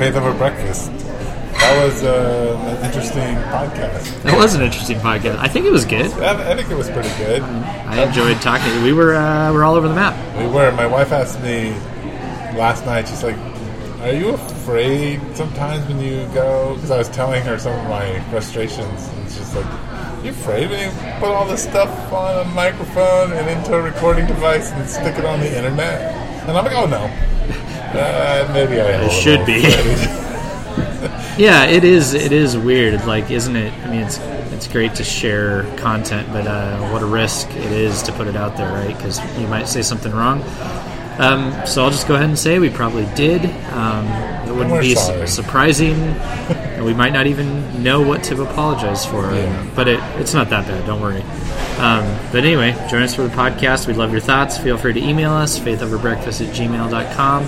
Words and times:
Right, 0.00 0.14
them 0.14 0.22
for 0.22 0.38
Breakfast. 0.38 0.90
That 1.60 1.84
was 1.84 2.02
uh, 2.02 2.78
an 2.78 2.86
interesting 2.86 3.36
podcast. 3.52 4.22
That 4.22 4.38
was 4.38 4.54
an 4.54 4.62
interesting 4.62 4.96
podcast. 4.96 5.36
I 5.36 5.46
think 5.46 5.66
it 5.66 5.70
was 5.70 5.84
good. 5.84 6.10
I, 6.12 6.52
I 6.52 6.56
think 6.56 6.70
it 6.70 6.74
was 6.74 6.88
pretty 6.88 7.10
good. 7.18 7.42
I 7.42 8.02
enjoyed 8.04 8.40
talking. 8.40 8.82
We 8.82 8.94
were 8.94 9.14
uh, 9.14 9.52
we're 9.52 9.62
all 9.62 9.74
over 9.74 9.88
the 9.88 9.94
map. 9.94 10.16
We 10.38 10.46
were. 10.46 10.72
My 10.72 10.86
wife 10.86 11.12
asked 11.12 11.42
me 11.42 11.72
last 12.56 12.86
night. 12.86 13.08
She's 13.08 13.22
like, 13.22 13.36
"Are 14.00 14.14
you 14.14 14.30
afraid 14.30 15.20
sometimes 15.36 15.86
when 15.86 16.00
you 16.00 16.26
go?" 16.32 16.76
Because 16.76 16.90
I 16.90 16.96
was 16.96 17.10
telling 17.10 17.42
her 17.42 17.58
some 17.58 17.78
of 17.78 17.84
my 17.90 18.20
frustrations, 18.30 19.06
and 19.06 19.30
she's 19.30 19.54
like, 19.54 19.66
"You 20.24 20.30
afraid 20.30 20.70
when 20.70 20.80
you 20.80 20.98
put 21.20 21.28
all 21.28 21.46
this 21.46 21.62
stuff 21.62 21.90
on 22.10 22.46
a 22.46 22.48
microphone 22.52 23.32
and 23.32 23.50
into 23.50 23.74
a 23.74 23.82
recording 23.82 24.26
device 24.26 24.72
and 24.72 24.88
stick 24.88 25.18
it 25.18 25.26
on 25.26 25.40
the 25.40 25.54
internet?" 25.54 26.00
And 26.48 26.56
I'm 26.56 26.64
like, 26.64 26.74
"Oh 26.74 26.86
no." 26.86 27.29
Uh, 27.92 28.50
maybe 28.52 28.80
I 28.80 28.90
am 28.92 29.00
a 29.02 29.04
It 29.06 29.10
should 29.10 29.40
little 29.40 29.46
be. 29.46 30.26
Yeah, 31.38 31.64
it 31.64 31.84
is. 31.84 32.12
It 32.12 32.32
is 32.32 32.58
weird. 32.58 33.06
Like, 33.06 33.30
isn't 33.30 33.56
it? 33.56 33.72
I 33.84 33.90
mean, 33.90 34.00
it's 34.00 34.18
it's 34.52 34.68
great 34.68 34.94
to 34.96 35.04
share 35.04 35.62
content, 35.78 36.28
but 36.32 36.46
uh, 36.46 36.78
what 36.90 37.00
a 37.00 37.06
risk 37.06 37.48
it 37.50 37.72
is 37.72 38.02
to 38.02 38.12
put 38.12 38.26
it 38.26 38.36
out 38.36 38.58
there, 38.58 38.70
right? 38.70 38.94
Because 38.94 39.18
you 39.40 39.46
might 39.46 39.66
say 39.66 39.80
something 39.80 40.12
wrong. 40.12 40.42
Um, 41.18 41.54
so 41.66 41.82
I'll 41.82 41.90
just 41.90 42.06
go 42.06 42.14
ahead 42.14 42.28
and 42.28 42.38
say 42.38 42.58
we 42.58 42.68
probably 42.68 43.06
did. 43.14 43.44
Um, 43.72 44.06
it 44.46 44.52
wouldn't 44.52 44.70
we're 44.72 44.82
be 44.82 44.94
su- 44.94 45.26
surprising. 45.26 45.94
and 46.80 46.84
we 46.84 46.92
might 46.92 47.12
not 47.14 47.26
even 47.26 47.82
know 47.82 48.02
what 48.02 48.22
to 48.24 48.42
apologize 48.42 49.06
for. 49.06 49.22
But 49.74 49.88
it, 49.88 50.00
it's 50.18 50.34
not 50.34 50.50
that 50.50 50.66
bad. 50.66 50.86
Don't 50.86 51.00
worry. 51.00 51.22
Um, 51.78 52.04
but 52.32 52.44
anyway, 52.44 52.72
join 52.90 53.02
us 53.02 53.14
for 53.14 53.22
the 53.22 53.28
podcast. 53.34 53.86
We'd 53.86 53.96
love 53.96 54.12
your 54.12 54.20
thoughts. 54.20 54.58
Feel 54.58 54.76
free 54.76 54.92
to 54.92 55.00
email 55.00 55.32
us, 55.32 55.58
faithoverbreakfast 55.58 56.46
at 56.46 56.54
gmail.com. 56.54 57.44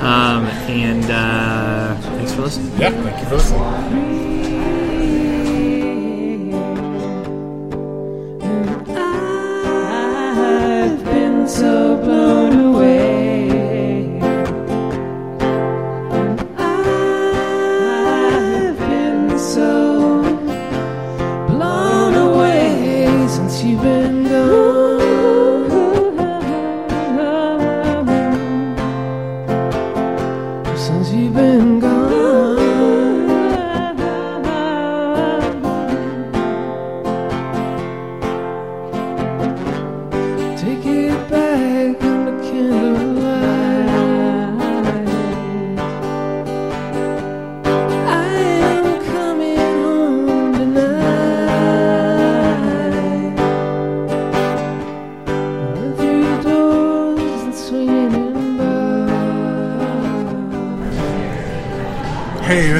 Um, 0.00 0.46
and 0.68 1.04
uh, 1.10 1.94
thanks 2.16 2.32
for 2.32 2.42
listening. 2.42 2.80
yeah, 2.80 2.90
thank 2.90 3.18
you 3.20 3.28
for 3.28 3.34
listening. 3.36 4.39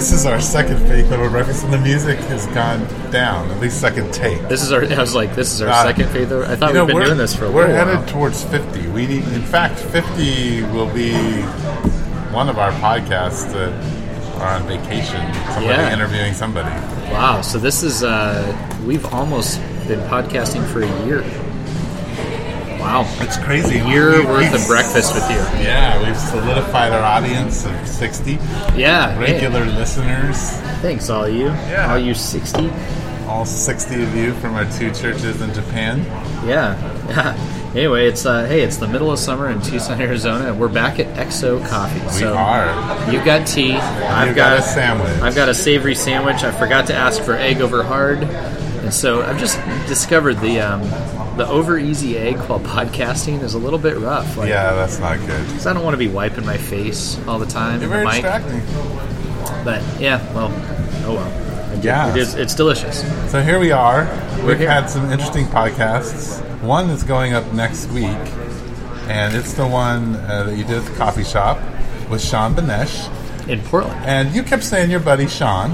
This 0.00 0.12
is 0.12 0.24
our 0.24 0.40
second 0.40 0.78
Faith 0.88 1.12
Over 1.12 1.28
Breakfast, 1.28 1.62
and 1.62 1.70
the 1.74 1.78
music 1.78 2.18
has 2.20 2.46
gone 2.48 2.80
down. 3.10 3.50
At 3.50 3.60
least 3.60 3.82
second 3.82 4.14
take. 4.14 4.40
This 4.48 4.62
is 4.62 4.72
our. 4.72 4.82
I 4.82 4.98
was 4.98 5.14
like, 5.14 5.34
this 5.34 5.52
is 5.52 5.60
our 5.60 5.68
Uh, 5.68 5.82
second 5.84 6.08
faith. 6.08 6.32
Over. 6.32 6.46
I 6.50 6.56
thought 6.56 6.68
You 6.70 6.74
know, 6.76 6.84
we've 6.86 6.96
been 6.96 7.04
doing 7.04 7.18
this 7.18 7.36
for 7.36 7.44
a 7.44 7.48
while. 7.50 7.66
we're 7.68 7.74
headed 7.74 7.96
while. 7.96 8.06
towards 8.06 8.42
50. 8.44 8.88
We 8.88 9.06
need, 9.06 9.24
in 9.24 9.42
fact, 9.42 9.78
50 9.78 10.62
will 10.72 10.86
be 10.94 11.12
one 12.32 12.48
of 12.48 12.58
our 12.58 12.72
podcasts 12.72 13.52
that 13.52 13.72
are 14.40 14.54
on 14.56 14.62
vacation. 14.66 15.20
Somebody 15.52 15.66
Yeah. 15.66 15.92
interviewing 15.92 16.32
somebody. 16.32 16.70
Wow. 17.12 17.42
So 17.42 17.58
this 17.58 17.82
is. 17.82 18.02
Uh, 18.02 18.56
we've 18.86 19.04
almost 19.12 19.60
been 19.86 20.00
podcasting 20.08 20.64
for 20.72 20.80
a 20.82 21.04
year. 21.04 21.22
Wow. 22.90 23.06
It's 23.20 23.36
crazy. 23.36 23.78
A 23.78 23.86
year 23.86 24.18
We- 24.18 24.26
worth 24.26 24.52
of 24.52 24.66
breakfast 24.66 25.14
with 25.14 25.30
you. 25.30 25.36
Yeah, 25.62 26.04
we've 26.04 26.16
solidified 26.18 26.92
our 26.92 27.02
audience 27.04 27.64
of 27.64 27.86
60 27.86 28.32
Yeah. 28.76 29.12
hey, 29.14 29.34
regular 29.34 29.64
listeners. 29.64 30.36
thanks, 30.82 31.08
all 31.08 31.28
you. 31.28 31.46
Yeah. 31.70 31.92
All 31.92 31.98
you 31.98 32.14
sixty. 32.14 32.68
All 33.28 33.44
60 33.44 34.02
of 34.02 34.16
you 34.16 34.32
from 34.34 34.56
our 34.56 34.64
two 34.72 34.90
churches 34.90 35.40
in 35.40 35.54
Japan. 35.54 36.04
Yeah. 36.44 36.74
anyway, 37.76 38.08
it's 38.08 38.26
uh, 38.26 38.46
hey, 38.46 38.62
it's 38.62 38.78
the 38.78 38.88
middle 38.88 39.12
of 39.12 39.20
summer 39.20 39.48
in 39.50 39.60
Tucson, 39.62 40.00
Arizona, 40.00 40.48
and 40.50 40.58
we're 40.58 40.66
back 40.68 40.98
at 40.98 41.06
Exo 41.16 41.64
Coffee. 41.68 42.00
We 42.00 42.08
so 42.08 42.34
are. 42.34 43.12
You've 43.12 43.24
got 43.24 43.46
tea. 43.46 43.74
I've 43.74 44.26
You've 44.28 44.36
got 44.36 44.58
a 44.58 44.62
sandwich. 44.62 45.22
I've 45.22 45.36
got 45.36 45.48
a 45.48 45.54
savory 45.54 45.94
sandwich. 45.94 46.42
I 46.42 46.50
forgot 46.50 46.88
to 46.88 46.94
ask 46.94 47.22
for 47.22 47.34
egg 47.34 47.60
over 47.60 47.84
hard, 47.84 48.24
and 48.24 48.92
so 48.92 49.22
I've 49.22 49.38
just 49.38 49.60
discovered 49.86 50.40
the 50.40 50.58
um, 50.60 50.82
the 51.40 51.48
over 51.48 51.78
easy 51.78 52.18
egg 52.18 52.36
while 52.36 52.60
podcasting 52.60 53.42
is 53.42 53.54
a 53.54 53.58
little 53.58 53.78
bit 53.78 53.96
rough. 53.96 54.36
Like, 54.36 54.50
Yeah, 54.50 54.74
that's 54.74 54.98
not 54.98 55.18
good. 55.20 55.46
Because 55.46 55.66
I 55.66 55.72
don't 55.72 55.82
want 55.82 55.94
to 55.94 55.98
be 55.98 56.08
wiping 56.08 56.44
my 56.44 56.58
face 56.58 57.18
all 57.26 57.38
the 57.38 57.46
time. 57.46 57.80
You're 57.80 57.88
very 57.88 58.04
the 58.04 58.12
mic. 58.12 58.22
distracting. 58.22 59.64
But 59.64 59.82
yeah, 59.98 60.20
well, 60.34 60.52
oh 61.06 61.14
well. 61.14 61.82
Yeah. 61.82 62.10
It 62.10 62.18
is. 62.18 62.34
It's 62.34 62.54
delicious. 62.54 63.00
So 63.30 63.40
here 63.40 63.58
we 63.58 63.72
are. 63.72 64.02
We've 64.44 64.58
here. 64.58 64.70
had 64.70 64.90
some 64.90 65.10
interesting 65.10 65.46
podcasts. 65.46 66.40
One 66.60 66.90
is 66.90 67.02
going 67.04 67.32
up 67.32 67.50
next 67.54 67.86
week, 67.88 68.04
and 69.08 69.34
it's 69.34 69.54
the 69.54 69.66
one 69.66 70.16
uh, 70.16 70.44
that 70.44 70.58
you 70.58 70.64
did 70.64 70.76
at 70.78 70.84
the 70.84 70.96
coffee 70.96 71.24
shop 71.24 71.58
with 72.10 72.22
Sean 72.22 72.54
Benesh. 72.54 73.08
In 73.48 73.60
Portland. 73.62 74.04
And 74.04 74.34
you 74.34 74.42
kept 74.42 74.62
saying 74.62 74.90
your 74.90 75.00
buddy 75.00 75.26
Sean. 75.26 75.70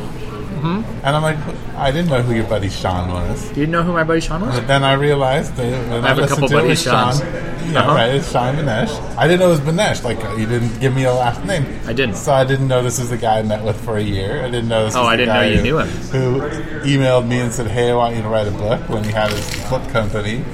Mm-hmm. 0.56 1.06
And 1.06 1.16
I'm 1.16 1.22
like, 1.22 1.36
I 1.76 1.90
didn't 1.90 2.10
know 2.10 2.22
who 2.22 2.34
your 2.34 2.46
buddy 2.46 2.68
Sean 2.70 3.10
was. 3.10 3.48
Do 3.50 3.60
you 3.60 3.66
know 3.66 3.82
who 3.82 3.92
my 3.92 4.04
buddy 4.04 4.20
Sean 4.20 4.40
was? 4.40 4.54
But 4.58 4.66
then 4.66 4.84
I 4.84 4.94
realized 4.94 5.54
that 5.56 5.88
when 5.88 6.04
I 6.04 6.08
have 6.08 6.18
a 6.18 6.22
listened 6.22 6.40
couple 6.40 6.48
to 6.48 6.54
it, 6.56 6.60
buddies, 6.62 6.70
was 6.70 6.82
Sean. 6.82 7.72
Yeah, 7.72 7.80
Uh-huh. 7.80 7.94
right. 7.94 8.14
It's 8.14 8.30
Sean 8.30 8.54
Benesh. 8.54 9.16
I 9.16 9.26
didn't 9.26 9.40
know 9.40 9.46
it 9.48 9.50
was 9.50 9.60
Benesh. 9.60 10.02
Like 10.04 10.24
uh, 10.24 10.34
you 10.36 10.46
didn't 10.46 10.78
give 10.80 10.94
me 10.94 11.04
a 11.04 11.12
last 11.12 11.44
name. 11.44 11.66
I 11.86 11.92
didn't. 11.92 12.14
So 12.16 12.32
I 12.32 12.44
didn't 12.44 12.68
know 12.68 12.82
this 12.82 12.98
was 12.98 13.10
the 13.10 13.16
guy 13.18 13.38
I 13.40 13.42
met 13.42 13.62
with 13.64 13.78
for 13.84 13.96
a 13.96 14.02
year. 14.02 14.40
I 14.42 14.46
didn't 14.50 14.68
know 14.68 14.84
this. 14.86 14.94
Oh, 14.96 15.00
was 15.02 15.08
I 15.08 15.16
didn't 15.16 15.34
know 15.34 15.42
you 15.42 15.56
who- 15.56 15.62
knew 15.62 15.78
him. 15.78 15.88
Who 15.88 16.40
emailed 16.86 17.26
me 17.26 17.40
and 17.40 17.52
said, 17.52 17.66
"Hey, 17.66 17.90
I 17.90 17.94
want 17.94 18.14
you 18.16 18.22
to 18.22 18.28
write 18.28 18.46
a 18.46 18.52
book." 18.52 18.88
When 18.88 19.02
he 19.04 19.10
had 19.10 19.30
his 19.32 19.68
book 19.68 19.86
company. 19.90 20.44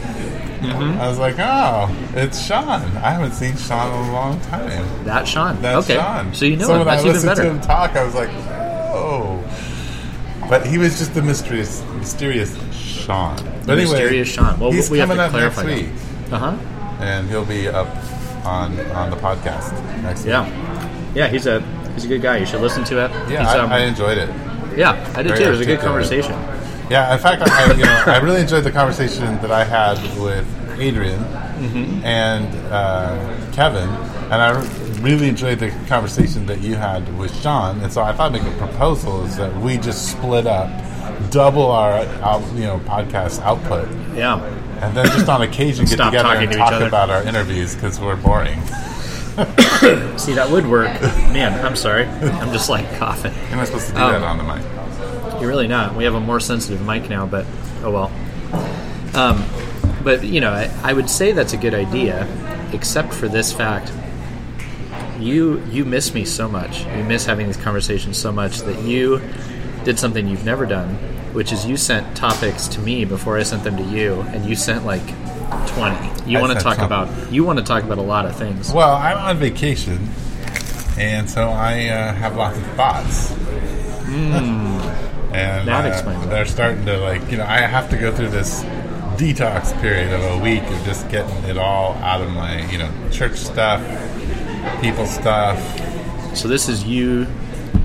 Mm-hmm. 0.62 1.00
I 1.00 1.08
was 1.08 1.18
like, 1.18 1.34
"Oh, 1.38 1.90
it's 2.14 2.40
Sean." 2.46 2.68
I 2.98 3.10
haven't 3.10 3.32
seen 3.32 3.56
Sean 3.56 3.88
in 3.92 4.08
a 4.08 4.12
long 4.12 4.40
time. 4.42 5.04
That 5.04 5.26
Sean. 5.26 5.60
That's 5.60 5.84
okay. 5.90 6.00
Sean. 6.00 6.32
So 6.34 6.44
you 6.44 6.56
know 6.56 6.66
so 6.66 6.78
him. 6.78 6.84
That's 6.86 7.04
I 7.04 7.08
even 7.08 7.22
better. 7.22 7.42
to 7.42 7.50
him 7.50 7.60
talk, 7.60 7.96
I 7.96 8.04
was 8.04 8.14
like, 8.14 8.30
"Oh." 8.94 9.21
But 10.52 10.66
he 10.66 10.76
was 10.76 10.98
just 10.98 11.14
the 11.14 11.22
mysterious, 11.22 11.82
mysterious 11.94 12.54
Sean. 12.74 13.36
But 13.64 13.78
anyway, 13.78 13.84
Mysterious 13.84 14.28
Sean. 14.28 14.60
Well, 14.60 14.70
he's 14.70 14.90
we 14.90 14.98
have 14.98 15.08
coming 15.08 15.16
to 15.16 15.24
up 15.24 15.32
next 15.32 15.54
clarify 15.54 15.74
week, 15.86 15.88
Uh 16.30 16.38
huh. 16.38 16.56
and 17.00 17.26
he'll 17.30 17.46
be 17.46 17.68
up 17.68 17.88
on 18.44 18.78
on 18.90 19.08
the 19.10 19.16
podcast 19.16 19.72
next 20.02 20.26
Yeah. 20.26 20.44
week. 20.44 20.52
Yeah, 21.14 21.28
he's 21.28 21.46
a 21.46 21.62
he's 21.94 22.04
a 22.04 22.08
good 22.08 22.20
guy. 22.20 22.36
You 22.36 22.44
should 22.44 22.60
listen 22.60 22.84
to 22.84 23.02
it. 23.02 23.10
Yeah, 23.30 23.48
I, 23.48 23.58
um, 23.60 23.72
I 23.72 23.78
enjoyed 23.78 24.18
it. 24.18 24.28
yeah, 24.76 24.92
I 25.16 25.22
did 25.22 25.28
very 25.28 25.38
too. 25.38 25.44
It 25.46 25.50
was 25.52 25.60
a 25.60 25.64
good 25.64 25.80
conversation. 25.80 26.32
Yeah, 26.90 27.14
in 27.14 27.18
fact, 27.18 27.40
I, 27.48 27.70
I, 27.70 27.72
you 27.72 27.84
know, 27.84 28.02
I 28.08 28.18
really 28.20 28.42
enjoyed 28.42 28.64
the 28.64 28.72
conversation 28.72 29.24
that 29.40 29.50
I 29.50 29.64
had 29.64 29.96
with 30.20 30.44
Adrian 30.78 31.20
Mm-hmm. 31.62 32.04
and 32.04 32.46
uh, 32.70 33.16
Kevin, 33.52 33.88
and 34.30 34.34
I 34.34 34.50
really 35.02 35.28
enjoyed 35.28 35.58
the 35.58 35.70
conversation 35.88 36.46
that 36.46 36.60
you 36.60 36.74
had 36.76 37.16
with 37.18 37.34
Sean. 37.42 37.80
And 37.80 37.92
so 37.92 38.02
I 38.02 38.12
thought 38.12 38.32
I'd 38.34 38.42
make 38.42 38.52
a 38.54 38.56
proposal 38.56 39.24
is 39.24 39.36
that 39.36 39.54
we 39.60 39.76
just 39.78 40.10
split 40.10 40.46
up, 40.46 40.70
double 41.30 41.66
our 41.70 41.92
out, 42.22 42.42
you 42.54 42.62
know 42.64 42.78
podcast 42.80 43.40
output, 43.42 43.88
Yeah. 44.14 44.42
and 44.80 44.96
then 44.96 45.06
just 45.06 45.28
on 45.28 45.42
occasion 45.42 45.84
get 45.86 45.94
Stop 45.94 46.12
together 46.12 46.28
and 46.30 46.52
to 46.52 46.56
talk 46.58 46.80
about 46.82 47.10
our 47.10 47.22
interviews 47.24 47.74
because 47.74 48.00
we're 48.00 48.16
boring. 48.16 48.58
See, 50.18 50.34
that 50.34 50.48
would 50.50 50.66
work. 50.66 50.88
Man, 51.32 51.64
I'm 51.64 51.74
sorry. 51.76 52.04
I'm 52.06 52.52
just 52.52 52.68
like 52.68 52.86
coughing. 52.98 53.32
You're 53.48 53.56
not 53.56 53.66
supposed 53.66 53.86
to 53.88 53.92
do 53.94 53.98
Oh. 54.00 54.12
that 54.12 54.22
on 54.22 54.36
the 54.38 54.44
mic. 54.44 55.40
You're 55.40 55.48
really 55.48 55.66
not. 55.68 55.96
We 55.96 56.04
have 56.04 56.14
a 56.14 56.20
more 56.20 56.38
sensitive 56.38 56.84
mic 56.86 57.08
now, 57.08 57.26
but 57.26 57.46
oh 57.82 57.90
well. 57.90 58.12
Um, 59.14 59.44
but 60.04 60.22
you 60.22 60.40
know, 60.40 60.52
I, 60.52 60.70
I 60.82 60.92
would 60.92 61.08
say 61.10 61.32
that's 61.32 61.52
a 61.54 61.56
good 61.56 61.74
idea, 61.74 62.26
except 62.72 63.12
for 63.14 63.26
this 63.28 63.52
fact. 63.52 63.90
You 65.22 65.62
you 65.70 65.84
miss 65.84 66.12
me 66.14 66.24
so 66.24 66.48
much. 66.48 66.84
You 66.86 67.04
miss 67.04 67.24
having 67.26 67.46
these 67.46 67.56
conversations 67.56 68.18
so 68.18 68.32
much 68.32 68.58
that 68.60 68.82
you 68.82 69.20
did 69.84 69.98
something 69.98 70.26
you've 70.28 70.44
never 70.44 70.66
done, 70.66 70.94
which 71.32 71.52
is 71.52 71.66
you 71.66 71.76
sent 71.76 72.16
topics 72.16 72.68
to 72.68 72.80
me 72.80 73.04
before 73.04 73.38
I 73.38 73.42
sent 73.42 73.64
them 73.64 73.76
to 73.76 73.82
you, 73.84 74.20
and 74.32 74.44
you 74.48 74.54
sent 74.56 74.84
like 74.84 75.02
twenty. 75.68 76.30
You 76.30 76.38
want 76.40 76.52
to 76.56 76.60
talk 76.62 76.78
about 76.78 77.32
you 77.32 77.44
want 77.44 77.58
to 77.58 77.64
talk 77.64 77.82
about 77.84 77.98
a 77.98 78.02
lot 78.02 78.26
of 78.26 78.36
things. 78.36 78.72
Well, 78.72 78.94
I'm 78.94 79.16
on 79.18 79.36
vacation, 79.38 80.08
and 80.98 81.28
so 81.28 81.48
I 81.48 81.88
uh, 81.88 82.12
have 82.14 82.36
lots 82.36 82.56
of 82.58 82.64
thoughts. 82.74 83.30
and 85.32 85.66
That 85.68 85.84
uh, 85.84 85.88
explains 85.88 86.24
it. 86.24 86.28
they're 86.30 86.46
starting 86.46 86.84
to 86.86 86.98
like 86.98 87.30
you 87.30 87.38
know 87.38 87.44
I 87.46 87.58
have 87.60 87.88
to 87.90 87.96
go 87.96 88.14
through 88.14 88.28
this 88.28 88.62
detox 89.16 89.78
period 89.80 90.12
of 90.12 90.22
a 90.38 90.42
week 90.42 90.62
of 90.62 90.84
just 90.84 91.08
getting 91.10 91.36
it 91.44 91.56
all 91.58 91.94
out 91.94 92.20
of 92.20 92.30
my 92.32 92.68
you 92.70 92.78
know 92.78 92.90
church 93.10 93.36
stuff, 93.36 93.80
people 94.80 95.06
stuff, 95.06 95.58
So 96.36 96.48
this 96.48 96.68
is 96.68 96.84
you 96.84 97.26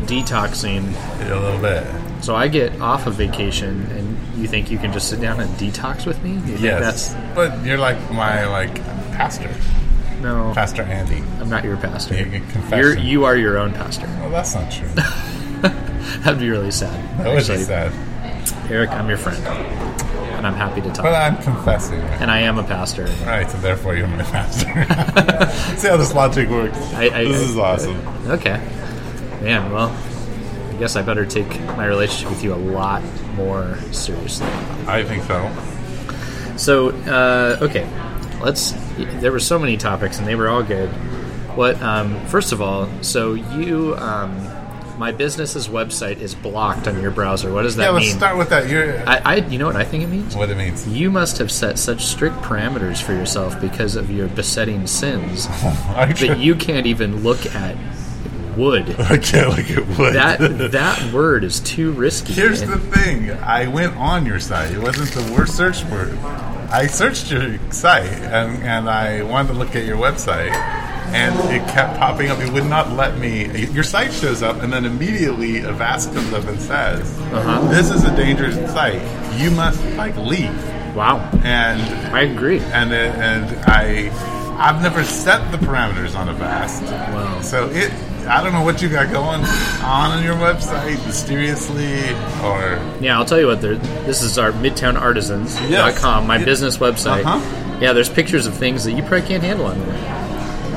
detoxing. 0.05 0.93
a 1.29 1.35
little 1.39 1.59
bit. 1.61 1.85
So 2.23 2.35
I 2.35 2.47
get 2.47 2.79
off 2.81 3.05
of 3.07 3.13
vacation, 3.15 3.85
and 3.91 4.17
you 4.37 4.47
think 4.47 4.71
you 4.71 4.77
can 4.77 4.91
just 4.91 5.09
sit 5.09 5.21
down 5.21 5.39
and 5.39 5.49
detox 5.51 6.05
with 6.05 6.21
me? 6.23 6.33
You 6.33 6.39
think 6.41 6.59
Yes, 6.61 7.13
that's 7.13 7.35
but 7.35 7.63
you're 7.65 7.77
like 7.77 7.97
my 8.11 8.45
like 8.47 8.75
pastor, 9.13 9.51
no. 10.21 10.51
Pastor 10.55 10.81
Andy. 10.83 11.23
I'm 11.39 11.49
not 11.49 11.63
your 11.63 11.77
pastor. 11.77 12.15
You 12.15 12.41
You're 12.71 12.97
you 12.97 13.25
are 13.25 13.35
your 13.35 13.57
own 13.59 13.71
pastor. 13.73 14.07
Well, 14.19 14.29
that's 14.31 14.55
not 14.55 14.71
true. 14.71 14.89
That'd 16.21 16.39
be 16.39 16.49
really 16.49 16.71
sad. 16.71 17.19
That 17.19 17.27
would 17.27 17.37
be 17.47 17.63
sad. 17.63 17.91
Eric, 18.71 18.89
I'm 18.91 19.07
your 19.09 19.17
friend, 19.17 19.37
and 20.37 20.47
I'm 20.47 20.53
happy 20.53 20.81
to 20.81 20.87
talk. 20.89 21.03
But 21.03 21.13
I'm 21.13 21.37
confessing. 21.41 21.99
and 21.99 22.29
I 22.31 22.39
am 22.39 22.57
a 22.57 22.63
pastor. 22.63 23.05
Right, 23.25 23.49
so 23.49 23.57
therefore 23.57 23.95
you're 23.95 24.07
my 24.07 24.23
pastor. 24.23 24.67
See 25.77 25.87
how 25.87 25.97
this 25.97 26.13
logic 26.13 26.49
works. 26.49 26.77
I- 26.93 27.05
I- 27.13 27.23
this 27.25 27.41
is 27.41 27.57
awesome. 27.57 27.97
Okay, 28.27 28.57
man. 29.41 29.71
Well, 29.71 29.89
I 30.69 30.79
guess 30.79 30.95
I 30.95 31.01
better 31.01 31.25
take 31.25 31.49
my 31.75 31.85
relationship 31.85 32.29
with 32.29 32.43
you 32.43 32.53
a 32.53 32.55
lot 32.55 33.01
more 33.35 33.77
seriously. 33.91 34.47
I 34.87 35.03
think 35.03 35.23
so. 35.23 35.51
So, 36.57 36.89
uh, 37.11 37.57
okay, 37.61 37.87
let's. 38.41 38.73
There 38.97 39.31
were 39.31 39.39
so 39.39 39.59
many 39.59 39.77
topics, 39.77 40.17
and 40.19 40.27
they 40.27 40.35
were 40.35 40.49
all 40.49 40.63
good. 40.63 40.89
What? 41.55 41.81
Um, 41.81 42.23
first 42.27 42.51
of 42.51 42.61
all, 42.61 42.87
so 43.01 43.33
you, 43.33 43.95
um, 43.97 44.31
my 44.97 45.11
business's 45.11 45.67
website 45.67 46.17
is 46.17 46.35
blocked 46.35 46.87
on 46.87 47.01
your 47.01 47.11
browser. 47.11 47.53
What 47.53 47.63
does 47.63 47.75
that 47.75 47.83
mean? 47.83 47.87
Yeah, 47.87 47.93
let's 47.93 48.05
mean? 48.07 48.17
start 48.17 48.37
with 48.37 48.49
that. 48.49 48.69
You're 48.69 49.07
I, 49.07 49.21
I, 49.23 49.35
you 49.35 49.57
know 49.57 49.67
what 49.67 49.75
I 49.75 49.83
think 49.83 50.03
it 50.03 50.07
means. 50.07 50.35
what 50.35 50.49
it 50.49 50.57
means. 50.57 50.87
You 50.87 51.11
must 51.11 51.37
have 51.37 51.51
set 51.51 51.77
such 51.77 52.05
strict 52.05 52.35
parameters 52.37 53.01
for 53.01 53.13
yourself 53.13 53.59
because 53.61 53.95
of 53.95 54.09
your 54.09 54.27
besetting 54.27 54.87
sins 54.87 55.47
that 55.47 56.39
you 56.39 56.55
can't 56.55 56.85
even 56.87 57.23
look 57.23 57.45
at 57.47 57.77
wood. 58.57 58.89
I 58.99 59.17
can't 59.17 59.49
look 59.49 59.69
at 59.69 59.97
wood. 59.97 60.15
That 60.15 60.39
that 60.71 61.13
word 61.13 61.43
is 61.43 61.59
too 61.59 61.91
risky. 61.91 62.33
Here's 62.33 62.61
the 62.61 62.77
thing. 62.79 63.31
I 63.31 63.67
went 63.67 63.95
on 63.95 64.25
your 64.25 64.39
site. 64.39 64.71
It 64.71 64.79
wasn't 64.79 65.11
the 65.11 65.33
worst 65.33 65.55
search 65.55 65.83
word. 65.85 66.17
I 66.69 66.87
searched 66.87 67.31
your 67.31 67.59
site 67.71 68.11
and, 68.11 68.61
and 68.63 68.89
I 68.89 69.23
wanted 69.23 69.49
to 69.49 69.53
look 69.53 69.75
at 69.75 69.85
your 69.85 69.97
website 69.97 70.51
and 71.17 71.33
it 71.51 71.67
kept 71.69 71.97
popping 71.99 72.29
up. 72.29 72.39
It 72.39 72.51
would 72.53 72.65
not 72.65 72.91
let 72.93 73.17
me. 73.17 73.65
Your 73.71 73.83
site 73.83 74.13
shows 74.13 74.43
up 74.43 74.61
and 74.61 74.71
then 74.71 74.85
immediately 74.85 75.59
Avast 75.65 76.13
comes 76.13 76.31
up 76.33 76.45
and 76.47 76.59
says, 76.61 77.17
Uh-huh. 77.33 77.67
"This 77.69 77.89
is 77.89 78.03
a 78.03 78.15
dangerous 78.15 78.55
site. 78.71 79.01
You 79.39 79.49
must 79.51 79.83
like 79.95 80.15
leave." 80.17 80.53
wow, 80.95 81.17
And 81.43 81.81
I 82.15 82.21
agree. 82.21 82.59
and 82.73 82.91
it, 82.91 83.13
and 83.15 83.45
I 83.65 84.09
I've 84.59 84.81
never 84.81 85.03
set 85.03 85.51
the 85.51 85.57
parameters 85.57 86.15
on 86.15 86.27
Avast. 86.29 86.81
Wow. 86.83 87.41
So 87.41 87.69
it 87.71 87.91
I 88.27 88.43
don't 88.43 88.51
know 88.51 88.63
what 88.63 88.81
you 88.81 88.89
got 88.89 89.09
going 89.11 89.41
on 89.83 90.11
on 90.11 90.23
your 90.23 90.35
website 90.35 90.97
mysteriously 91.05 91.99
or 92.43 92.77
Yeah, 92.99 93.17
I'll 93.17 93.25
tell 93.25 93.39
you 93.39 93.47
what. 93.47 93.61
This 93.61 94.21
is 94.21 94.37
our 94.37 94.51
MidtownArtisans.com, 94.51 96.27
my 96.27 96.35
Yes. 96.37 96.45
business 96.45 96.77
website. 96.77 97.25
Uh-huh. 97.25 97.77
Yeah, 97.79 97.93
there's 97.93 98.09
pictures 98.09 98.45
of 98.47 98.53
things 98.55 98.83
that 98.85 98.93
you 98.93 99.03
probably 99.03 99.21
can't 99.27 99.43
handle 99.43 99.67
on 99.67 99.79
there. 99.79 100.16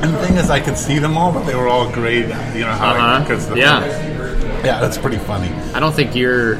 And 0.01 0.13
the 0.13 0.17
thing 0.25 0.37
is 0.37 0.49
I 0.49 0.59
could 0.59 0.77
see 0.77 0.99
them 0.99 1.17
all 1.17 1.31
but 1.31 1.43
they 1.45 1.55
were 1.55 1.67
all 1.67 1.89
grayed 1.91 2.25
you 2.55 2.61
know 2.61 2.71
how 2.73 2.95
Uh-huh. 2.95 3.19
because 3.21 3.47
the 3.47 3.55
Yeah. 3.57 3.85
yeah 4.63 4.79
that's 4.79 4.97
pretty 4.97 5.17
funny. 5.17 5.49
I 5.73 5.79
don't 5.79 5.93
think 5.93 6.15
you're 6.15 6.57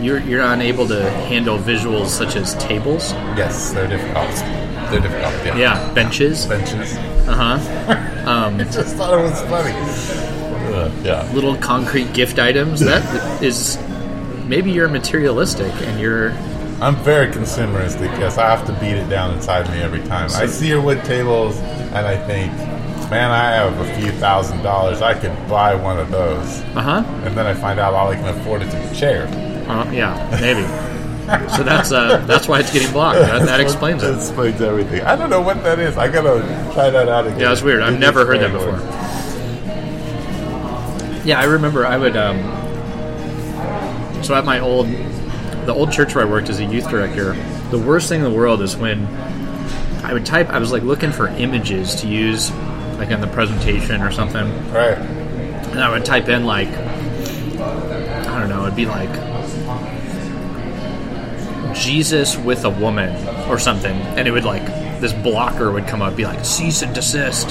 you're 0.00 0.18
you're 0.20 0.42
unable 0.42 0.86
to 0.88 1.10
handle 1.30 1.58
visuals 1.58 2.06
such 2.08 2.34
as 2.36 2.54
tables. 2.56 3.12
Yes, 3.36 3.72
they're 3.72 3.86
difficult. 3.88 4.34
They're 4.90 5.00
difficult. 5.00 5.32
Yeah. 5.46 5.56
Yeah, 5.56 5.92
benches. 5.94 6.46
Benches. 6.46 6.96
Uh 7.28 7.34
huh. 7.58 8.08
Um, 8.22 8.60
I 8.60 8.64
just 8.64 8.94
thought 8.94 9.18
it 9.18 9.22
was 9.22 9.40
funny. 9.50 9.74
Uh, 10.72 10.88
yeah. 11.02 11.28
little 11.34 11.56
concrete 11.56 12.12
gift 12.12 12.38
items. 12.38 12.78
That 12.78 13.02
is 13.42 13.76
maybe 14.46 14.70
you're 14.70 14.88
materialistic 14.88 15.72
and 15.88 15.98
you're 15.98 16.30
I'm 16.80 16.94
very 17.02 17.26
consumeristic. 17.32 18.16
Yes, 18.20 18.38
I 18.38 18.48
have 18.48 18.64
to 18.66 18.72
beat 18.74 18.94
it 18.94 19.08
down 19.08 19.34
inside 19.34 19.68
me 19.72 19.78
every 19.82 20.02
time. 20.04 20.30
I 20.34 20.46
see 20.46 20.68
your 20.68 20.80
wood 20.80 21.02
tables, 21.04 21.58
and 21.94 22.06
I 22.06 22.16
think, 22.26 22.52
man, 23.10 23.30
I 23.30 23.50
have 23.52 23.78
a 23.80 24.00
few 24.00 24.10
thousand 24.12 24.62
dollars. 24.62 25.02
I 25.02 25.14
could 25.14 25.34
buy 25.48 25.74
one 25.74 25.98
of 25.98 26.10
those. 26.10 26.60
uh 26.76 26.80
huh. 26.82 27.04
And 27.24 27.36
then 27.36 27.46
I 27.46 27.54
find 27.54 27.78
out 27.80 27.94
all 27.94 28.08
I 28.08 28.16
can 28.16 28.28
afford 28.38 28.62
is 28.62 28.72
a 28.74 28.94
chair. 28.94 29.26
Uh, 29.68 29.90
yeah, 29.92 30.38
maybe. 30.40 30.62
so 31.54 31.62
that's 31.62 31.92
uh, 31.92 32.18
that's 32.26 32.48
why 32.48 32.58
it's 32.60 32.72
getting 32.72 32.90
blocked. 32.92 33.18
That, 33.20 33.46
that 33.46 33.60
explains 33.60 34.02
That 34.02 34.12
it. 34.14 34.16
explains 34.16 34.60
everything. 34.60 35.02
I 35.02 35.14
don't 35.16 35.30
know 35.30 35.40
what 35.40 35.62
that 35.62 35.78
is. 35.78 35.96
I 35.96 36.08
gotta 36.08 36.40
try 36.74 36.90
that 36.90 37.08
out 37.08 37.26
again. 37.26 37.38
Yeah, 37.40 37.48
that's 37.48 37.62
weird. 37.62 37.80
I've 37.82 37.98
never 37.98 38.26
heard 38.26 38.40
that 38.40 38.52
before. 38.52 38.80
Yeah, 41.24 41.38
I 41.38 41.44
remember 41.44 41.86
I 41.86 41.96
would. 41.96 42.16
Um, 42.16 42.38
so 44.24 44.34
at 44.34 44.44
my 44.44 44.58
old, 44.60 44.86
the 45.66 45.72
old 45.72 45.92
church 45.92 46.14
where 46.14 46.26
I 46.26 46.28
worked 46.28 46.48
as 46.48 46.58
a 46.58 46.64
youth 46.64 46.88
director, 46.88 47.34
the 47.70 47.78
worst 47.78 48.08
thing 48.08 48.24
in 48.24 48.30
the 48.30 48.36
world 48.36 48.60
is 48.60 48.76
when 48.76 49.06
I 50.02 50.12
would 50.12 50.26
type. 50.26 50.48
I 50.50 50.58
was 50.58 50.72
like 50.72 50.82
looking 50.82 51.12
for 51.12 51.28
images 51.28 51.94
to 51.96 52.06
use, 52.08 52.50
like 52.98 53.10
in 53.10 53.20
the 53.20 53.26
presentation 53.28 54.02
or 54.02 54.10
something, 54.10 54.46
Right. 54.72 54.98
and 54.98 55.80
I 55.80 55.90
would 55.90 56.04
type 56.04 56.28
in 56.28 56.44
like, 56.44 56.68
I 56.68 58.38
don't 58.38 58.48
know, 58.48 58.62
it'd 58.64 58.76
be 58.76 58.86
like 58.86 59.10
Jesus 61.74 62.36
with 62.36 62.64
a 62.64 62.70
woman 62.70 63.14
or 63.48 63.58
something, 63.58 63.92
and 64.16 64.28
it 64.28 64.30
would 64.30 64.44
like 64.44 64.64
this 65.00 65.12
blocker 65.12 65.70
would 65.72 65.86
come 65.86 66.02
up, 66.02 66.14
be 66.16 66.24
like 66.24 66.44
cease 66.44 66.82
and 66.82 66.94
desist, 66.94 67.48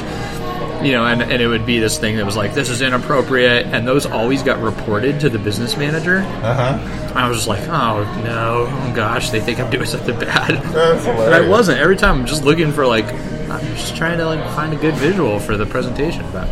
you 0.84 0.92
know, 0.94 1.06
and, 1.06 1.22
and 1.22 1.42
it 1.42 1.48
would 1.48 1.66
be 1.66 1.80
this 1.80 1.98
thing 1.98 2.18
that 2.18 2.26
was 2.26 2.36
like 2.36 2.54
this 2.54 2.70
is 2.70 2.82
inappropriate, 2.82 3.68
and 3.68 3.88
those 3.88 4.06
always 4.06 4.44
got 4.44 4.60
reported 4.62 5.20
to 5.22 5.30
the 5.30 5.40
business 5.40 5.78
manager. 5.78 6.18
Uh 6.20 6.54
huh. 6.78 7.12
I 7.16 7.28
was 7.28 7.38
just 7.38 7.48
like, 7.48 7.68
oh 7.68 8.04
no, 8.24 8.68
oh 8.70 8.94
gosh, 8.96 9.30
they 9.32 9.40
think 9.42 9.60
I'm 9.60 9.70
doing 9.70 9.86
something 9.86 10.18
bad, 10.20 10.62
but 10.74 11.34
I 11.34 11.48
wasn't. 11.48 11.80
Every 11.80 11.98
time 11.98 12.20
I'm 12.22 12.26
just 12.26 12.44
looking 12.44 12.72
for 12.72 12.86
like, 12.88 13.06
I'm 13.06 13.66
just 13.76 13.96
trying 13.96 14.18
to 14.18 14.26
like 14.26 14.44
find 14.56 14.74
a 14.74 14.78
good 14.78 14.96
visual 14.96 15.40
for 15.40 15.58
the 15.58 15.66
presentation, 15.66 16.26
but. 16.32 16.48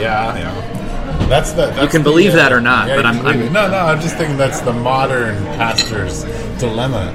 Yeah, 0.00 0.36
yeah. 0.38 1.26
That's 1.28 1.52
the. 1.52 1.66
That's 1.66 1.92
can 1.92 2.02
the, 2.02 2.10
believe 2.10 2.32
that 2.32 2.52
or 2.52 2.60
not, 2.60 2.88
yeah, 2.88 2.96
but 2.96 3.06
I'm- 3.06 3.26
I'm- 3.26 3.52
no, 3.52 3.70
no. 3.70 3.78
I'm 3.78 4.00
just 4.00 4.16
thinking 4.16 4.36
that's 4.36 4.60
the 4.60 4.72
modern 4.72 5.36
pastor's 5.56 6.24
dilemma. 6.58 7.12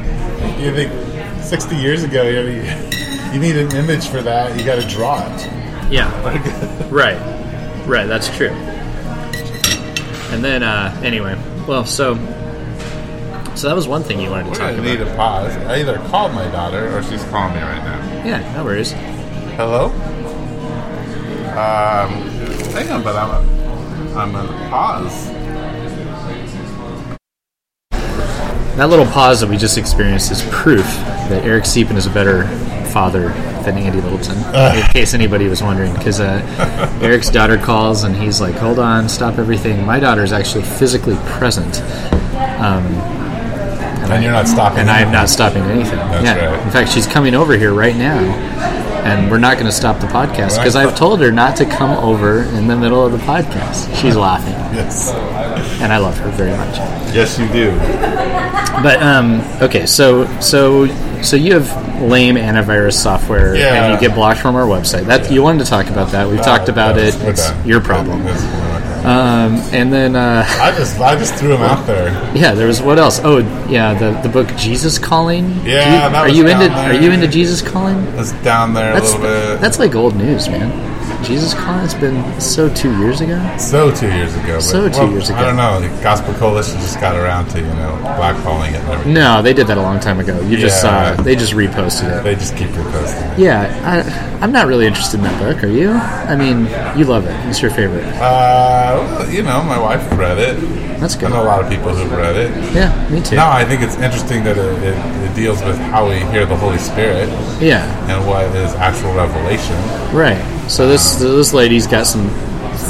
You 0.60 0.74
think 0.74 0.92
sixty 1.44 1.76
years 1.76 2.04
ago, 2.04 2.24
you, 2.24 2.62
you 3.34 3.40
need 3.40 3.58
an 3.58 3.76
image 3.76 4.08
for 4.08 4.22
that. 4.22 4.58
You 4.58 4.66
got 4.66 4.82
to 4.82 4.88
draw 4.88 5.22
it. 5.36 5.48
Yeah. 5.90 6.10
right. 6.90 7.18
Right. 7.88 8.06
That's 8.08 8.36
true. 8.36 8.50
And 10.30 10.44
then, 10.44 10.62
uh, 10.64 11.00
anyway, 11.04 11.40
well, 11.68 11.86
so 11.86 12.16
so 13.56 13.68
that 13.70 13.76
was 13.76 13.88
one 13.88 14.04
thing 14.04 14.20
you 14.20 14.30
wanted 14.30 14.44
to 14.44 14.50
We're 14.52 14.56
talk 14.58 14.76
gonna 14.76 14.82
about. 14.82 15.00
need 15.00 15.02
a 15.02 15.16
pause. 15.16 15.56
I 15.56 15.80
either 15.80 15.98
called 16.10 16.34
my 16.34 16.46
daughter 16.52 16.96
or 16.96 17.02
she's 17.04 17.24
calling 17.26 17.56
me 17.56 17.62
right 17.62 17.84
now. 17.84 18.24
yeah, 18.26 18.54
no 18.56 18.64
worries. 18.66 18.92
Hello. 19.56 19.86
Um, 21.58 22.12
hang 22.74 22.90
on, 22.92 23.02
but 23.04 23.16
I'm 23.16 23.50
I'm 24.18 24.32
gonna 24.32 24.70
pause. 24.70 25.28
That 28.78 28.90
little 28.90 29.06
pause 29.08 29.40
that 29.42 29.50
we 29.50 29.58
just 29.58 29.78
experienced 29.78 30.32
is 30.32 30.44
proof 30.52 30.86
that 30.86 31.44
Eric 31.44 31.64
Siepen 31.64 31.96
is 31.98 32.06
a 32.06 32.12
better 32.12 32.48
father 32.92 33.30
than 33.66 33.78
Andy 33.78 34.00
Littleton. 34.02 34.38
in 34.78 34.84
case 34.92 35.14
anybody 35.14 35.48
was 35.48 35.62
wondering, 35.64 35.94
because 35.94 36.20
uh, 36.20 37.00
Eric's 37.02 37.30
daughter 37.32 37.58
calls 37.58 38.04
and 38.04 38.16
he's 38.16 38.40
like, 38.40 38.54
"Hold 38.56 38.78
on, 38.80 39.10
stop 39.10 39.40
everything." 39.40 39.84
My 39.86 40.00
daughter 40.00 40.24
is 40.24 40.32
actually 40.32 40.64
physically 40.64 41.16
present. 41.26 41.82
Um, 42.62 42.86
And 44.10 44.24
you're 44.24 44.32
not 44.32 44.48
stopping. 44.48 44.80
and 44.80 44.90
I 44.92 45.02
am 45.02 45.12
not 45.12 45.28
stopping 45.28 45.64
anything. 45.64 45.98
That's 45.98 46.24
yeah. 46.24 46.46
right. 46.46 46.64
In 46.66 46.72
fact, 46.72 46.92
she's 46.92 47.08
coming 47.08 47.34
over 47.36 47.58
here 47.58 47.74
right 47.74 47.96
now, 47.96 48.20
and 49.04 49.30
we're 49.30 49.38
not 49.40 49.56
going 49.56 49.66
to 49.66 49.72
stop 49.72 50.00
the 50.00 50.08
podcast 50.08 50.56
because 50.58 50.76
I've 50.78 50.96
told 50.96 51.20
her 51.22 51.32
not 51.32 51.58
to 51.58 51.66
come 51.66 51.92
over 51.92 52.44
in 52.44 52.68
the 52.68 52.76
middle 52.78 53.04
of 53.06 53.12
the 53.12 53.18
podcast. 53.18 53.94
She's 54.00 54.16
laughing, 54.16 54.54
Yes. 54.78 55.12
And 55.82 55.92
I 55.94 55.98
love 55.98 56.18
her 56.20 56.30
very 56.32 56.56
much. 56.56 56.78
Yes, 57.14 57.38
you 57.40 57.48
do. 57.50 57.72
But 58.84 59.02
um, 59.02 59.42
okay, 59.62 59.86
so 59.86 60.26
so 60.40 60.88
so 61.22 61.36
you 61.36 61.54
have 61.60 62.02
lame 62.02 62.36
antivirus 62.36 62.94
software, 62.94 63.56
Yeah. 63.56 63.86
and 63.86 63.94
you 63.94 64.00
get 64.08 64.16
blocked 64.16 64.40
from 64.40 64.56
our 64.56 64.66
website. 64.68 65.06
That 65.06 65.32
you 65.32 65.42
wanted 65.42 65.64
to 65.64 65.70
talk 65.70 65.88
about 65.90 66.12
that. 66.12 66.28
We've 66.30 66.42
talked 66.42 66.70
about 66.70 66.96
Uh, 66.98 67.02
it. 67.02 67.16
It's 67.22 67.50
done. 67.50 67.68
your 67.68 67.82
problem. 67.82 68.22
Um, 69.06 69.56
and 69.72 69.94
then 69.94 70.16
uh, 70.16 70.44
I 70.46 70.72
just 70.78 71.00
I 71.00 71.16
just 71.18 71.34
threw 71.36 71.54
him 71.56 71.62
out 71.62 71.88
there. 71.88 72.10
yeah, 72.36 72.54
there 72.54 72.68
was 72.68 72.82
what 72.82 73.00
else? 73.00 73.22
Oh 73.24 73.38
yeah, 73.70 73.94
the 73.94 74.12
the 74.22 74.28
book 74.30 74.48
Jesus 74.58 75.00
Calling. 75.00 75.50
Yeah, 75.66 76.08
you- 76.08 76.12
that 76.12 76.16
are 76.16 76.30
you 76.30 76.48
into 76.48 76.68
there. 76.68 76.78
Are 76.90 76.94
you 76.94 77.12
into 77.12 77.28
Jesus 77.28 77.62
Calling? 77.62 78.04
That's 78.16 78.34
down 78.44 78.74
there 78.74 78.94
That's 78.94 79.14
a 79.14 79.18
little 79.18 79.54
bit. 79.54 79.62
that's 79.62 79.80
like 79.80 79.96
old 79.96 80.16
news, 80.18 80.50
man. 80.50 80.70
Jesus 81.24 81.54
Calling. 81.54 81.84
It's 81.86 81.94
been 81.94 82.40
so 82.40 82.74
two 82.74 82.98
years 83.00 83.22
ago. 83.22 83.38
So 83.58 83.94
two 83.94 84.08
years 84.12 84.34
ago. 84.36 84.56
But, 84.56 84.62
So 84.62 84.90
two 84.90 85.10
years 85.12 85.30
ago. 85.30 85.40
I 85.40 85.46
don't 85.46 85.56
know. 85.56 85.80
The 85.82 85.88
Gospel 86.04 86.34
Coalition 86.36 86.76
just 86.80 87.00
got 87.02 87.16
around 87.16 87.48
to 87.50 87.60
you 87.60 87.66
know 87.66 87.98
blackballing 88.18 88.70
it 88.74 88.80
and 88.82 88.90
everything. 88.90 89.14
No, 89.14 89.42
they 89.42 89.54
did 89.54 89.68
that 89.68 89.78
a 89.78 89.82
long 89.82 90.00
time 90.00 90.20
ago. 90.20 90.40
You 90.42 90.58
just 90.58 90.84
Yeah. 90.84 91.16
saw. 91.16 91.22
They 91.24 91.36
just 91.36 91.54
reposted 91.54 92.20
it. 92.20 92.24
They 92.24 92.36
just 92.36 92.56
keep 92.56 92.70
reposting 92.70 93.34
it. 93.34 93.40
Yeah, 93.40 93.62
I, 93.84 94.44
I'm 94.44 94.52
not 94.52 94.68
really 94.68 94.86
interested 94.88 95.18
in 95.18 95.24
that 95.24 95.40
book. 95.40 95.64
Are 95.64 95.68
you? 95.68 95.92
I 95.92 96.36
mean, 96.36 96.68
you 96.98 97.06
love 97.06 97.26
it. 97.26 97.36
It's 97.50 97.62
your 97.62 97.72
favorite. 97.72 98.06
Uh, 98.16 98.98
well, 99.20 99.30
you 99.30 99.44
know, 99.44 99.64
my 99.64 99.80
wife 99.80 100.10
read 100.18 100.38
it. 100.38 100.56
That's 101.00 101.16
good. 101.16 101.32
I 101.32 101.36
know 101.36 101.44
a 101.44 101.46
lot 101.46 101.62
of 101.64 101.70
people 101.70 101.94
who've 101.94 102.12
read 102.12 102.36
it. 102.36 102.74
Yeah, 102.74 103.10
me 103.10 103.22
too. 103.22 103.36
No, 103.36 103.48
I 103.48 103.64
think 103.66 103.82
it's 103.82 103.96
interesting 103.96 104.44
that 104.46 104.58
it, 104.58 104.84
it, 104.84 104.98
it 105.30 105.36
deals 105.36 105.62
with 105.64 105.78
how 105.78 106.08
we 106.10 106.20
hear 106.32 106.46
the 106.46 106.56
Holy 106.58 106.80
Spirit 106.80 107.30
Yeah, 107.62 107.84
and 108.10 108.26
what 108.28 108.46
is 108.56 108.74
actual 108.76 109.14
revelation. 109.14 109.76
right. 110.16 110.42
So 110.70 110.88
this 110.88 111.16
this 111.16 111.54
lady's 111.54 111.88
got 111.88 112.06
some. 112.08 112.30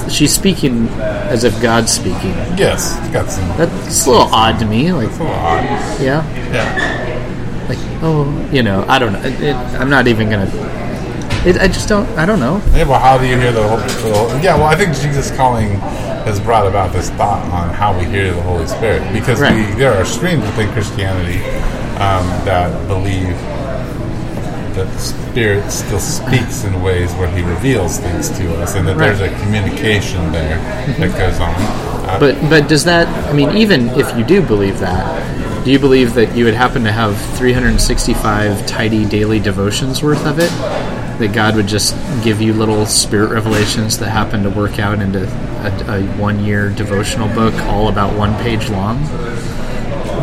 She's 0.10 0.34
speaking 0.34 0.88
as 1.00 1.44
if 1.44 1.60
God's 1.62 1.92
speaking. 1.92 2.34
Yes, 2.58 2.98
it's 3.00 3.10
got 3.10 3.30
some. 3.30 3.48
That's 3.58 4.06
a 4.06 4.10
little 4.10 4.28
odd 4.34 4.60
to 4.60 4.66
me. 4.66 4.92
Like, 4.92 5.08
It's 5.10 5.18
a 5.20 5.24
little 5.24 5.36
odd. 5.38 5.64
yeah, 6.02 6.52
Yeah. 6.52 7.66
like 7.70 7.78
oh, 8.04 8.50
you 8.52 8.64
know, 8.64 8.84
I 8.88 9.00
don't 9.00 9.14
know. 9.14 9.22
It, 9.22 9.40
it, 9.42 9.56
I'm 9.56 9.90
not 9.90 10.08
even 10.08 10.30
gonna. 10.30 10.50
It, 11.46 11.58
I 11.58 11.68
just 11.68 11.88
don't. 11.88 12.08
I 12.18 12.26
don't 12.26 12.40
know. 12.40 12.62
Yeah, 12.74 12.88
well, 12.88 13.00
how 13.00 13.18
do 13.18 13.26
you 13.28 13.38
hear 13.38 13.52
the 13.52 13.66
Holy 13.68 13.88
Spirit? 13.90 14.44
Yeah, 14.44 14.56
well, 14.56 14.66
I 14.68 14.76
think 14.76 14.96
Jesus 14.96 15.30
calling 15.36 15.70
has 16.28 16.40
brought 16.42 16.68
about 16.68 16.92
this 16.92 17.10
thought 17.12 17.44
on 17.54 17.74
how 17.74 17.98
we 17.98 18.06
hear 18.06 18.34
the 18.34 18.42
Holy 18.42 18.68
Spirit 18.68 19.02
because 19.14 19.40
Right. 19.40 19.56
we, 19.70 19.76
there 19.76 19.94
are 19.94 20.04
streams 20.04 20.44
within 20.46 20.70
Christianity 20.74 21.38
um, 22.00 22.26
that 22.44 22.70
believe 22.88 23.36
that 24.78 24.88
the 24.92 25.00
Spirit 25.00 25.70
still 25.72 26.00
speaks 26.00 26.64
in 26.64 26.82
ways 26.82 27.14
where 27.16 27.28
He 27.28 27.42
reveals 27.42 27.98
things 28.00 28.30
to 28.38 28.56
us, 28.62 28.76
and 28.76 28.88
that 28.88 28.96
Right. 28.98 29.16
there's 29.18 29.32
a 29.32 29.36
communication 29.44 30.32
there 30.32 30.58
that 31.00 31.12
goes 31.18 31.40
on. 31.40 31.54
Uh, 31.56 32.18
But 32.20 32.50
but 32.50 32.68
does 32.70 32.84
that? 32.86 33.08
I 33.30 33.34
mean, 33.34 33.58
even 33.58 33.90
if 34.00 34.16
you 34.18 34.24
do 34.24 34.42
believe 34.42 34.80
that, 34.80 35.04
do 35.66 35.72
you 35.72 35.80
believe 35.80 36.14
that 36.14 36.34
you 36.36 36.46
would 36.46 36.54
happen 36.54 36.84
to 36.86 36.92
have 36.92 37.18
365 37.38 38.66
tidy 38.66 39.04
daily 39.06 39.40
devotions 39.40 40.02
worth 40.02 40.26
of 40.26 40.40
it? 40.40 40.50
That 41.20 41.34
God 41.34 41.56
would 41.56 41.68
just 41.68 41.96
give 42.24 42.42
you 42.42 42.54
little 42.54 42.86
spirit 42.86 43.32
revelations 43.32 43.98
that 43.98 44.10
happen 44.10 44.44
to 44.44 44.50
work 44.52 44.80
out 44.80 45.02
into 45.02 45.24
a, 45.26 45.98
a 45.98 46.02
one-year 46.18 46.70
devotional 46.70 47.28
book, 47.30 47.54
all 47.66 47.90
about 47.90 48.16
one 48.16 48.36
page 48.44 48.70
long. 48.70 49.02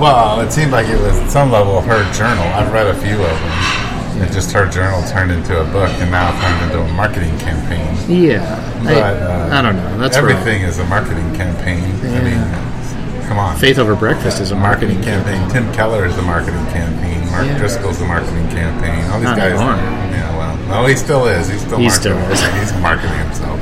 well, 0.01 0.41
it 0.41 0.53
seemed 0.53 0.71
like 0.73 0.87
it 0.89 1.01
was 1.01 1.17
at 1.19 1.31
some 1.31 1.51
level 1.51 1.77
of 1.79 1.85
her 1.85 2.03
journal. 2.13 2.45
I've 2.55 2.73
read 2.73 2.87
a 2.87 2.95
few 2.95 3.15
of 3.15 3.19
them. 3.19 3.84
And 4.17 4.33
just 4.33 4.53
her 4.53 4.69
journal 4.71 5.03
turned 5.11 5.33
into 5.33 5.61
a 5.61 5.65
book, 5.73 5.91
and 6.01 6.11
now 6.11 6.31
turned 6.41 6.71
into 6.71 6.81
a 6.83 6.93
marketing 6.95 7.37
campaign. 7.39 7.83
Yeah, 8.09 8.41
But, 8.85 8.95
I, 8.95 9.13
uh, 9.15 9.59
I 9.59 9.63
don't 9.63 9.77
know. 9.77 9.99
That's 9.99 10.17
everything 10.17 10.63
is 10.63 10.79
a 10.79 10.85
marketing 10.87 11.35
campaign. 11.35 11.83
I 11.83 12.23
mean, 12.23 13.27
come 13.29 13.39
on. 13.39 13.57
Faith 13.57 13.79
over 13.79 13.97
breakfast 13.97 14.41
is 14.41 14.51
a 14.53 14.57
marketing 14.57 15.01
marketing 15.01 15.25
campaign. 15.25 15.51
Tim 15.51 15.73
Keller 15.75 16.07
is 16.07 16.15
the 16.17 16.23
marketing 16.23 16.65
campaign. 16.67 17.21
Mark 17.31 17.47
Yeah. 17.47 17.59
Driscoll's 17.59 17.99
the 17.99 18.05
marketing 18.07 18.49
campaign. 18.51 19.05
All 19.11 19.19
these 19.19 19.25
Not 19.25 19.37
guys. 19.37 19.53
anymore. 19.59 19.75
Yeah, 19.75 20.37
well, 20.37 20.83
no, 20.83 20.87
he 20.87 20.95
still 20.95 21.27
is. 21.27 21.49
He's 21.49 21.61
still 21.63 21.79
He 21.79 21.87
marketing. 21.89 22.01
still 22.23 22.31
is. 22.31 22.41
He's 22.71 22.81
marketing 22.81 23.19
himself. 23.19 23.61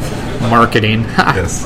Marketing. 0.50 1.04
Yes, 1.32 1.64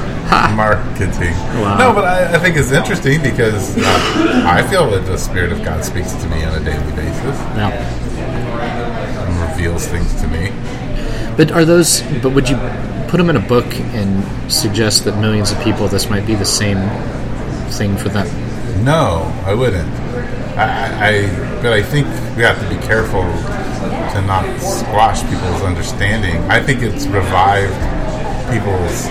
marketing. 0.55 1.33
Wow. 1.61 1.79
No, 1.79 1.93
but 1.95 2.05
I, 2.05 2.35
I 2.35 2.39
think 2.39 2.57
it's 2.57 2.71
interesting 2.71 3.23
because 3.23 3.77
uh, 3.79 4.43
I 4.47 4.63
feel 4.69 4.89
that 4.91 5.07
the 5.07 5.17
Spirit 5.17 5.51
of 5.53 5.65
God 5.65 5.85
speaks 5.85 6.13
to 6.13 6.29
me 6.29 6.45
on 6.45 6.61
a 6.61 6.65
daily 6.65 6.93
basis 6.95 7.37
no. 7.57 7.71
Reveals 9.57 9.87
things 9.87 10.13
to 10.21 10.29
me. 10.29 10.51
But 11.37 11.51
are 11.53 11.65
those? 11.65 12.03
But 12.23 12.31
would 12.31 12.49
you 12.49 12.57
put 13.09 13.19
them 13.19 13.31
in 13.31 13.37
a 13.37 13.41
book 13.41 13.67
and 13.67 14.53
suggest 14.53 15.05
that 15.05 15.19
millions 15.19 15.51
of 15.51 15.63
people 15.63 15.89
this 15.89 16.11
might 16.11 16.27
be 16.27 16.35
the 16.35 16.45
same 16.45 16.79
thing 17.71 17.97
for 17.97 18.09
them? 18.09 18.27
No, 18.85 19.33
I 19.45 19.55
wouldn't. 19.55 19.89
I, 20.57 21.09
I 21.09 21.63
but 21.63 21.73
I 21.73 21.83
think 21.83 22.07
we 22.37 22.43
have 22.43 22.61
to 22.61 22.69
be 22.69 22.81
careful 22.87 23.23
to 23.23 24.23
not 24.27 24.45
squash 24.61 25.23
people's 25.23 25.63
understanding. 25.63 26.37
I 26.51 26.63
think 26.63 26.83
it's 26.83 27.07
revived 27.07 27.75
people's 28.53 29.07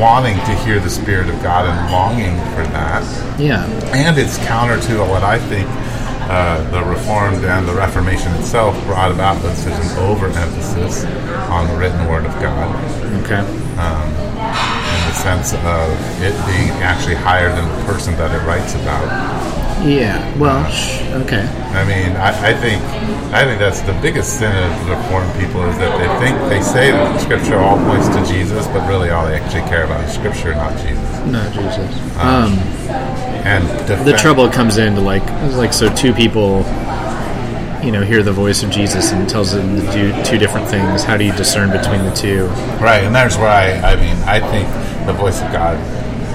wanting 0.00 0.36
to 0.44 0.54
hear 0.64 0.78
the 0.78 0.90
Spirit 0.90 1.28
of 1.28 1.42
God 1.42 1.66
and 1.66 1.92
longing 1.92 2.36
for 2.54 2.70
that. 2.72 3.02
Yeah. 3.40 3.64
And 3.94 4.18
it's 4.18 4.36
counter 4.38 4.80
to 4.88 4.98
what 5.10 5.22
I 5.22 5.38
think 5.38 5.66
uh, 6.28 6.58
the 6.70 6.82
Reformed 6.84 7.44
and 7.44 7.66
the 7.68 7.74
Reformation 7.74 8.32
itself 8.34 8.74
brought 8.84 9.10
about, 9.12 9.36
which 9.42 9.52
is 9.52 9.66
an 9.66 9.98
overemphasis 10.10 11.04
on 11.50 11.68
the 11.68 11.76
written 11.76 12.06
Word 12.08 12.26
of 12.26 12.34
God 12.40 12.74
Okay. 13.24 13.40
um, 13.78 14.08
in 14.10 15.00
the 15.08 15.14
sense 15.14 15.52
of 15.54 15.90
it 16.22 16.34
being 16.46 16.70
actually 16.82 17.14
higher 17.14 17.48
than 17.54 17.64
the 17.68 17.84
person 17.84 18.14
that 18.16 18.30
it 18.34 18.44
writes 18.46 18.74
about. 18.74 19.06
Yeah. 19.86 20.18
Well. 20.38 20.68
sh- 20.70 21.02
Okay. 21.16 21.46
I 21.72 21.84
mean, 21.84 22.16
I, 22.16 22.50
I 22.50 22.52
think 22.54 22.82
I 23.32 23.44
think 23.44 23.58
that's 23.58 23.80
the 23.82 23.92
biggest 24.02 24.38
sin 24.38 24.52
of 24.52 24.86
the 24.86 24.96
reformed 24.96 25.32
people 25.40 25.64
is 25.64 25.76
that 25.78 25.96
they 25.96 26.08
think 26.26 26.36
they 26.50 26.60
say 26.60 26.90
that 26.92 27.20
Scripture 27.20 27.56
all 27.56 27.78
points 27.86 28.08
to 28.08 28.20
Jesus, 28.26 28.66
but 28.68 28.86
really 28.88 29.08
all 29.10 29.26
they 29.26 29.36
actually 29.38 29.62
care 29.68 29.84
about 29.84 30.04
is 30.04 30.12
Scripture, 30.12 30.54
not 30.54 30.72
Jesus. 30.80 31.08
No, 31.26 31.40
Jesus. 31.52 31.88
Um, 32.20 32.52
And 32.88 33.66
the 34.06 34.16
trouble 34.16 34.48
comes 34.48 34.78
into 34.78 35.00
like 35.00 35.24
like 35.54 35.72
so 35.72 35.94
two 35.94 36.12
people, 36.12 36.58
you 37.84 37.92
know, 37.92 38.02
hear 38.02 38.22
the 38.22 38.32
voice 38.32 38.62
of 38.62 38.70
Jesus 38.70 39.12
and 39.12 39.28
tells 39.28 39.52
them 39.52 39.76
to 39.76 39.92
do 39.92 40.24
two 40.24 40.38
different 40.38 40.68
things. 40.68 41.04
How 41.04 41.16
do 41.16 41.24
you 41.24 41.32
discern 41.32 41.70
between 41.70 42.04
the 42.04 42.12
two? 42.12 42.46
right? 42.82 43.04
And 43.04 43.14
there's 43.14 43.36
where 43.36 43.48
I, 43.48 43.92
I 43.92 43.96
mean, 43.96 44.16
I 44.24 44.40
think 44.40 44.68
the 45.06 45.12
voice 45.12 45.40
of 45.40 45.52
God, 45.52 45.76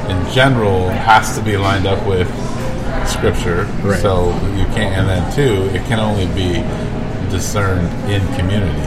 in 0.10 0.34
general, 0.34 0.90
has 0.90 1.38
to 1.38 1.44
be 1.44 1.58
lined 1.58 1.86
up 1.86 2.06
with 2.08 2.28
Scripture. 3.08 3.66
Right. 3.84 4.02
So 4.02 4.32
you 4.56 4.66
can't, 4.68 4.96
and 4.96 5.10
then 5.10 5.36
two, 5.36 5.76
it 5.76 5.86
can 5.86 6.00
only 6.00 6.28
be 6.28 6.62
discerned 7.30 7.88
in 8.10 8.22
community. 8.36 8.80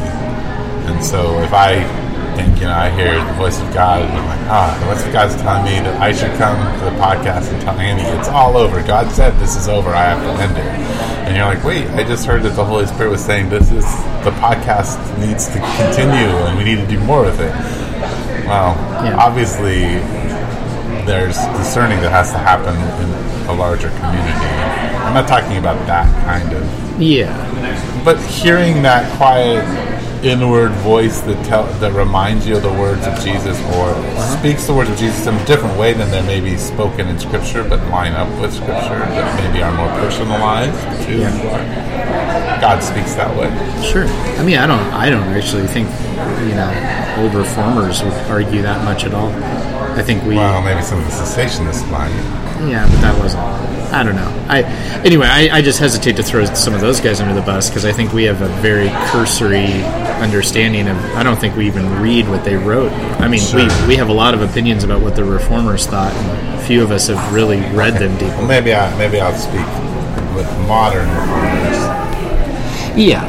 And 0.87 1.05
so 1.05 1.41
if 1.41 1.53
I 1.53 2.04
think, 2.37 2.59
you 2.59 2.65
know, 2.65 2.73
I 2.75 2.91
hear 2.91 3.15
the 3.25 3.33
voice 3.35 3.61
of 3.61 3.73
God, 3.75 4.03
and 4.03 4.13
I'm 4.13 4.27
like, 4.27 4.51
ah, 4.51 4.77
the 4.81 4.87
voice 4.95 5.05
of 5.07 5.13
God's 5.13 5.37
telling 5.37 5.65
me 5.65 5.81
that 5.81 6.01
I 6.01 6.13
should 6.13 6.33
come 6.39 6.57
to 6.79 6.85
the 6.85 6.91
podcast 7.01 7.53
and 7.53 7.61
tell 7.63 7.79
Andy 7.79 8.03
it's 8.19 8.29
all 8.29 8.57
over. 8.57 8.83
God 8.83 9.11
said 9.13 9.39
this 9.39 9.57
is 9.57 9.69
over. 9.69 9.91
I 9.91 10.05
have 10.15 10.23
to 10.23 10.43
end 10.43 10.57
it. 10.57 10.65
And 11.27 11.37
you're 11.37 11.47
like, 11.47 11.65
wait, 11.65 11.87
I 11.99 12.05
just 12.05 12.27
heard 12.27 12.43
that 12.43 12.55
the 12.57 12.65
Holy 12.65 12.87
Spirit 12.87 13.11
was 13.11 13.25
saying 13.25 13.49
this 13.49 13.71
is 13.73 13.85
the 14.25 14.31
podcast 14.43 14.99
needs 15.19 15.47
to 15.49 15.59
continue 15.59 16.29
and 16.45 16.59
we 16.59 16.65
need 16.65 16.77
to 16.77 16.87
do 16.87 16.99
more 17.01 17.23
with 17.23 17.41
it. 17.41 17.53
Well, 18.47 18.75
Yeah. 19.05 19.17
obviously, 19.17 19.99
there's 21.07 21.37
discerning 21.57 22.01
that 22.03 22.11
has 22.11 22.31
to 22.33 22.39
happen 22.39 22.75
in 22.77 23.49
a 23.49 23.55
larger 23.55 23.89
community. 24.01 24.33
I'm 25.05 25.15
not 25.15 25.29
talking 25.29 25.57
about 25.59 25.79
that 25.87 26.09
kind 26.25 26.53
of 26.53 27.01
Yeah. 27.01 27.33
but 28.05 28.19
hearing 28.21 28.83
that 28.83 29.11
quiet 29.17 29.65
inward 30.25 30.73
voice 30.83 31.21
that 31.21 31.45
tell, 31.45 31.65
that 31.81 31.93
reminds 31.93 32.47
you 32.47 32.57
of 32.57 32.63
the 32.63 32.73
words 32.73 33.07
of 33.07 33.15
Jesus 33.21 33.59
or 33.77 33.91
uh-huh. 33.91 34.39
speaks 34.39 34.67
the 34.67 34.75
words 34.75 34.91
of 34.91 34.97
Jesus 34.97 35.27
in 35.27 35.35
a 35.35 35.45
different 35.45 35.79
way 35.79 35.93
than 35.93 36.11
they 36.11 36.23
may 36.23 36.41
be 36.41 36.57
spoken 36.57 37.09
in 37.09 37.19
Scripture, 37.19 37.63
but 37.63 37.79
line 37.91 38.13
up 38.13 38.29
with 38.41 38.53
Scripture 38.53 38.99
that 38.99 39.45
maybe 39.45 39.63
are 39.63 39.75
more 39.77 39.89
personalized 40.01 40.81
to 41.07 41.19
God 42.61 42.83
speaks 42.83 43.15
that 43.15 43.29
way. 43.37 43.51
Sure. 43.85 44.07
I 44.39 44.45
mean, 44.45 44.57
I 44.57 44.67
don't. 44.67 44.81
I 44.95 45.11
don't 45.11 45.29
actually 45.35 45.67
think 45.67 45.89
you 46.49 46.55
know 46.55 46.73
old 47.19 47.35
reformers 47.35 48.03
would 48.03 48.13
argue 48.31 48.63
that 48.63 48.85
much 48.85 49.05
at 49.05 49.13
all. 49.13 49.31
I 49.99 50.03
think 50.03 50.25
we. 50.25 50.37
Well, 50.37 50.63
maybe 50.63 50.81
some 50.83 50.99
of 50.99 51.05
the 51.05 51.11
cessationists 51.11 51.89
might. 51.91 52.09
Yeah, 52.67 52.89
but 52.89 53.01
that 53.03 53.19
wasn't. 53.19 53.74
I 53.95 54.03
don't 54.03 54.17
know. 54.17 54.47
I 54.49 54.63
anyway. 55.05 55.27
I, 55.27 55.59
I 55.59 55.63
just 55.63 55.79
hesitate 55.79 56.17
to 56.17 56.23
throw 56.23 56.45
some 56.47 56.75
of 56.75 56.81
those 56.81 57.01
guys 57.01 57.21
under 57.21 57.35
the 57.35 57.43
bus 57.43 57.69
because 57.71 57.85
I 57.85 57.93
think 57.93 58.13
we 58.13 58.25
have 58.25 58.43
a 58.43 58.49
very 58.61 58.89
cursory 59.11 59.67
understanding 60.23 60.89
of. 60.89 60.97
I 61.17 61.23
don't 61.23 61.39
think 61.39 61.57
we 61.57 61.67
even 61.67 62.01
read 62.03 62.29
what 62.29 62.45
they 62.45 62.57
wrote. 62.57 62.93
I 63.21 63.29
mean, 63.29 63.41
Sure. 63.41 63.61
we 63.61 63.87
we 63.89 63.97
have 63.97 64.09
a 64.09 64.13
lot 64.13 64.35
of 64.35 64.43
opinions 64.43 64.85
about 64.85 65.01
what 65.01 65.15
the 65.17 65.25
reformers 65.25 65.87
thought, 65.87 66.13
and 66.13 66.61
few 66.63 66.83
of 66.83 66.91
us 66.91 67.09
have 67.09 67.33
really 67.33 67.61
read 67.77 67.95
them 67.95 68.17
Well, 68.17 68.31
deeply. 68.31 68.47
maybe 68.47 68.75
I 68.75 68.97
maybe 68.99 69.21
I'll 69.21 69.37
speak 69.39 69.67
with 70.35 70.51
modern 70.67 71.09
reformers. 71.09 71.79
Yeah. 72.97 73.25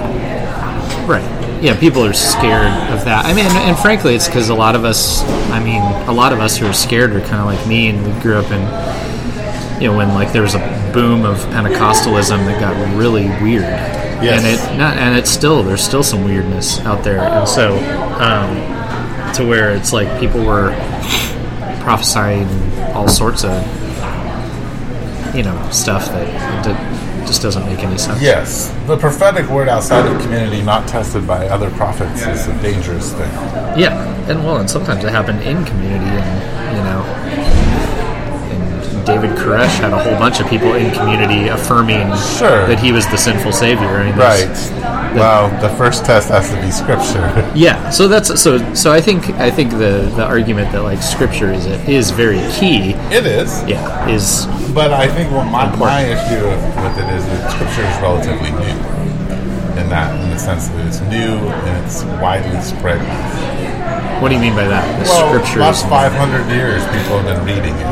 Right. 1.08 1.24
Yeah, 1.62 1.80
people 1.80 2.04
are 2.06 2.14
scared 2.14 2.68
of 2.92 3.06
that. 3.06 3.26
I 3.26 3.34
mean, 3.34 3.46
and, 3.46 3.56
and 3.58 3.78
frankly, 3.80 4.14
it's 4.14 4.28
because 4.28 4.50
a 4.50 4.54
lot 4.56 4.76
of 4.76 4.84
us, 4.86 5.24
I 5.52 5.64
mean, 5.64 5.82
a 6.08 6.12
lot 6.12 6.34
of 6.34 6.40
us 6.40 6.58
who 6.58 6.68
are 6.68 6.74
scared 6.74 7.12
are 7.12 7.22
kind 7.22 7.36
of 7.40 7.46
like 7.46 7.66
me, 7.68 7.88
and 7.88 8.06
we 8.06 8.22
grew 8.22 8.38
up 8.38 8.52
in, 8.52 8.62
you 9.80 9.88
know, 9.90 9.98
when 9.98 10.10
like 10.10 10.32
there 10.32 10.42
was 10.42 10.56
a 10.56 10.92
boom 10.94 11.26
of 11.26 11.38
Pentecostalism 11.48 12.46
that 12.46 12.60
got 12.60 12.98
really 12.98 13.28
weird. 13.42 13.64
Yes. 13.64 14.44
And 14.44 14.48
it, 14.48 14.78
not, 14.80 14.98
and 14.98 15.18
it's 15.18 15.30
still 15.30 15.62
there's 15.62 15.84
still 15.84 16.04
some 16.04 16.24
weirdness 16.24 16.80
out 16.82 17.04
there, 17.04 17.20
and 17.20 17.48
so 17.48 17.76
um, 18.20 18.56
to 19.34 19.46
where 19.46 19.72
it's 19.72 19.92
like 19.92 20.20
people 20.20 20.44
were 20.44 20.72
prophesying 21.82 22.48
all 22.96 23.08
sorts 23.08 23.44
of, 23.44 23.54
you 25.36 25.44
know, 25.44 25.70
stuff 25.70 26.08
that, 26.08 26.64
that 26.64 27.28
just 27.28 27.42
doesn't 27.42 27.66
make 27.66 27.80
any 27.80 27.98
sense. 27.98 28.22
Yes, 28.22 28.74
the 28.88 28.98
prophetic 28.98 29.50
word 29.50 29.68
outside 29.68 30.06
of 30.10 30.22
community, 30.22 30.62
not 30.62 30.88
tested 30.88 31.28
by 31.28 31.48
other 31.48 31.70
prophets, 31.72 32.22
is 32.22 32.48
a 32.48 32.62
dangerous 32.62 33.12
thing. 33.12 33.32
Yeah, 33.78 34.08
and 34.30 34.44
well, 34.46 34.58
and 34.58 34.70
sometimes 34.70 35.04
it 35.04 35.12
happened 35.12 35.42
in 35.42 35.66
community, 35.66 36.06
and 36.06 36.78
you 36.78 36.84
know, 36.84 37.04
David 39.06 39.32
Koresh 39.38 39.78
had 39.80 39.94
a 39.94 40.04
whole 40.04 40.18
bunch 40.18 40.40
of 40.40 40.50
people 40.50 40.74
in 40.74 40.92
community 40.94 41.48
affirming 41.48 42.08
Sure. 42.38 42.66
that 42.68 42.80
he 42.80 42.92
was 42.92 43.06
the 43.08 43.18
sinful 43.18 43.52
savior. 43.52 43.88
I 43.88 44.06
mean, 44.06 44.18
there's- 44.18 44.72
Right. 44.72 45.16
Well, 45.16 45.50
the 45.62 45.70
first 45.78 46.04
test 46.06 46.28
has 46.30 46.50
to 46.50 46.60
be 46.62 46.72
scripture. 46.72 47.24
Yeah. 47.56 47.90
So 47.90 48.08
that's 48.10 48.38
so. 48.42 48.74
So 48.74 48.92
I 48.92 49.00
think 49.00 49.30
I 49.40 49.50
think 49.50 49.72
the 49.72 50.12
the 50.18 50.26
argument 50.26 50.74
that 50.74 50.84
like 50.84 51.02
scripture 51.02 51.54
is 51.54 51.66
is 51.88 52.12
very 52.12 52.42
key. 52.52 52.96
It 53.16 53.26
is. 53.26 53.64
Yeah. 53.64 54.10
Is 54.10 54.46
But 54.74 54.92
I 54.92 55.08
think 55.08 55.32
what 55.32 55.46
my, 55.46 55.74
my 55.78 56.02
issue 56.04 56.44
with, 56.44 56.60
with 56.84 56.98
it 57.00 57.08
is 57.16 57.24
that 57.32 57.52
scripture 57.56 57.86
is 57.88 57.96
relatively 58.04 58.52
new. 58.52 58.76
In 59.80 59.88
that, 59.90 60.12
in 60.22 60.30
the 60.32 60.38
sense 60.40 60.68
that 60.68 60.86
it's 60.88 61.00
new 61.08 61.32
and 61.48 61.86
it's 61.86 62.04
widely 62.20 62.60
spread. 62.62 63.00
what 64.22 64.30
do 64.30 64.36
you 64.36 64.42
mean 64.42 64.56
by 64.56 64.68
that? 64.68 64.84
The 65.00 65.06
Well, 65.10 65.28
scripture 65.32 65.60
last 65.60 65.88
500 65.88 66.48
years, 66.52 66.84
people 66.92 67.20
have 67.20 67.28
been 67.28 67.44
reading 67.46 67.76
it. 67.76 67.88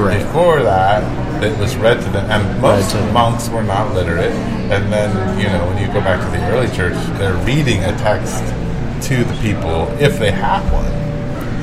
Right. 0.00 0.18
Before 0.22 0.62
that, 0.62 1.02
it 1.42 1.56
was 1.58 1.76
read 1.76 2.00
to 2.02 2.10
them, 2.10 2.30
and 2.30 2.60
most 2.60 2.90
to 2.92 2.96
them. 2.98 3.12
monks 3.14 3.48
were 3.48 3.62
not 3.62 3.94
literate. 3.94 4.32
And 4.72 4.92
then, 4.92 5.38
you 5.38 5.46
know, 5.46 5.66
when 5.66 5.78
you 5.78 5.86
go 5.88 6.00
back 6.00 6.20
to 6.24 6.38
the 6.38 6.44
early 6.50 6.68
church, 6.74 6.94
they're 7.18 7.36
reading 7.44 7.82
a 7.84 7.96
text 7.98 8.42
to 9.08 9.24
the 9.24 9.34
people 9.42 9.88
if 10.00 10.18
they 10.18 10.30
have 10.30 10.70
one. 10.72 10.86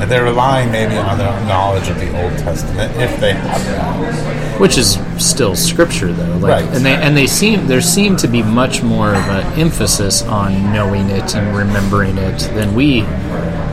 And 0.01 0.09
they're 0.09 0.23
relying 0.23 0.71
maybe 0.71 0.95
on 0.95 1.17
their 1.17 1.27
knowledge 1.45 1.89
of 1.89 1.99
the 1.99 2.07
Old 2.23 2.37
Testament 2.39 2.95
if 2.97 3.19
they 3.19 3.33
have 3.33 3.65
that. 3.65 4.59
which 4.61 4.77
is 4.77 4.97
still 5.17 5.55
scripture 5.57 6.13
though. 6.13 6.37
Like, 6.37 6.63
Right. 6.63 6.75
And 6.75 6.85
they 6.85 6.95
and 6.95 7.17
they 7.17 7.27
seem 7.27 7.67
there 7.67 7.81
seem 7.81 8.15
to 8.17 8.27
be 8.27 8.41
much 8.41 8.81
more 8.81 9.09
of 9.09 9.27
an 9.27 9.59
emphasis 9.59 10.21
on 10.21 10.71
knowing 10.73 11.09
it 11.09 11.35
and 11.35 11.55
remembering 11.55 12.17
it 12.17 12.39
than 12.53 12.73
we 12.75 12.99
have. 12.99 13.68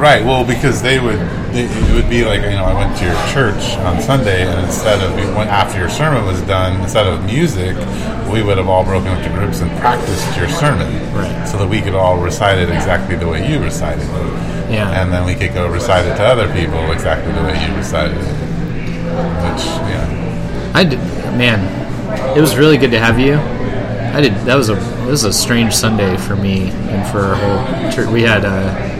Right. 0.00 0.24
Well, 0.24 0.46
because 0.46 0.80
they 0.80 0.98
would, 0.98 1.18
they, 1.52 1.64
it 1.68 1.94
would 1.94 2.08
be 2.08 2.24
like 2.24 2.40
you 2.40 2.56
know, 2.56 2.64
I 2.64 2.72
went 2.72 2.96
to 3.00 3.04
your 3.04 3.14
church 3.28 3.76
on 3.84 4.00
Sunday, 4.00 4.46
and 4.46 4.64
instead 4.64 5.02
of 5.02 5.12
after 5.36 5.78
your 5.78 5.90
sermon 5.90 6.24
was 6.24 6.40
done, 6.42 6.80
instead 6.80 7.06
of 7.06 7.22
music, 7.26 7.76
we 8.32 8.42
would 8.42 8.56
have 8.56 8.66
all 8.66 8.82
broken 8.82 9.08
up 9.08 9.18
into 9.18 9.28
groups 9.38 9.60
and 9.60 9.70
practiced 9.78 10.24
your 10.38 10.48
sermon, 10.48 10.88
Right. 11.12 11.44
So 11.46 11.58
that 11.58 11.68
we 11.68 11.82
could 11.82 11.94
all 11.94 12.16
recite 12.16 12.56
it 12.58 12.70
exactly 12.70 13.16
the 13.16 13.28
way 13.28 13.46
you 13.46 13.58
recited 13.62 14.04
it, 14.04 14.72
Yeah. 14.72 14.88
and 15.02 15.12
then 15.12 15.26
we 15.26 15.34
could 15.34 15.52
go 15.52 15.68
recite 15.68 16.06
it 16.06 16.16
to 16.16 16.24
other 16.24 16.50
people 16.54 16.92
exactly 16.92 17.32
the 17.32 17.42
way 17.42 17.62
you 17.68 17.76
recited 17.76 18.16
it. 18.16 18.24
Which, 18.24 19.64
yeah, 19.90 20.72
I 20.74 20.84
did, 20.84 20.98
man. 21.36 21.60
It 22.34 22.40
was 22.40 22.56
really 22.56 22.78
good 22.78 22.92
to 22.92 22.98
have 22.98 23.18
you. 23.18 23.34
I 23.34 24.22
did. 24.22 24.34
That 24.46 24.54
was 24.54 24.70
a 24.70 24.76
it 25.02 25.10
was 25.10 25.24
a 25.24 25.32
strange 25.32 25.74
Sunday 25.74 26.16
for 26.16 26.36
me 26.36 26.70
and 26.70 27.06
for 27.12 27.18
our 27.20 27.34
whole 27.34 27.92
church. 27.92 28.08
We 28.08 28.22
had 28.22 28.44
a 28.46 28.99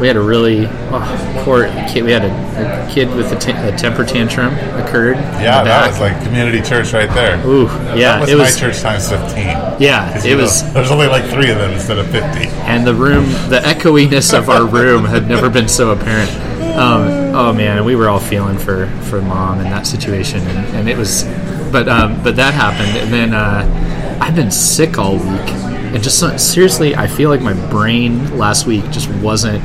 we 0.00 0.06
had 0.06 0.16
a 0.16 0.20
really 0.20 0.66
oh, 0.90 1.42
poor 1.44 1.66
kid. 1.88 2.04
We 2.04 2.12
had 2.12 2.24
a, 2.24 2.86
a 2.88 2.92
kid 2.92 3.08
with 3.14 3.32
a, 3.32 3.38
te- 3.38 3.52
a 3.52 3.76
temper 3.76 4.04
tantrum 4.04 4.54
occurred. 4.80 5.16
yeah, 5.16 5.62
that 5.64 5.88
was 5.88 6.00
like 6.00 6.22
community 6.22 6.60
church 6.62 6.92
right 6.92 7.08
there. 7.10 7.44
Ooh, 7.46 7.64
yeah, 7.96 8.18
that 8.18 8.20
was 8.22 8.30
it 8.30 8.36
my 8.36 8.42
was- 8.44 8.58
church 8.58 8.80
times 8.80 9.08
fifteen. 9.08 9.46
Yeah, 9.80 10.16
it 10.16 10.24
you 10.24 10.36
know, 10.36 10.42
was- 10.42 10.72
There's 10.72 10.90
only 10.90 11.06
like 11.06 11.24
three 11.24 11.50
of 11.50 11.58
them 11.58 11.72
instead 11.72 11.98
of 11.98 12.06
fifty. 12.10 12.48
and 12.66 12.86
the 12.86 12.94
room, 12.94 13.24
the 13.50 13.60
echoiness 13.64 14.32
of 14.32 14.48
our 14.48 14.64
room 14.66 15.04
had 15.04 15.28
never 15.28 15.48
been 15.50 15.68
so 15.68 15.90
apparent. 15.90 16.30
Um, 16.78 17.34
oh 17.34 17.52
man, 17.52 17.84
we 17.84 17.96
were 17.96 18.08
all 18.08 18.20
feeling 18.20 18.56
for 18.58 18.86
for 19.10 19.20
mom 19.20 19.58
in 19.60 19.64
that 19.64 19.86
situation, 19.86 20.40
and, 20.40 20.76
and 20.76 20.88
it 20.88 20.96
was, 20.96 21.24
but 21.72 21.88
um, 21.88 22.22
but 22.22 22.36
that 22.36 22.54
happened, 22.54 22.96
and 22.96 23.12
then 23.12 23.34
uh, 23.34 24.18
I've 24.20 24.36
been 24.36 24.50
sick 24.52 24.96
all 24.96 25.14
week, 25.16 25.24
and 25.24 26.00
just 26.02 26.20
seriously, 26.38 26.94
I 26.94 27.08
feel 27.08 27.30
like 27.30 27.40
my 27.40 27.54
brain 27.70 28.38
last 28.38 28.66
week 28.66 28.88
just 28.90 29.10
wasn't 29.14 29.60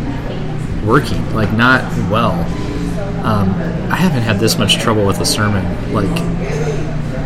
working, 0.86 1.34
like 1.34 1.52
not 1.54 1.82
well. 2.10 2.32
Um, 3.26 3.50
I 3.91 3.96
haven't 3.96 4.24
had 4.24 4.39
this 4.39 4.58
much 4.58 4.76
trouble 4.80 5.06
with 5.06 5.19
a 5.22 5.26
sermon, 5.26 5.63
like 5.93 6.10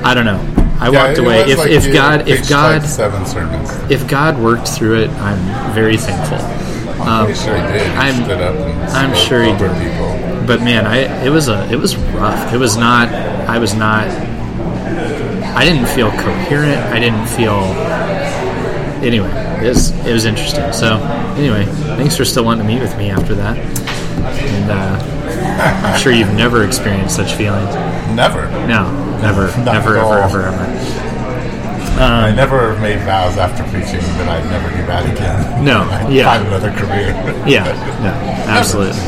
I 0.06 0.14
don't 0.14 0.26
know. 0.26 0.40
I 0.80 0.90
Yeah, 0.92 1.08
walked 1.08 1.18
away. 1.18 1.40
If, 1.50 1.58
like 1.58 1.72
if 1.72 1.92
God, 1.92 2.28
if 2.28 2.48
God, 2.48 2.82
like 2.84 2.90
seven 2.90 3.26
sermons. 3.26 3.72
if 3.92 4.08
God 4.08 4.38
worked 4.40 4.68
through 4.68 5.02
it, 5.02 5.10
I'm 5.12 5.74
very 5.74 5.98
thankful. 5.98 6.38
I'm 7.02 7.34
sure 7.34 7.56
he 7.56 7.62
did. 7.74 7.82
He 7.82 7.88
Um, 7.94 8.00
I'm- 8.00 8.24
stood 8.26 8.42
up 8.42 8.56
and 8.56 8.92
I'm 8.92 9.16
sure 9.16 9.44
he 9.44 9.52
did. 9.54 9.72
people. 9.82 10.44
But 10.46 10.62
man, 10.62 10.86
I 10.86 11.24
it 11.26 11.30
was 11.30 11.48
a 11.50 11.68
it 11.72 11.78
was 11.78 11.96
rough. 11.98 12.54
It 12.54 12.58
was 12.58 12.78
not. 12.78 13.10
I 13.50 13.58
was 13.60 13.74
not. 13.74 14.08
I 14.08 15.66
didn't 15.66 15.88
feel 15.88 16.12
coherent. 16.12 16.78
I 16.94 17.00
didn't 17.00 17.26
feel. 17.26 17.56
Anyway, 19.04 19.30
it 19.64 19.68
was 19.70 19.90
it 20.06 20.14
was 20.14 20.26
interesting. 20.26 20.72
So 20.74 20.98
anyway, 21.38 21.66
thanks 21.98 22.16
for 22.16 22.24
still 22.26 22.46
wanting 22.46 22.66
to 22.66 22.74
meet 22.74 22.80
with 22.82 22.96
me 22.98 23.10
after 23.10 23.36
that. 23.36 23.58
And 23.58 24.72
uh, 24.72 25.84
I'm 25.86 26.00
sure 26.00 26.14
you've 26.14 26.34
never 26.34 26.64
experienced 26.64 27.16
such 27.16 27.34
feelings. 27.34 27.74
Never. 28.16 28.50
No, 28.68 28.92
never, 29.22 29.48
Not 29.64 29.74
never, 29.74 29.98
ever, 29.98 30.18
ever, 30.20 30.42
ever. 30.44 31.08
I 32.00 32.32
never 32.32 32.78
made 32.80 33.00
vows 33.00 33.38
after 33.38 33.64
preaching 33.64 34.02
that 34.18 34.30
I'd 34.30 34.46
never 34.52 34.70
do 34.70 34.86
that 34.86 35.12
again. 35.12 35.66
No, 35.66 35.82
I'd 35.92 36.14
yeah. 36.14 36.26
find 36.26 36.48
another 36.48 36.72
career. 36.72 37.10
Yeah, 37.48 37.66
no, 38.04 38.10
absolutely. 38.48 39.02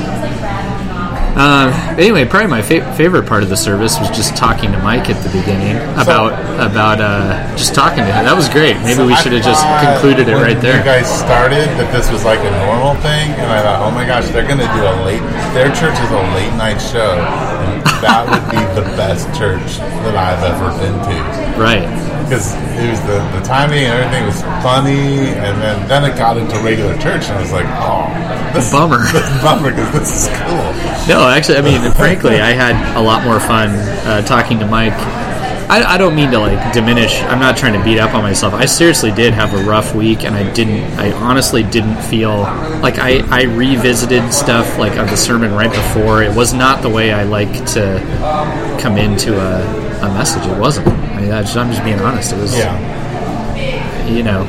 Uh, 1.39 1.71
anyway, 1.97 2.25
probably 2.27 2.51
my 2.51 2.61
fa- 2.61 2.83
favorite 2.99 3.23
part 3.25 3.43
of 3.43 3.49
the 3.49 3.55
service 3.55 3.97
was 3.97 4.09
just 4.11 4.35
talking 4.35 4.73
to 4.73 4.77
Mike 4.83 5.07
at 5.09 5.15
the 5.23 5.31
beginning 5.31 5.77
about 5.95 6.35
about 6.59 6.99
uh, 6.99 7.31
just 7.55 7.73
talking 7.73 8.03
to 8.03 8.11
him. 8.11 8.27
That 8.27 8.35
was 8.35 8.49
great. 8.51 8.75
Maybe 8.83 9.07
we 9.07 9.15
should 9.23 9.31
have 9.31 9.47
just 9.47 9.63
concluded 9.79 10.27
it 10.27 10.35
when 10.35 10.43
right 10.43 10.59
You 10.59 10.67
there. 10.75 10.83
guys 10.83 11.07
started 11.07 11.71
that 11.79 11.95
this 11.95 12.11
was 12.11 12.27
like 12.27 12.43
a 12.43 12.51
normal 12.67 12.91
thing, 12.99 13.31
and 13.39 13.47
I 13.47 13.63
thought, 13.63 13.79
oh 13.87 13.91
my 13.95 14.03
gosh, 14.03 14.27
they're 14.35 14.43
going 14.43 14.59
to 14.59 14.67
do 14.75 14.83
a 14.83 14.95
late. 15.07 15.23
Their 15.55 15.71
church 15.71 15.95
is 15.95 16.11
a 16.11 16.23
late 16.35 16.51
night 16.59 16.83
show, 16.83 17.15
and 17.15 17.87
that 18.03 18.27
would 18.27 18.43
be 18.51 18.59
the 18.75 18.83
best 18.99 19.23
church 19.39 19.79
that 20.03 20.19
I've 20.19 20.43
ever 20.43 20.75
been 20.75 20.91
to. 21.07 21.15
Right. 21.55 21.87
because 22.27 22.51
it 22.79 22.87
was 22.91 22.99
the, 23.07 23.19
the 23.35 23.43
timing 23.47 23.83
and 23.87 23.95
everything 23.95 24.27
was 24.27 24.43
funny, 24.59 25.31
and 25.39 25.55
then 25.63 25.87
then 25.87 26.03
it 26.03 26.19
got 26.19 26.35
into 26.35 26.59
regular 26.67 26.99
church, 26.99 27.31
and 27.31 27.39
I 27.39 27.41
was 27.47 27.51
like, 27.55 27.67
oh, 27.79 28.11
this 28.51 28.71
Bummer. 28.75 28.99
this 29.15 29.29
bummer 29.43 29.71
because 29.71 29.91
this 29.95 30.11
is 30.23 30.27
cool. 30.43 30.67
No, 31.07 31.25
actually, 31.29 31.57
I 31.57 31.61
mean, 31.61 31.91
frankly, 31.93 32.39
I 32.41 32.51
had 32.51 32.95
a 32.95 33.01
lot 33.01 33.23
more 33.23 33.39
fun 33.39 33.69
uh, 33.69 34.21
talking 34.21 34.59
to 34.59 34.65
Mike. 34.65 34.93
I, 35.69 35.83
I 35.83 35.97
don't 35.99 36.15
mean 36.15 36.31
to 36.31 36.39
like 36.39 36.73
diminish. 36.73 37.21
I'm 37.21 37.39
not 37.39 37.55
trying 37.55 37.73
to 37.77 37.83
beat 37.83 37.99
up 37.99 38.15
on 38.15 38.23
myself. 38.23 38.55
I 38.55 38.65
seriously 38.65 39.11
did 39.11 39.33
have 39.35 39.53
a 39.53 39.63
rough 39.63 39.93
week, 39.93 40.23
and 40.23 40.33
I 40.33 40.51
didn't. 40.51 40.81
I 40.99 41.11
honestly 41.11 41.61
didn't 41.61 42.01
feel 42.01 42.41
like 42.81 42.97
I, 42.97 43.19
I 43.29 43.43
revisited 43.43 44.33
stuff 44.33 44.79
like 44.79 44.97
of 44.97 45.11
the 45.11 45.15
sermon 45.17 45.51
right 45.53 45.71
before. 45.71 46.23
It 46.23 46.35
was 46.35 46.55
not 46.55 46.81
the 46.81 46.89
way 46.89 47.11
I 47.13 47.23
like 47.23 47.51
to 47.73 48.77
come 48.81 48.97
into 48.97 49.39
a, 49.39 49.61
a 50.01 50.07
message. 50.13 50.45
It 50.47 50.57
wasn't. 50.57 50.87
I 50.87 51.21
mean, 51.21 51.31
I 51.31 51.41
just, 51.41 51.55
I'm 51.55 51.71
just 51.71 51.83
being 51.83 51.99
honest. 51.99 52.33
It 52.33 52.39
was 52.39 52.57
Yeah, 52.57 54.07
you 54.07 54.23
know, 54.23 54.45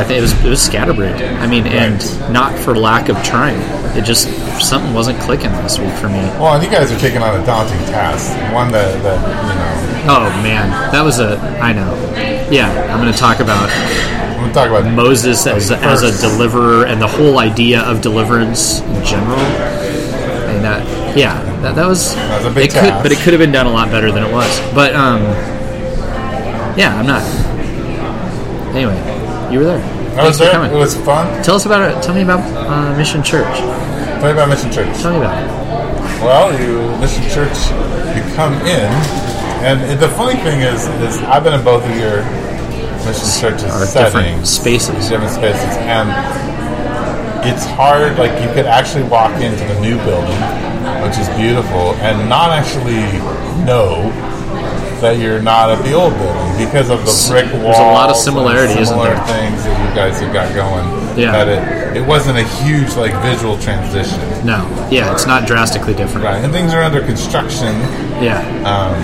I 0.00 0.04
think 0.04 0.18
it 0.18 0.22
was 0.22 0.32
it 0.44 0.48
was 0.48 0.62
scatterbrained. 0.62 1.22
I 1.22 1.46
mean, 1.46 1.66
and 1.66 2.00
not 2.32 2.58
for 2.58 2.74
lack 2.74 3.10
of 3.10 3.22
trying. 3.22 3.60
It 3.96 4.04
just 4.04 4.28
something 4.58 4.94
wasn't 4.94 5.20
clicking 5.20 5.52
this 5.62 5.78
week 5.78 5.92
for 5.94 6.08
me. 6.08 6.20
well, 6.40 6.54
and 6.54 6.64
you 6.64 6.70
guys 6.70 6.90
are 6.90 6.98
taking 6.98 7.22
on 7.22 7.38
a 7.38 7.44
daunting 7.44 7.78
task, 7.86 8.30
one 8.54 8.72
that 8.72 9.02
that 9.02 9.20
you 9.20 10.06
know. 10.06 10.14
Oh 10.14 10.42
man, 10.42 10.70
that 10.92 11.02
was 11.02 11.18
a 11.18 11.38
I 11.60 11.74
know. 11.74 11.92
Yeah, 12.50 12.70
I'm 12.90 13.00
going 13.00 13.12
to 13.12 13.18
talk 13.18 13.40
about 13.40 13.68
I'm 13.68 14.36
going 14.38 14.48
to 14.48 14.54
talk 14.54 14.68
about 14.70 14.90
Moses 14.94 15.46
as 15.46 15.70
a, 15.70 15.76
as 15.80 16.02
a 16.02 16.18
deliverer 16.26 16.86
and 16.86 17.00
the 17.00 17.06
whole 17.06 17.38
idea 17.38 17.82
of 17.82 18.00
deliverance 18.00 18.80
in 18.80 19.04
general. 19.04 19.38
And 19.38 20.64
that, 20.64 21.16
yeah, 21.16 21.42
that, 21.60 21.74
that 21.74 21.86
was 21.86 22.14
That 22.14 22.42
was 22.42 22.50
a 22.50 22.54
big 22.54 22.70
it 22.70 22.72
could, 22.72 23.02
but 23.02 23.12
it 23.12 23.18
could 23.18 23.34
have 23.34 23.38
been 23.38 23.52
done 23.52 23.66
a 23.66 23.70
lot 23.70 23.90
better 23.90 24.10
than 24.10 24.24
it 24.24 24.32
was. 24.32 24.60
But 24.74 24.94
um, 24.94 25.20
yeah, 26.78 26.96
I'm 26.96 27.06
not. 27.06 27.22
Anyway, 28.74 29.19
you 29.50 29.58
were 29.60 29.64
there. 29.66 30.18
I 30.18 30.26
was 30.26 30.38
there. 30.38 30.64
It 30.64 30.74
was 30.76 30.96
fun. 30.96 31.42
Tell 31.42 31.56
us 31.56 31.66
about 31.66 31.82
it. 31.90 32.02
Tell 32.02 32.14
me 32.14 32.22
about 32.22 32.40
uh, 32.56 32.96
Mission 32.96 33.22
Church. 33.22 33.56
Tell 33.58 34.24
me 34.24 34.30
about 34.32 34.48
Mission 34.48 34.70
Church. 34.72 34.96
Tell 35.00 35.12
me 35.12 35.18
about 35.18 35.36
it. 35.42 35.50
Well, 36.22 36.52
you 36.60 36.98
Mission 37.00 37.22
Church, 37.30 37.56
you 38.14 38.22
come 38.36 38.54
in, 38.66 38.90
and 39.64 39.98
the 40.00 40.08
funny 40.10 40.38
thing 40.40 40.60
is, 40.60 40.86
is 41.00 41.16
I've 41.22 41.42
been 41.44 41.54
in 41.54 41.64
both 41.64 41.84
of 41.84 41.96
your 41.96 42.22
Mission 43.06 43.28
Churches 43.40 43.64
Our 43.72 43.86
settings, 43.86 44.12
different 44.12 44.46
spaces. 44.46 45.08
different 45.08 45.32
spaces, 45.32 45.76
and 45.88 46.08
it's 47.48 47.64
hard. 47.64 48.18
Like 48.18 48.32
you 48.42 48.52
could 48.52 48.66
actually 48.66 49.04
walk 49.04 49.32
into 49.40 49.64
the 49.64 49.80
new 49.80 49.96
building, 50.04 50.36
which 51.00 51.16
is 51.16 51.28
beautiful, 51.40 51.94
and 52.04 52.28
not 52.28 52.50
actually 52.50 53.00
know 53.64 54.12
that 55.00 55.18
you're 55.18 55.40
not 55.42 55.70
at 55.70 55.82
the 55.84 55.92
old 55.92 56.14
building 56.14 56.64
because 56.66 56.90
of 56.90 57.00
the 57.00 57.14
brick 57.30 57.46
walls. 57.52 57.76
There's 57.76 57.78
a 57.78 57.92
lot 57.92 58.10
of 58.10 58.16
and 58.16 58.24
similarity, 58.24 58.84
similar 58.84 59.16
things 59.26 59.64
that 59.64 59.76
you 59.80 59.94
guys 59.94 60.20
have 60.20 60.32
got 60.32 60.54
going. 60.54 60.86
Yeah. 61.18 61.32
That 61.32 61.48
it 61.48 61.80
it 62.02 62.06
wasn't 62.06 62.38
a 62.38 62.46
huge 62.62 62.94
like 62.94 63.12
visual 63.22 63.58
transition. 63.58 64.20
No, 64.46 64.62
yeah, 64.90 65.12
it's 65.12 65.26
not 65.26 65.46
drastically 65.46 65.94
different. 65.94 66.24
Right, 66.24 66.42
and 66.44 66.52
things 66.52 66.72
are 66.72 66.82
under 66.82 67.00
construction, 67.04 67.74
Yeah, 68.22 68.38
um, 68.62 68.94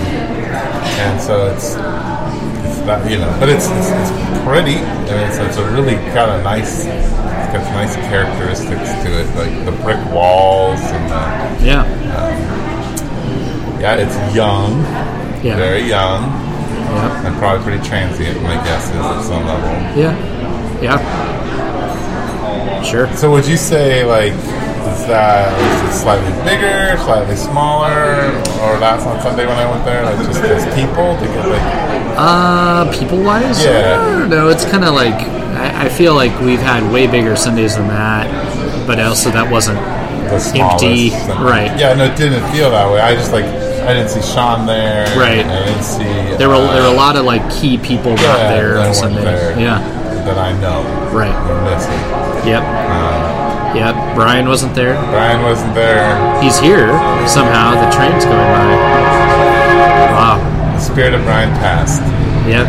and 1.03 1.21
so 1.21 1.49
it's, 1.53 1.75
it's 1.75 2.79
that 2.87 3.11
you 3.11 3.19
know, 3.19 3.35
but 3.41 3.49
it's 3.49 3.67
it's, 3.67 3.91
it's 3.91 4.11
pretty 4.47 4.77
and 5.11 5.19
it's, 5.29 5.39
it's 5.39 5.57
a 5.57 5.69
really 5.73 5.97
kind 6.15 6.31
of 6.31 6.45
nice. 6.45 6.85
It's 6.87 7.53
got 7.53 7.63
nice 7.75 7.95
characteristics 7.97 8.91
to 9.05 9.21
it, 9.21 9.27
like 9.37 9.65
the 9.65 9.73
brick 9.83 9.99
walls 10.13 10.81
and 10.81 11.11
the 11.11 11.65
Yeah. 11.65 11.85
yeah. 13.81 13.95
It's 13.97 14.35
young, 14.35 14.83
Yeah. 15.43 15.57
very 15.57 15.83
young, 15.83 16.23
Yeah. 16.25 17.27
and 17.27 17.37
probably 17.39 17.63
pretty 17.65 17.89
transient. 17.89 18.43
My 18.43 18.55
guess 18.65 18.89
is 18.91 18.97
at 18.97 19.23
some 19.23 19.47
level. 19.47 19.71
Yeah. 20.01 20.15
Yeah. 20.83 20.99
Sure. 22.83 23.09
So 23.17 23.31
would 23.33 23.47
you 23.47 23.57
say 23.57 24.05
like 24.05 24.33
is 24.33 25.07
that 25.07 25.53
is 25.59 25.97
it 25.97 26.01
slightly 26.01 26.31
bigger, 26.45 26.97
slightly 27.03 27.37
smaller, 27.37 28.31
or 28.63 28.79
last 28.79 29.07
on 29.07 29.21
Sunday 29.21 29.47
when 29.47 29.57
I 29.59 29.71
went 29.71 29.85
there, 29.85 30.05
like 30.05 30.19
just 30.27 30.41
as 30.43 30.65
people 30.75 31.17
to 31.19 31.25
get 31.27 31.49
like 31.49 32.17
Uh, 32.19 32.91
people 32.99 33.23
wise, 33.23 33.65
Yeah. 33.65 34.27
no, 34.29 34.49
it's 34.49 34.65
kind 34.65 34.85
of 34.85 34.95
like 34.95 35.15
I, 35.15 35.87
I 35.87 35.89
feel 35.89 36.15
like 36.15 36.39
we've 36.41 36.61
had 36.63 36.91
way 36.93 37.07
bigger 37.07 37.37
Sundays 37.37 37.77
than 37.77 37.89
that, 37.89 38.27
but 38.87 39.01
also 39.01 39.31
that 39.31 39.51
wasn't 39.51 39.79
the. 40.31 40.61
Empty, 40.61 41.11
right. 41.43 41.73
Yeah, 41.79 41.95
no, 41.95 42.05
it 42.05 42.17
didn't 42.17 42.45
feel 42.53 42.71
that 42.71 42.91
way. 42.91 43.01
I 43.01 43.15
just 43.15 43.33
like 43.33 43.45
I 43.87 43.95
didn't 43.95 44.11
see 44.11 44.23
Sean 44.23 44.67
there. 44.67 45.07
Right. 45.17 45.45
I 45.47 45.65
didn't 45.67 45.83
see. 45.85 46.03
there 46.37 46.49
were 46.49 46.57
uh, 46.57 46.73
there 46.75 46.83
were 46.83 46.93
a 46.95 46.97
lot 46.97 47.17
of 47.17 47.25
like 47.25 47.43
key 47.53 47.79
people 47.79 48.13
not 48.13 48.21
yeah, 48.39 48.49
there 48.55 48.79
on 48.79 48.93
Sunday. 48.95 49.23
there 49.23 49.59
Yeah, 49.59 49.79
That 50.27 50.39
I 50.39 50.53
know. 50.61 50.83
right. 51.15 51.35
Were 51.49 51.63
missing. 51.71 51.93
Yep. 52.49 52.63
Um, 52.63 53.47
Yep. 53.77 54.15
Brian 54.17 54.49
wasn't 54.49 54.75
there. 54.75 54.95
Brian 55.11 55.43
wasn't 55.43 55.75
there. 55.75 56.17
He's 56.43 56.59
here 56.59 56.89
somehow. 57.29 57.75
The 57.77 57.91
train's 57.95 58.25
going 58.25 58.37
by. 58.37 58.65
Wow. 60.17 60.73
The 60.75 60.81
spirit 60.81 61.13
of 61.15 61.23
Brian 61.25 61.51
passed. 61.61 62.01
Yep. 62.49 62.67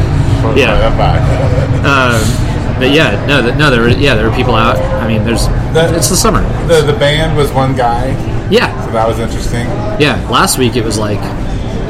Yeah. 0.56 0.72
Um, 1.84 2.78
but 2.80 2.90
yeah, 2.90 3.24
no, 3.26 3.54
no, 3.56 3.70
there 3.70 3.82
were 3.82 3.88
yeah, 3.90 4.14
there 4.14 4.28
were 4.28 4.34
people 4.34 4.54
out. 4.54 4.76
I 4.76 5.06
mean, 5.06 5.22
there's 5.24 5.46
That- 5.74 5.94
it's 5.94 6.08
the 6.08 6.16
summer. 6.16 6.40
the 6.66 6.80
the 6.82 6.98
band 6.98 7.36
was 7.36 7.52
one 7.52 7.76
guy, 7.76 8.10
Yeah, 8.50 8.84
so 8.84 8.92
that 8.92 9.06
was 9.06 9.18
interesting. 9.18 9.66
yeah. 10.00 10.26
Last 10.30 10.58
week 10.58 10.74
it 10.76 10.84
was 10.84 10.98
like 10.98 11.20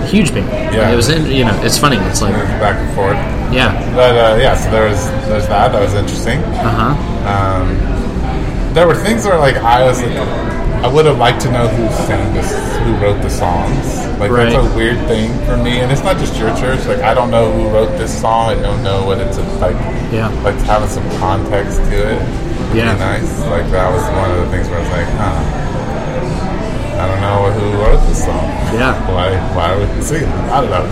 huge 0.09 0.33
band. 0.35 0.49
Yeah. 0.75 0.91
it 0.93 0.97
was 0.97 1.09
in. 1.09 1.27
You 1.31 1.45
know, 1.47 1.59
it's 1.63 1.79
funny. 1.79 1.97
It's 2.09 2.21
like 2.23 2.35
back 2.61 2.77
and 2.77 2.95
forth. 2.95 3.17
yeah, 3.53 3.73
But 3.95 4.15
uh, 4.17 4.37
yeah, 4.41 4.55
so 4.57 4.71
there 4.71 4.89
was 4.89 5.01
there's 5.29 5.47
that. 5.49 5.73
That 5.73 5.81
was 5.81 5.95
interesting. 5.95 6.39
uh 6.43 6.95
huh. 6.95 6.95
Um, 7.31 8.75
there 8.75 8.87
were 8.87 8.95
things 8.95 9.25
where 9.25 9.39
like 9.39 9.57
I 9.57 9.85
was 9.85 10.01
like, 10.03 10.17
I 10.85 10.89
would 10.93 11.07
have 11.07 11.19
liked 11.19 11.41
to 11.43 11.51
know 11.53 11.67
who 11.69 11.89
sang 12.07 12.33
this, 12.35 12.49
who 12.85 12.93
wrote 13.05 13.21
the 13.23 13.31
songs. 13.31 14.07
Like 14.21 14.31
Right. 14.31 14.53
that's 14.53 14.67
a 14.73 14.77
weird 14.77 14.99
thing 15.09 15.33
for 15.47 15.57
me, 15.57 15.81
and 15.81 15.91
it's 15.91 16.03
not 16.05 16.19
just 16.19 16.37
your 16.39 16.51
church. 16.57 16.85
Like 16.87 17.01
I 17.01 17.15
don't 17.15 17.31
know 17.31 17.51
who 17.53 17.69
wrote 17.71 17.97
this 17.99 18.13
song. 18.21 18.51
I 18.51 18.55
don't 18.61 18.83
know 18.83 19.05
what 19.07 19.19
it's 19.19 19.39
like. 19.61 19.77
Yeah. 20.13 20.29
Like 20.45 20.57
having 20.67 20.89
some 20.89 21.09
context 21.19 21.79
to 21.79 21.97
it. 22.15 22.19
would 22.21 22.77
Yeah. 22.77 22.93
Be 22.95 22.99
nice. 23.01 23.41
Like 23.47 23.71
that 23.71 23.89
was 23.93 24.03
one 24.17 24.31
of 24.31 24.39
the 24.45 24.49
things 24.55 24.69
where 24.69 24.79
I 24.79 24.83
was 24.83 24.91
like, 24.91 25.09
huh. 25.17 25.60
I 27.01 27.09
don't 27.09 27.21
know 27.25 27.51
who 27.53 27.81
wrote 27.81 28.01
this 28.09 28.25
song. 28.25 28.45
Yeah. 28.77 28.93
Why? 29.11 29.33
Why 29.57 29.77
would 29.77 29.89
we 29.97 30.03
sing 30.03 30.23
it? 30.23 30.29
I 30.53 30.61
don't 30.61 30.71
know. 30.71 30.85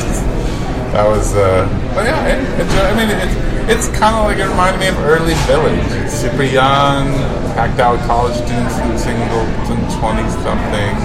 That 0.93 1.07
was. 1.07 1.35
Uh, 1.37 1.69
but 1.95 2.05
yeah, 2.07 2.27
it, 2.27 2.61
it, 2.61 2.67
I 2.81 2.97
mean, 2.97 3.11
it's 3.13 3.37
it's 3.69 3.99
kind 3.99 4.17
of 4.17 4.25
like 4.25 4.39
it 4.39 4.49
reminded 4.49 4.81
me 4.81 4.89
of 4.89 4.99
early 5.01 5.35
Village. 5.45 6.09
Super 6.11 6.43
young, 6.45 7.13
packed 7.53 7.79
out 7.79 7.99
college 8.07 8.35
students 8.37 8.75
and 8.81 8.99
singles 8.99 9.69
and 9.69 9.81
twenty 10.01 10.25
somethings. 10.41 11.05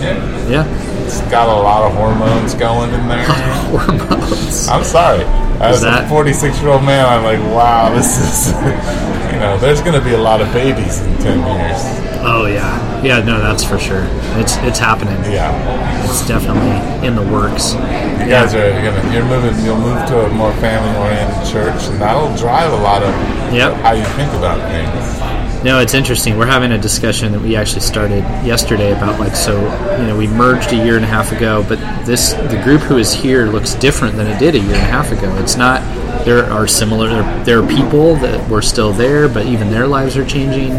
Yeah, 0.00 0.48
Yeah, 0.48 1.04
it's 1.04 1.20
got 1.30 1.48
a 1.48 1.60
lot 1.60 1.84
of 1.84 1.96
hormones 1.96 2.54
going 2.54 2.92
in 2.92 3.08
there. 3.08 3.24
hormones. 3.72 4.68
I'm 4.68 4.84
sorry. 4.84 5.24
As 5.60 5.82
that- 5.82 6.04
a 6.04 6.08
46 6.08 6.60
year 6.60 6.70
old 6.70 6.82
man, 6.84 7.06
I'm 7.06 7.22
like, 7.24 7.38
wow, 7.54 7.94
this 7.94 8.18
is, 8.18 8.52
you 9.32 9.38
know, 9.38 9.56
there's 9.58 9.80
going 9.80 9.94
to 9.98 10.04
be 10.04 10.12
a 10.12 10.18
lot 10.18 10.40
of 10.42 10.52
babies 10.52 11.00
in 11.00 11.16
10 11.18 11.38
years. 11.38 11.80
Oh 12.26 12.46
yeah, 12.46 13.02
yeah. 13.02 13.20
No, 13.22 13.38
that's 13.40 13.62
for 13.64 13.78
sure. 13.78 14.04
It's 14.40 14.56
it's 14.58 14.78
happening. 14.78 15.16
Yeah. 15.30 15.52
It's 16.04 16.26
definitely 16.26 17.06
in 17.06 17.14
the 17.16 17.22
works. 17.22 17.74
You 17.74 18.30
guys 18.30 18.54
are 18.54 18.70
you're 18.70 18.90
gonna 18.92 19.12
you're 19.12 19.24
moving 19.26 19.62
you'll 19.64 19.78
move 19.78 20.06
to 20.08 20.24
a 20.24 20.28
more 20.32 20.52
family 20.54 20.96
oriented 20.98 21.46
church 21.52 21.84
and 21.90 22.00
that'll 22.00 22.34
drive 22.36 22.72
a 22.72 22.76
lot 22.82 23.02
of 23.02 23.10
Yep. 23.52 23.74
how 23.82 23.92
you 23.92 24.04
think 24.16 24.32
about 24.32 24.58
things. 24.70 25.64
No, 25.64 25.78
it's 25.80 25.94
interesting. 25.94 26.36
We're 26.36 26.46
having 26.46 26.72
a 26.72 26.78
discussion 26.78 27.32
that 27.32 27.40
we 27.40 27.56
actually 27.56 27.80
started 27.80 28.20
yesterday 28.44 28.92
about 28.92 29.20
like 29.20 29.36
so 29.36 29.60
you 29.98 30.06
know 30.06 30.16
we 30.16 30.26
merged 30.26 30.72
a 30.72 30.76
year 30.76 30.96
and 30.96 31.04
a 31.04 31.08
half 31.08 31.30
ago, 31.32 31.64
but 31.68 31.78
this 32.06 32.32
the 32.32 32.60
group 32.64 32.80
who 32.82 32.96
is 32.98 33.12
here 33.12 33.46
looks 33.46 33.74
different 33.74 34.16
than 34.16 34.26
it 34.26 34.38
did 34.38 34.54
a 34.54 34.58
year 34.58 34.74
and 34.74 34.76
a 34.76 34.78
half 34.78 35.12
ago. 35.12 35.34
It's 35.38 35.56
not 35.56 35.82
there 36.24 36.44
are 36.50 36.66
similar 36.66 37.08
there, 37.08 37.44
there 37.44 37.62
are 37.62 37.66
people 37.68 38.14
that 38.16 38.48
were 38.48 38.62
still 38.62 38.92
there, 38.92 39.28
but 39.28 39.44
even 39.46 39.70
their 39.70 39.86
lives 39.86 40.16
are 40.16 40.24
changing. 40.24 40.72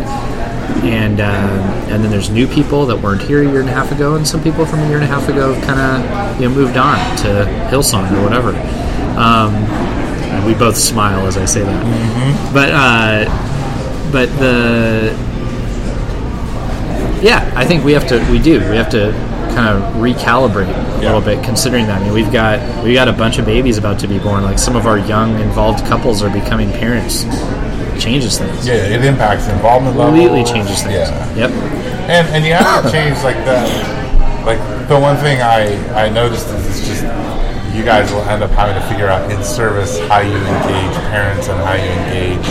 And 0.84 1.20
um, 1.20 1.60
and 1.92 2.04
then 2.04 2.12
there's 2.12 2.30
new 2.30 2.48
people 2.48 2.86
that 2.88 2.98
weren't 2.98 3.22
here 3.22 3.42
a 3.42 3.50
year 3.50 3.60
and 3.62 3.70
a 3.70 3.74
half 3.74 3.92
ago, 3.92 4.16
and 4.16 4.28
some 4.28 4.42
people 4.44 4.66
from 4.66 4.80
a 4.80 4.88
year 4.88 4.96
and 4.96 5.04
a 5.04 5.08
half 5.08 5.28
ago 5.30 5.54
have 5.54 5.64
kind 5.64 5.80
of 5.80 6.40
you 6.42 6.48
know 6.50 6.54
moved 6.56 6.78
on 6.78 6.98
to 7.18 7.28
Hillsong 7.72 8.12
or 8.18 8.24
whatever. 8.24 8.50
Um, 9.20 9.54
and 9.56 10.46
we 10.46 10.54
both 10.54 10.76
smile 10.78 11.26
as 11.28 11.38
I 11.38 11.46
say 11.46 11.62
that. 11.64 12.54
But 12.54 12.70
uh, 12.72 14.12
but 14.12 14.28
the 14.40 15.14
yeah, 17.22 17.52
I 17.56 17.66
think 17.66 17.84
we 17.84 17.94
have 17.94 18.08
to. 18.10 18.20
We 18.32 18.40
do. 18.40 18.60
We 18.70 18.76
have 18.76 18.90
to 18.92 19.12
kind 19.56 19.70
of 19.70 19.94
recalibrate 19.96 20.68
a 20.68 21.02
Yeah. 21.02 21.14
little 21.14 21.22
bit, 21.22 21.44
considering 21.44 21.88
that. 21.88 22.02
I 22.02 22.04
mean, 22.04 22.14
we've 22.14 22.32
got 22.32 22.84
we 22.84 22.94
got 22.94 23.08
a 23.08 23.14
bunch 23.14 23.38
of 23.40 23.46
babies 23.46 23.78
about 23.78 24.00
to 24.00 24.08
be 24.08 24.20
born. 24.20 24.44
Like 24.44 24.60
some 24.60 24.76
of 24.76 24.86
our 24.86 24.98
young 25.00 25.40
involved 25.40 25.86
couples 25.86 26.22
are 26.22 26.30
becoming 26.30 26.72
parents. 26.72 27.24
Changes 28.00 28.38
things. 28.38 28.68
Yeah, 28.68 28.76
it 28.76 29.04
impacts 29.04 29.48
involvement 29.48 29.96
level. 29.98 30.14
Completely 30.14 30.44
changes 30.44 30.82
things. 30.84 30.94
Yeah. 30.96 31.36
Yep. 31.36 31.52
And 32.10 32.28
and 32.36 32.46
you 32.46 32.54
have 32.54 32.84
to 32.84 32.92
change 32.92 33.18
like 33.24 33.38
that. 33.46 33.66
Like 34.46 34.60
the 34.88 35.00
one 35.00 35.18
thing 35.18 35.42
I 35.42 35.74
I 35.96 36.10
noticed 36.10 36.48
is 36.50 36.68
it's 36.70 36.88
just 36.88 37.04
you 37.74 37.84
guys 37.84 38.12
will 38.12 38.22
end 38.30 38.44
up 38.44 38.52
having 38.52 38.76
to 38.80 38.88
figure 38.88 39.08
out 39.08 39.30
in 39.32 39.44
service 39.44 40.00
how 40.08 40.20
you 40.20 40.32
engage 40.38 40.96
parents 41.12 41.48
and 41.50 41.58
how 41.66 41.74
you 41.74 41.90
engage 42.06 42.46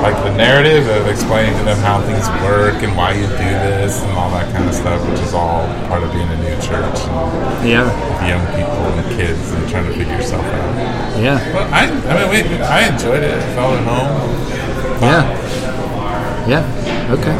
like 0.00 0.16
the 0.24 0.32
narrative 0.34 0.88
of 0.88 1.06
explaining 1.06 1.52
to 1.58 1.64
them 1.64 1.76
how 1.78 2.00
things 2.02 2.26
work 2.42 2.82
and 2.82 2.96
why 2.96 3.12
you 3.12 3.22
do 3.38 3.50
this 3.68 4.02
and 4.02 4.10
all 4.18 4.30
that 4.30 4.50
kind 4.52 4.66
of 4.68 4.74
stuff, 4.74 4.98
which 5.10 5.20
is 5.20 5.34
all 5.34 5.66
part 5.86 6.02
of 6.02 6.10
being 6.12 6.26
a 6.26 6.36
new 6.42 6.54
church 6.62 6.98
and 7.06 7.68
Yeah. 7.68 7.86
young 8.26 8.44
people 8.56 8.82
and 8.98 9.16
kids 9.18 9.52
and 9.52 9.68
trying 9.68 9.86
to 9.86 9.92
figure 9.92 10.14
yourself 10.16 10.44
out. 10.44 11.20
Yeah. 11.20 11.38
But 11.52 11.70
I 11.72 11.82
I 12.08 12.12
mean 12.18 12.28
we 12.30 12.56
I 12.62 12.88
enjoyed 12.88 13.22
it. 13.22 13.34
I 13.34 13.54
felt 13.54 13.74
at 13.78 13.84
home. 13.84 14.61
Yeah. 15.02 16.46
Yeah. 16.48 17.12
Okay. 17.12 17.36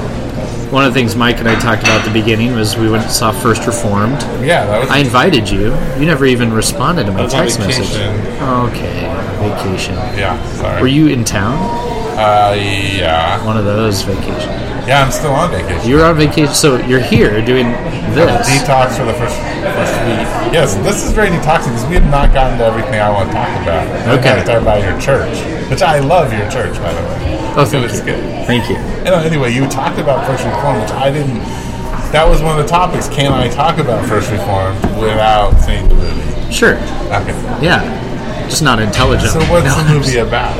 One 0.73 0.85
of 0.85 0.95
the 0.95 0.99
things 0.99 1.15
Mike 1.15 1.37
and 1.39 1.49
I 1.49 1.59
talked 1.61 1.83
about 1.83 2.01
at 2.01 2.07
the 2.07 2.13
beginning 2.19 2.55
was 2.55 2.77
we 2.77 2.89
went 2.91 3.05
and 3.05 3.13
saw 3.13 3.31
First 3.31 3.67
Reformed. 3.67 4.23
Yeah, 4.43 4.65
that 4.67 4.81
was 4.81 4.91
I 4.91 4.99
invited 4.99 5.49
you. 5.51 5.75
You 5.99 6.07
never 6.07 6.25
even 6.25 6.53
responded 6.53 7.05
to 7.05 7.13
my 7.13 7.21
I 7.21 7.25
was 7.25 7.35
on 7.35 7.43
text 7.43 7.59
message. 7.59 7.95
Okay, 8.01 9.01
vacation. 9.39 9.95
yeah, 10.17 10.43
sorry. 10.55 10.81
Were 10.81 10.89
you 10.89 11.09
in 11.09 11.25
town? 11.25 11.53
uh 12.19 12.55
yeah. 12.57 13.45
One 13.45 13.57
of 13.57 13.65
those 13.65 14.03
vacations. 14.03 14.72
Yeah, 14.87 15.05
I'm 15.05 15.13
still 15.13 15.33
on 15.33 15.51
vacation. 15.51 15.89
You're 15.89 16.05
on 16.05 16.17
vacation, 16.17 16.53
so 16.55 16.77
you're 16.87 17.01
here 17.01 17.45
doing 17.45 17.71
this. 18.15 18.49
Detox 18.51 18.97
for 18.99 19.05
the 19.05 19.15
first 19.15 19.37
first 19.37 19.95
week. 20.05 20.27
Yes, 20.53 20.75
this 20.83 21.05
is 21.05 21.13
very 21.13 21.29
detoxing 21.29 21.71
because 21.73 21.87
we 21.87 21.95
have 21.95 22.11
not 22.11 22.33
gotten 22.35 22.59
to 22.59 22.65
everything 22.65 22.95
I 23.01 23.09
want 23.11 23.29
to 23.31 23.35
talk 23.35 23.49
about. 23.63 23.87
Okay. 24.19 24.41
to 24.41 24.45
talk 24.45 24.61
about 24.61 24.83
your 24.83 24.99
church, 25.01 25.39
which 25.71 25.83
I 25.83 26.01
love 26.01 26.33
your 26.33 26.51
church, 26.51 26.75
by 26.83 26.93
the 26.93 27.01
way. 27.01 27.39
Oh, 27.57 27.65
thank 27.65 27.85
it's 27.85 27.99
you. 27.99 28.05
good. 28.05 28.47
Thank 28.47 28.69
you. 28.69 28.77
Anyway, 29.07 29.53
you 29.53 29.69
talked 29.69 29.99
about 29.99 30.27
First 30.27 30.45
Reform, 30.45 30.81
which 30.81 30.91
I 30.91 31.11
didn't. 31.13 31.39
That 32.13 32.27
was 32.29 32.43
one 32.43 32.59
of 32.59 32.65
the 32.65 32.71
topics. 32.71 33.09
Can 33.09 33.33
I 33.33 33.49
talk 33.49 33.79
about 33.79 34.07
First 34.09 34.31
Reform 34.31 34.75
without 35.01 35.53
seeing 35.61 35.89
the 35.89 35.95
movie? 35.95 36.53
Sure. 36.53 36.75
Okay. 37.09 37.33
Yeah. 37.63 37.81
Just 38.49 38.63
not 38.63 38.81
intelligent. 38.81 39.31
So 39.33 39.39
what's 39.51 39.65
No, 39.65 39.83
the 39.85 39.95
movie 39.95 40.19
about 40.19 40.59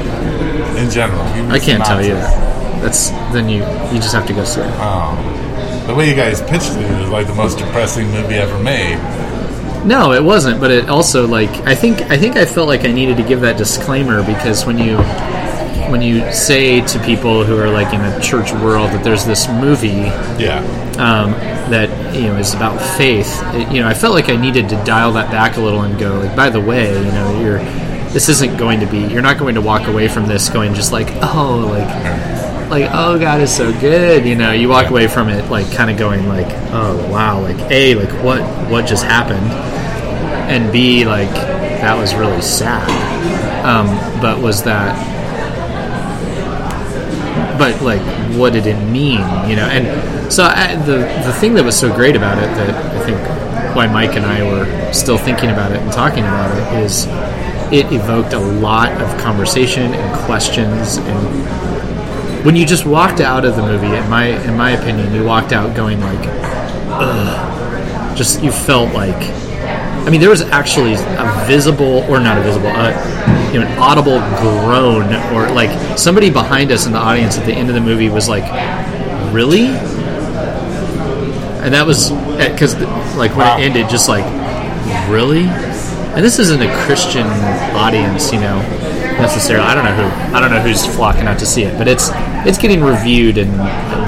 in 0.79 0.89
general? 0.91 1.21
I 1.53 1.59
can't 1.59 1.85
tell 1.85 2.01
you. 2.01 2.15
synopsis. 2.15 2.52
That's 2.83 3.11
then 3.33 3.49
you 3.49 3.59
you 3.95 4.01
just 4.01 4.13
have 4.13 4.27
to 4.27 4.33
go 4.35 4.45
see 4.45 4.61
it. 4.61 4.67
Um, 4.81 5.17
the 5.87 5.95
way 5.95 6.09
you 6.09 6.15
guys 6.17 6.41
pitched 6.43 6.73
it 6.73 7.01
is 7.03 7.09
like 7.11 7.27
the 7.27 7.35
most 7.35 7.59
depressing 7.59 8.11
movie 8.11 8.35
ever 8.35 8.59
made. 8.63 8.97
No, 9.85 10.13
it 10.13 10.23
wasn't. 10.23 10.61
But 10.61 10.71
it 10.71 10.89
also 10.89 11.27
like 11.27 11.51
I 11.67 11.75
think 11.75 12.03
I 12.03 12.17
think 12.19 12.37
I 12.37 12.45
felt 12.45 12.69
like 12.69 12.85
I 12.85 12.93
needed 12.93 13.17
to 13.19 13.23
give 13.23 13.41
that 13.43 13.57
disclaimer 13.57 14.23
because 14.25 14.65
when 14.67 14.79
you 14.79 14.99
when 15.91 16.01
you 16.01 16.33
say 16.33 16.81
to 16.81 16.99
people 17.01 17.45
who 17.45 17.59
are 17.59 17.69
like 17.69 17.93
in 17.93 18.01
a 18.01 18.21
church 18.21 18.53
world 18.53 18.91
that 18.91 19.05
there's 19.05 19.25
this 19.27 19.47
movie 19.49 19.89
Yeah. 20.43 20.61
um, 20.99 21.33
that 21.71 22.15
you 22.15 22.23
know 22.29 22.37
is 22.37 22.55
about 22.55 22.81
faith, 22.97 23.43
it, 23.55 23.71
you 23.73 23.81
know, 23.83 23.89
I 23.89 23.95
felt 23.95 24.15
like 24.15 24.29
I 24.31 24.37
needed 24.37 24.69
to 24.71 24.77
dial 24.85 25.13
that 25.15 25.31
back 25.31 25.57
a 25.57 25.61
little 25.61 25.83
and 25.83 25.99
go 25.99 26.19
like, 26.21 26.35
by 26.37 26.49
the 26.51 26.61
way, 26.61 26.95
you 26.97 27.11
know, 27.13 27.41
you're 27.41 27.59
this 28.13 28.29
isn't 28.29 28.57
going 28.59 28.79
to 28.81 28.87
be 28.87 28.99
you're 29.07 29.23
not 29.23 29.39
going 29.39 29.55
to 29.57 29.61
walk 29.61 29.89
away 29.89 30.07
from 30.09 30.27
this 30.27 30.49
going 30.49 30.75
just 30.75 30.93
like 30.93 31.09
oh 31.23 31.67
like 31.71 32.32
like 32.73 32.89
oh 32.95 33.19
god 33.19 33.39
is 33.43 33.55
so 33.55 33.71
good 33.81 34.25
you 34.25 34.35
know 34.35 34.51
you 34.51 34.67
walk 34.67 34.89
away 34.89 35.07
from 35.07 35.29
it 35.29 35.51
like 35.51 35.71
kind 35.73 35.91
of 35.91 35.99
going 35.99 36.27
like 36.27 36.47
oh 36.73 37.07
wow 37.13 37.39
like 37.39 37.59
a 37.71 37.95
like 37.95 38.25
what 38.25 38.41
what 38.71 38.87
just 38.87 39.05
happened? 39.05 39.53
And 40.51 40.73
b 40.73 41.05
like 41.05 41.29
that 41.29 41.99
was 41.99 42.15
really 42.15 42.41
sad. 42.41 42.89
Um, 43.63 43.87
but 44.23 44.41
was 44.41 44.63
that 44.63 44.97
but 47.59 47.83
like 47.83 48.01
what 48.39 48.55
did 48.55 48.67
it 48.67 48.83
mean 48.91 49.21
you 49.51 49.57
know? 49.57 49.69
And 49.69 50.33
so 50.33 50.45
I, 50.45 50.77
the 50.77 50.99
the 51.27 51.33
thing 51.35 51.53
that 51.55 51.65
was 51.65 51.79
so 51.79 51.95
great 51.95 52.17
about 52.17 52.39
it 52.39 52.47
that 52.57 52.97
i 52.97 53.05
think 53.05 53.77
why 53.77 53.87
mike 53.87 54.17
and 54.17 54.25
i 54.25 54.43
were 54.43 54.93
still 54.93 55.19
thinking 55.19 55.51
about 55.51 55.73
it 55.73 55.79
and 55.83 55.93
talking 55.93 56.25
about 56.25 56.57
it 56.57 56.85
is 56.85 57.07
it 57.71 57.93
evoked 57.93 58.33
a 58.33 58.39
lot 58.39 58.91
of 58.93 59.21
conversation 59.21 59.93
and 59.93 60.25
questions 60.25 60.97
and 60.97 61.72
when 62.45 62.57
you 62.57 62.67
just 62.67 62.85
walked 62.87 63.21
out 63.21 63.45
of 63.45 63.57
the 63.57 63.63
movie 63.63 63.95
in 63.95 64.09
my 64.11 64.27
in 64.49 64.57
my 64.57 64.73
opinion 64.73 65.15
you 65.15 65.25
walked 65.25 65.53
out 65.53 65.75
going 65.77 66.01
like 66.01 66.21
Ugh. 66.89 68.17
just 68.17 68.43
you 68.43 68.51
felt 68.53 68.93
like 68.95 69.23
I 70.05 70.11
mean, 70.11 70.21
there 70.21 70.31
was 70.31 70.43
actually 70.43 70.95
a 70.95 71.45
visible, 71.47 72.05
or 72.11 72.19
not 72.19 72.37
a 72.37 72.41
visible, 72.43 72.67
uh, 72.67 72.91
you 73.53 73.61
know, 73.61 73.67
an 73.69 73.79
audible 73.79 74.19
groan, 74.41 75.05
or 75.33 75.49
like 75.55 75.97
somebody 75.97 76.29
behind 76.29 76.73
us 76.73 76.87
in 76.87 76.93
the 76.93 76.99
audience 76.99 77.39
at 77.39 77.47
the 77.47 77.53
end 77.53 77.69
of 77.69 77.77
the 77.77 77.81
movie 77.81 78.09
was 78.09 78.29
like, 78.29 78.43
"Really?" 79.33 79.67
And 81.63 81.73
that 81.73 81.87
was 81.87 82.11
because, 82.11 82.75
like, 83.15 83.37
when 83.37 83.47
Wow. 83.47 83.59
it 83.59 83.63
ended, 83.63 83.89
just 83.89 84.09
like, 84.09 84.25
"Really?" 85.09 85.45
And 85.45 86.25
this 86.25 86.41
isn't 86.41 86.61
a 86.61 86.77
Christian 86.85 87.29
audience, 87.77 88.33
you 88.33 88.41
know, 88.41 88.59
necessarily. 89.21 89.67
I 89.67 89.75
don't 89.75 89.85
know 89.85 89.95
who, 89.95 90.35
I 90.37 90.41
don't 90.41 90.51
know 90.51 90.61
who's 90.61 90.85
flocking 90.87 91.27
out 91.27 91.39
to 91.41 91.47
see 91.47 91.63
it, 91.65 91.77
but 91.79 91.89
it's 91.89 92.11
it's 92.47 92.59
getting 92.59 92.83
reviewed 92.83 93.39
and 93.39 93.51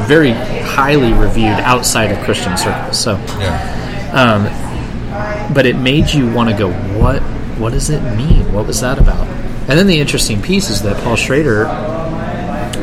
very 0.08 0.32
highly 0.32 1.12
reviewed 1.12 1.58
outside 1.60 2.10
of 2.10 2.18
Christian 2.24 2.56
circles. 2.56 2.98
So 2.98 3.16
Yeah. 3.38 5.50
but 5.54 5.66
it 5.66 5.76
made 5.76 6.12
you 6.12 6.32
want 6.32 6.50
to 6.50 6.56
go, 6.56 6.72
what 6.98 7.20
what 7.58 7.72
does 7.72 7.90
it 7.90 8.02
mean? 8.16 8.52
What 8.52 8.66
was 8.66 8.80
that 8.80 8.98
about? 8.98 9.26
And 9.68 9.78
then 9.78 9.86
the 9.86 9.98
interesting 10.00 10.42
piece 10.42 10.68
is 10.70 10.82
that 10.82 11.02
Paul 11.04 11.16
Schrader, 11.16 11.66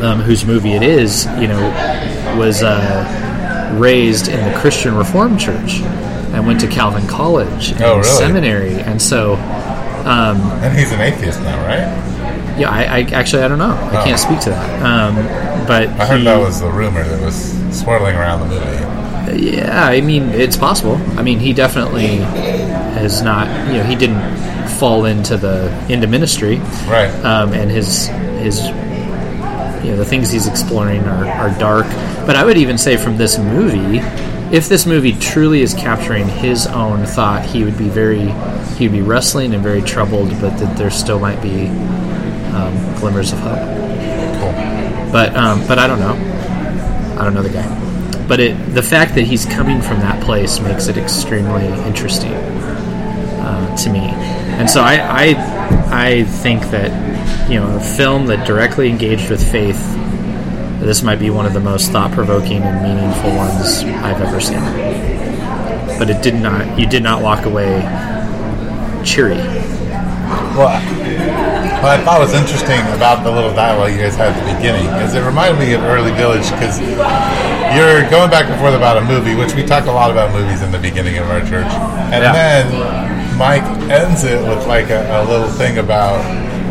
um, 0.04 0.20
whose 0.22 0.46
movie 0.46 0.74
it 0.74 0.82
is, 0.82 1.26
you 1.40 1.48
know, 1.48 1.62
was 2.40 2.64
uh, 2.64 3.76
raised 3.78 4.30
in 4.30 4.52
the 4.52 4.58
Christian 4.60 4.96
Reformed 4.96 5.40
Church 5.40 5.82
and 6.34 6.48
went 6.48 6.60
to 6.62 6.68
Calvin 6.68 7.06
College 7.08 7.72
and 7.72 7.82
Oh, 7.84 7.92
really? 7.98 8.04
seminary, 8.04 8.74
and 8.82 9.02
so 9.02 9.36
And 9.36 10.78
he's 10.78 10.92
an 10.92 11.02
atheist 11.02 11.40
now, 11.42 11.58
right? 11.68 12.11
Yeah, 12.58 12.70
I, 12.70 12.84
I 12.84 13.00
actually 13.14 13.44
I 13.44 13.48
don't 13.48 13.60
know, 13.60 13.72
I 13.74 14.02
Oh. 14.02 14.04
can't 14.04 14.20
speak 14.20 14.40
to 14.42 14.50
that. 14.52 14.82
Um, 14.84 15.16
but 15.68 15.88
I 16.00 16.06
heard 16.06 16.20
he- 16.20 16.26
that 16.26 16.40
was 16.40 16.60
the 16.62 16.70
rumor 16.70 17.04
that 17.04 17.22
was 17.22 17.56
swirling 17.72 18.16
around 18.16 18.42
the 18.50 18.56
movie. 18.56 18.88
Yeah, 19.56 19.86
I 19.88 20.02
mean, 20.02 20.30
it's 20.30 20.58
possible. 20.58 21.00
I 21.18 21.22
mean, 21.22 21.40
he 21.40 21.54
definitely 21.54 22.18
has 22.98 23.22
not. 23.22 23.48
You 23.68 23.78
know, 23.78 23.84
he 23.84 23.96
didn't 23.96 24.68
fall 24.80 25.06
into 25.06 25.38
the 25.38 25.72
into 25.90 26.08
ministry, 26.08 26.58
Right. 26.88 27.10
um, 27.24 27.54
and 27.54 27.70
his 27.72 28.08
his 28.40 28.60
you 29.84 29.92
know 29.92 29.98
the 29.98 30.06
things 30.06 30.32
he's 30.32 30.48
exploring 30.48 31.04
are, 31.06 31.26
are 31.28 31.50
dark. 31.60 31.86
But 32.26 32.36
I 32.36 32.44
would 32.44 32.58
even 32.58 32.78
say 32.78 32.98
from 32.98 33.18
this 33.18 33.38
movie, 33.38 34.00
if 34.56 34.68
this 34.68 34.86
movie 34.86 35.14
truly 35.14 35.62
is 35.62 35.74
capturing 35.76 36.28
his 36.28 36.68
own 36.68 37.06
thought, 37.06 37.46
he 37.46 37.64
would 37.64 37.78
be 37.78 37.88
very 37.90 38.28
he 38.78 38.88
would 38.88 38.92
be 38.98 39.02
wrestling 39.02 39.54
and 39.54 39.64
very 39.64 39.82
troubled, 39.84 40.30
but 40.42 40.58
that 40.58 40.76
there 40.78 40.90
still 40.92 41.20
might 41.20 41.42
be 41.42 41.68
um, 42.54 42.96
glimmers 42.96 43.32
of 43.34 43.40
hope. 43.40 43.58
Cool. 44.40 45.12
But 45.12 45.36
um, 45.36 45.66
but 45.68 45.80
I 45.80 45.88
don't 45.88 46.00
know. 46.00 46.14
I 47.20 47.24
don't 47.24 47.34
know 47.34 47.44
the 47.44 47.50
guy. 47.50 48.28
But 48.28 48.40
it 48.40 48.74
the 48.74 48.84
fact 48.84 49.16
that 49.16 49.24
he's 49.24 49.46
coming 49.46 49.82
from 49.82 50.00
that 50.00 50.24
place 50.24 50.60
makes 50.60 50.88
it 50.88 50.98
extremely 50.98 51.66
interesting 51.86 52.34
uh, 52.34 53.76
to 53.78 53.90
me. 53.90 54.00
And 54.00 54.70
so 54.70 54.82
I, 54.82 54.96
I 54.96 56.06
I 56.08 56.24
think 56.24 56.62
that 56.72 57.50
you 57.50 57.60
know 57.60 57.76
a 57.76 57.80
film 57.80 58.28
that 58.28 58.48
directly 58.48 58.90
engaged 58.90 59.30
with 59.30 59.42
faith. 59.52 59.80
This 60.80 61.04
might 61.04 61.20
be 61.20 61.30
one 61.30 61.46
of 61.46 61.54
the 61.54 61.60
most 61.60 61.92
thought 61.92 62.12
provoking 62.12 62.64
and 62.64 62.82
meaningful 62.82 63.36
ones 63.36 63.84
I've 63.84 64.22
ever 64.22 64.40
seen. 64.40 64.60
But 66.00 66.10
it 66.10 66.24
did 66.24 66.36
not. 66.36 66.80
You 66.80 66.88
did 66.88 67.04
not 67.04 67.22
walk 67.22 67.46
away 67.46 67.82
cheery. 69.04 69.38
Well, 70.56 71.01
what 71.82 71.98
I 71.98 72.04
thought 72.04 72.20
was 72.20 72.34
interesting 72.34 72.80
about 72.94 73.24
the 73.24 73.32
little 73.32 73.54
dialogue 73.54 73.92
you 73.92 73.98
guys 73.98 74.16
had 74.16 74.34
at 74.34 74.38
the 74.38 74.54
beginning 74.54 74.86
is 75.02 75.14
it 75.16 75.22
reminded 75.26 75.58
me 75.60 75.74
of 75.74 75.82
Early 75.82 76.12
Village 76.14 76.46
because 76.52 76.78
you're 77.74 78.06
going 78.10 78.30
back 78.30 78.46
and 78.50 78.60
forth 78.60 78.76
about 78.76 78.98
a 78.98 79.02
movie, 79.02 79.34
which 79.36 79.56
we 79.56 79.64
talk 79.66 79.86
a 79.88 79.92
lot 79.92 80.12
about 80.12 80.32
movies 80.32 80.62
in 80.62 80.72
the 80.72 80.78
beginning 80.78 81.18
of 81.18 81.30
our 81.30 81.42
church, 81.42 81.66
and 82.14 82.22
Yeah. 82.24 82.34
then 82.34 83.38
Mike 83.38 83.64
ends 83.90 84.24
it 84.24 84.40
with 84.48 84.68
like 84.68 84.90
a, 84.92 85.02
a 85.22 85.26
little 85.26 85.48
thing 85.50 85.80
about, 85.80 86.20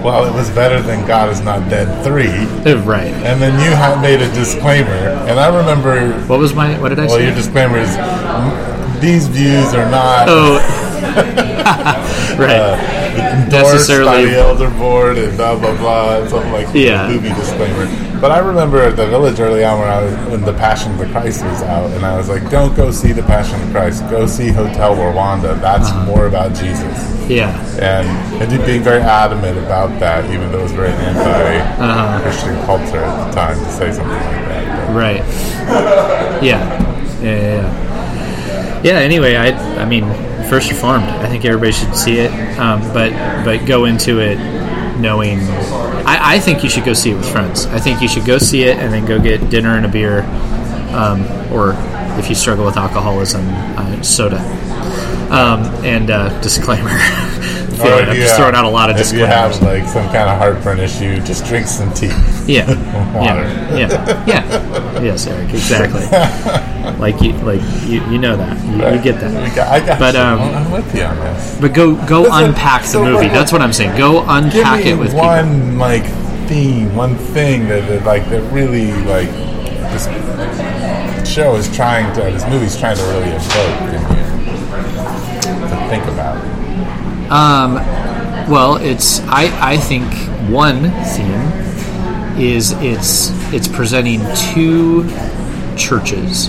well, 0.05 0.25
it 0.27 0.33
was 0.33 0.49
better 0.51 0.81
than 0.81 1.05
God 1.07 1.29
is 1.31 1.41
Not 1.41 1.69
Dead 1.69 1.89
three, 2.05 2.31
Uh, 2.71 2.79
Right. 2.85 3.13
and 3.27 3.43
then 3.43 3.59
you 3.61 3.75
had 3.75 4.01
made 4.01 4.21
a 4.23 4.31
disclaimer, 4.33 4.95
and 5.27 5.41
I 5.41 5.49
remember, 5.49 6.13
What 6.29 6.39
was 6.39 6.55
my? 6.55 6.79
What 6.79 6.91
did 6.91 6.99
I 7.01 7.07
well, 7.07 7.11
say? 7.11 7.17
Well, 7.17 7.25
your 7.27 7.35
disclaimer 7.35 7.79
is 7.79 7.97
these 9.01 9.27
views 9.27 9.75
are 9.75 9.91
not. 9.91 10.27
oh. 10.29 10.61
right. 12.39 12.77
by 12.77 13.00
necessarily- 13.17 14.27
the 14.31 14.39
elder 14.41 14.69
board 14.71 15.19
and 15.19 15.37
blah 15.37 15.55
blah 15.57 15.75
blah 15.77 16.17
and 16.19 16.29
something 16.31 16.53
like 16.53 16.69
Yeah. 16.73 17.09
movie 17.09 17.29
disclaimer. 17.31 17.89
But 18.21 18.31
I 18.33 18.39
remember 18.39 18.83
at 18.83 18.97
the 18.97 19.07
village 19.07 19.41
early 19.41 19.65
on 19.65 19.79
when 19.81 19.89
I 19.89 20.03
was 20.03 20.13
when 20.31 20.43
the 20.45 20.53
Passion 20.53 20.93
of 20.93 20.99
the 20.99 21.07
Christ 21.07 21.43
was 21.45 21.63
out, 21.63 21.91
and 21.93 22.05
I 22.05 22.17
was 22.19 22.29
like, 22.29 22.51
"Don't 22.51 22.77
go 22.77 22.91
see 22.91 23.13
the 23.13 23.23
Passion 23.23 23.55
of 23.61 23.67
the 23.69 23.73
Christ. 23.79 24.09
Go 24.11 24.27
see 24.27 24.51
Hotel 24.51 24.95
Rwanda. 24.95 25.59
That's 25.61 25.89
Uh-huh. 25.89 26.05
more 26.05 26.27
about 26.27 26.53
Jesus." 26.55 26.85
Yeah. 27.29 27.51
And 27.81 28.07
and 28.43 28.67
being 28.67 28.83
very 28.83 29.01
adamant 29.01 29.57
about 29.59 29.99
that, 30.01 30.25
even 30.27 30.53
though 30.53 30.59
it 30.59 30.63
was 30.65 30.73
very 30.73 30.93
anti-Christian 30.93 32.51
Uh-huh. 32.57 32.67
culture 32.67 33.03
at 33.03 33.31
the 33.31 33.41
time 33.41 33.57
to 33.65 33.71
say 33.73 33.91
something 33.93 34.13
like 34.13 34.49
that. 34.49 34.87
But 34.89 34.95
Right. 34.95 35.23
Yeah. 36.43 36.59
Yeah. 37.23 37.31
Yeah. 37.31 37.41
Yeah. 37.43 37.65
Yeah. 38.83 38.99
Anyway, 38.99 39.37
I 39.37 39.55
I 39.81 39.85
mean, 39.87 40.05
First 40.51 40.69
Reformed. 40.69 41.05
I 41.05 41.29
think 41.29 41.45
everybody 41.45 41.71
should 41.71 41.95
see 41.95 42.19
it, 42.19 42.33
um, 42.59 42.81
but 42.93 43.13
but 43.45 43.65
go 43.67 43.85
into 43.85 44.19
it 44.19 44.37
knowing. 44.99 45.39
I, 46.05 46.35
I 46.35 46.39
think 46.41 46.65
you 46.65 46.69
should 46.69 46.85
go 46.85 46.93
see 46.93 47.13
it 47.13 47.15
with 47.15 47.31
friends. 47.31 47.67
I 47.67 47.79
think 47.79 48.03
you 48.03 48.09
should 48.09 48.27
go 48.27 48.37
see 48.37 48.65
it 48.65 48.77
and 48.77 48.93
then 48.93 49.05
go 49.07 49.21
get 49.21 49.49
dinner 49.49 49.77
and 49.77 49.87
a 49.87 49.89
beer, 49.89 50.23
um, 50.93 51.23
or 51.53 51.77
if 52.19 52.29
you 52.29 52.35
struggle 52.35 52.65
with 52.65 52.77
alcoholism, 52.77 53.47
uh, 53.49 54.03
soda. 54.03 54.41
Um, 55.31 55.63
and 55.85 56.11
uh, 56.11 56.41
disclaimer. 56.41 56.91
I 56.91 57.77
feel 57.77 57.87
or 57.87 57.91
like 57.91 58.03
if 58.03 58.09
I'm 58.09 58.17
just 58.17 58.37
throwing 58.37 58.57
out 58.57 58.65
a 58.65 58.69
lot 58.69 58.91
of 58.91 58.97
If 58.97 59.13
you 59.13 59.25
have 59.27 59.63
like 59.63 59.87
some 59.87 60.07
kind 60.07 60.29
of 60.29 60.37
heartburn 60.37 60.81
issue, 60.81 61.21
just 61.21 61.47
drink 61.47 61.69
some 61.69 61.95
tea. 61.95 62.11
Yeah. 62.47 62.67
Water. 63.17 63.43
Yeah. 63.77 63.89
Yeah. 63.89 64.27
Yeah. 64.27 65.01
Yes, 65.03 65.27
Eric. 65.27 65.51
Exactly. 65.51 66.03
like 67.01 67.21
you, 67.23 67.33
like 67.45 67.61
you, 67.85 68.03
you 68.11 68.19
know 68.19 68.37
that. 68.37 68.57
You, 68.67 68.97
you 68.97 69.03
get 69.03 69.21
that. 69.21 69.35
I 69.37 69.55
got, 69.85 69.99
But, 69.99 70.15
you. 70.15 70.21
um, 70.21 70.41
I'm 70.41 70.71
with 70.71 70.95
you 70.95 71.03
on 71.05 71.17
this. 71.17 71.59
But 71.61 71.73
go 71.75 71.95
go 72.07 72.23
Listen, 72.23 72.45
unpack 72.47 72.83
the 72.83 72.89
so 72.89 73.05
movie. 73.05 73.27
what- 73.27 73.33
That's 73.33 73.53
what 73.53 73.63
I'm 73.63 73.73
saying. 73.73 73.97
Go 73.97 74.25
unpack 74.27 74.85
it 74.87 74.95
with 74.99 75.09
people. 75.11 75.27
one 75.27 75.79
like 75.79 76.05
theme, 76.49 76.95
one 76.97 77.17
thing 77.17 77.69
that, 77.69 77.89
that 77.89 78.05
like 78.05 78.29
that 78.31 78.43
really 78.53 78.93
like 79.05 79.29
this 79.31 80.09
show 81.29 81.55
is 81.55 81.69
trying 81.75 82.13
to, 82.15 82.23
this 82.23 82.45
movie's 82.49 82.77
trying 82.79 82.97
to 82.97 83.03
really 83.05 83.31
evoke 83.31 83.91
to 83.93 85.87
think 85.89 86.05
about. 86.07 86.37
Um, 87.31 87.75
well, 88.51 88.77
it's 88.77 89.21
I 89.27 89.51
I 89.73 89.77
think 89.77 90.07
one 90.51 90.91
theme 91.15 91.53
is 92.39 92.73
it's 92.73 93.31
it's 93.53 93.69
presenting 93.69 94.21
two 94.53 95.09
churches 95.77 96.49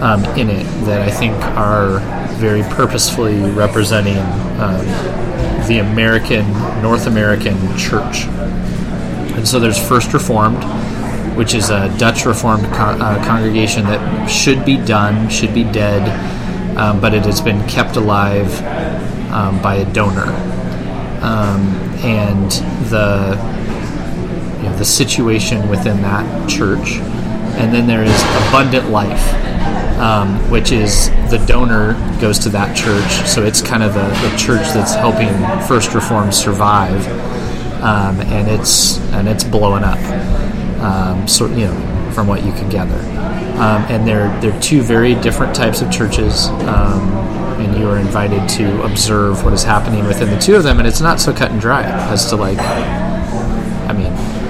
um, 0.00 0.24
in 0.36 0.50
it 0.50 0.64
that 0.84 1.00
I 1.00 1.10
think 1.10 1.34
are 1.56 1.98
very 2.34 2.62
purposefully 2.62 3.40
representing 3.50 4.18
um, 4.60 4.84
the 5.66 5.78
American 5.78 6.50
North 6.82 7.06
American 7.06 7.56
church. 7.78 8.26
And 9.34 9.46
so 9.46 9.58
there's 9.58 9.78
First 9.88 10.12
Reformed, 10.12 10.62
which 11.36 11.54
is 11.54 11.70
a 11.70 11.94
Dutch 11.98 12.26
Reformed 12.26 12.64
uh, 12.66 13.24
congregation 13.24 13.84
that 13.84 14.26
should 14.26 14.64
be 14.64 14.76
done, 14.76 15.28
should 15.28 15.54
be 15.54 15.64
dead, 15.64 16.02
um, 16.76 17.00
but 17.00 17.14
it 17.14 17.24
has 17.24 17.40
been 17.40 17.66
kept 17.68 17.96
alive 17.96 18.62
um, 19.32 19.60
by 19.62 19.76
a 19.76 19.92
donor. 19.92 20.26
Um, 21.22 21.74
and 22.04 22.50
the 22.90 23.53
the 24.78 24.84
situation 24.84 25.68
within 25.68 26.02
that 26.02 26.48
church. 26.48 26.96
And 27.56 27.72
then 27.72 27.86
there 27.86 28.02
is 28.02 28.22
Abundant 28.48 28.90
Life, 28.90 29.32
um, 29.98 30.50
which 30.50 30.72
is 30.72 31.08
the 31.30 31.42
donor 31.46 31.94
goes 32.20 32.38
to 32.40 32.48
that 32.50 32.76
church. 32.76 33.28
So 33.28 33.44
it's 33.44 33.62
kind 33.62 33.82
of 33.82 33.94
the, 33.94 34.08
the 34.28 34.36
church 34.36 34.66
that's 34.74 34.94
helping 34.94 35.28
First 35.66 35.94
Reform 35.94 36.32
survive. 36.32 37.06
Um, 37.82 38.20
and 38.22 38.48
it's 38.48 38.98
and 39.12 39.28
it's 39.28 39.44
blowing 39.44 39.84
up. 39.84 39.98
Um, 40.80 41.28
so 41.28 41.46
you 41.46 41.66
know, 41.66 42.10
from 42.14 42.26
what 42.26 42.44
you 42.44 42.52
can 42.52 42.70
gather, 42.70 42.98
um, 43.58 43.84
and 43.90 44.08
they're 44.08 44.28
they're 44.40 44.58
two 44.60 44.80
very 44.80 45.14
different 45.16 45.54
types 45.54 45.82
of 45.82 45.92
churches. 45.92 46.48
Um, 46.48 47.34
and 47.60 47.78
you 47.78 47.88
are 47.88 47.98
invited 47.98 48.48
to 48.48 48.82
observe 48.82 49.44
what 49.44 49.52
is 49.52 49.62
happening 49.62 50.06
within 50.06 50.30
the 50.30 50.38
two 50.38 50.56
of 50.56 50.62
them, 50.62 50.78
and 50.78 50.88
it's 50.88 51.00
not 51.00 51.20
so 51.20 51.32
cut 51.32 51.50
and 51.50 51.60
dry 51.60 51.82
as 51.82 52.28
to 52.30 52.36
like. 52.36 53.03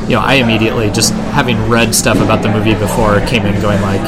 You 0.05 0.17
know, 0.17 0.21
I 0.21 0.35
immediately 0.35 0.91
just 0.91 1.13
having 1.33 1.69
read 1.69 1.95
stuff 1.95 2.19
about 2.19 2.43
the 2.43 2.51
movie 2.51 2.75
before 2.75 3.21
came 3.27 3.47
in 3.47 3.61
going 3.63 3.81
like, 3.81 4.03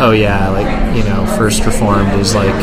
oh 0.00 0.10
yeah, 0.10 0.48
like 0.50 0.96
you 0.96 1.04
know, 1.04 1.24
First 1.38 1.64
Reformed 1.64 2.12
is 2.20 2.34
like 2.34 2.54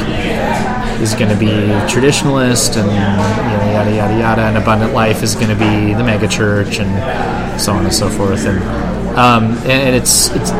is 1.02 1.13
going 1.15 1.30
to 1.30 1.38
be 1.38 1.47
traditionalist 1.91 2.78
and 2.78 2.88
you 2.88 3.00
know, 3.00 3.71
yada 3.71 3.95
yada 3.95 4.19
yada, 4.19 4.41
and 4.41 4.58
Abundant 4.58 4.93
Life 4.93 5.24
is 5.24 5.36
going 5.36 5.50
to 5.50 5.56
be 5.56 5.93
the 5.93 6.04
megachurch 6.04 6.80
and 6.80 7.60
so 7.60 7.74
on 7.74 7.86
and 7.86 7.93
so 7.93 8.10
forth, 8.10 8.45
and 8.45 8.60
um, 9.17 9.45
and, 9.63 9.71
and 9.71 9.95
it's 9.95 10.30
it's 10.32 10.52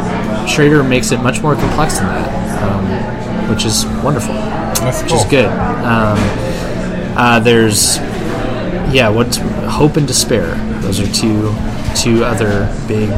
Schrader 0.52 0.84
makes 0.84 1.12
it 1.12 1.22
much 1.22 1.42
more 1.42 1.56
complex 1.56 2.00
than 2.00 2.08
that, 2.08 2.64
um, 2.64 3.50
which 3.50 3.66
is 3.66 3.86
wonderful, 4.04 4.34
That's 4.34 5.02
which 5.04 5.12
cool. 5.12 5.20
is 5.20 5.26
good. 5.26 5.46
Um, 5.46 6.18
uh, 7.18 7.40
there's 7.40 7.98
yeah, 8.94 9.10
what's 9.10 9.38
hope 9.38 9.98
and 9.98 10.08
despair. 10.08 10.56
Those 10.82 11.00
are 11.00 11.12
two 11.14 11.54
two 11.96 12.24
other 12.24 12.68
big 12.88 13.10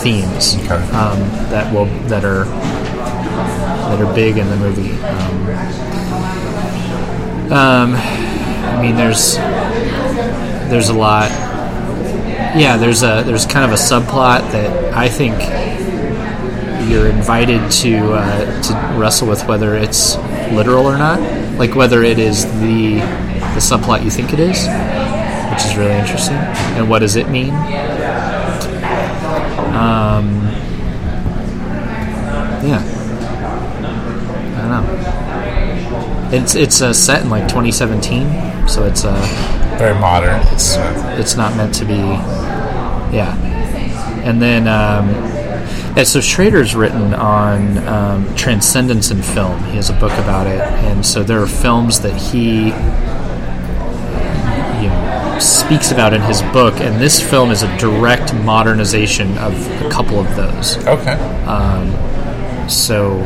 themes 0.00 0.56
Okay. 0.64 0.74
um, 0.96 1.18
that 1.50 1.72
will 1.72 1.86
that 2.08 2.24
are 2.24 2.44
that 2.44 4.00
are 4.00 4.14
big 4.14 4.36
in 4.36 4.48
the 4.48 4.56
movie. 4.56 4.92
Um, 5.02 5.46
um, 7.52 7.94
I 7.94 8.82
mean, 8.82 8.96
there's 8.96 9.36
there's 10.70 10.88
a 10.88 10.94
lot. 10.94 11.30
Yeah, 12.56 12.76
there's 12.76 13.02
a 13.02 13.22
there's 13.24 13.46
kind 13.46 13.64
of 13.64 13.72
a 13.72 13.80
subplot 13.80 14.50
that 14.52 14.94
I 14.94 15.08
think 15.08 15.34
you're 16.90 17.08
invited 17.08 17.70
to 17.70 18.12
uh, 18.14 18.62
to 18.62 18.98
wrestle 18.98 19.28
with 19.28 19.46
whether 19.46 19.74
it's 19.76 20.16
literal 20.52 20.86
or 20.86 20.96
not, 20.98 21.20
like 21.58 21.74
whether 21.74 22.02
it 22.02 22.18
is 22.18 22.44
the 22.60 23.00
the 23.56 23.62
subplot 23.62 24.04
you 24.04 24.10
think 24.10 24.32
it 24.34 24.38
is, 24.38 24.66
which 25.50 25.64
is 25.64 25.76
really 25.78 25.94
interesting, 25.98 26.36
and 26.76 26.88
what 26.90 26.98
does 26.98 27.16
it 27.16 27.30
mean? 27.30 27.50
Um, 29.72 30.42
yeah, 32.62 32.82
I 34.56 34.60
don't 34.60 34.70
know. 34.70 36.36
It's 36.36 36.54
it's 36.54 36.82
uh, 36.82 36.92
set 36.92 37.22
in 37.22 37.30
like 37.30 37.48
2017, 37.48 38.68
so 38.68 38.84
it's 38.84 39.04
uh, 39.06 39.14
Very 39.78 39.98
modern. 39.98 40.40
it's 40.52 40.76
it's 41.18 41.36
not 41.36 41.56
meant 41.56 41.74
to 41.76 41.84
be 41.86 41.94
yeah 43.14 43.36
and 44.24 44.42
then 44.42 44.62
um, 44.66 45.08
yeah, 45.96 46.02
so 46.02 46.20
schrader's 46.20 46.74
written 46.74 47.14
on 47.14 47.78
um, 47.86 48.34
transcendence 48.34 49.12
in 49.12 49.22
film 49.22 49.62
he 49.66 49.76
has 49.76 49.88
a 49.88 49.92
book 49.94 50.10
about 50.18 50.48
it 50.48 50.60
and 50.60 51.06
so 51.06 51.22
there 51.22 51.40
are 51.40 51.46
films 51.46 52.00
that 52.00 52.16
he 52.20 52.70
speaks 55.40 55.90
about 55.92 56.12
in 56.14 56.20
his 56.22 56.42
book 56.52 56.74
and 56.80 57.00
this 57.00 57.20
film 57.20 57.50
is 57.50 57.62
a 57.62 57.76
direct 57.78 58.34
modernization 58.34 59.36
of 59.38 59.52
a 59.82 59.88
couple 59.90 60.18
of 60.18 60.36
those 60.36 60.76
Okay. 60.86 61.12
Um, 61.46 61.90
so 62.68 63.18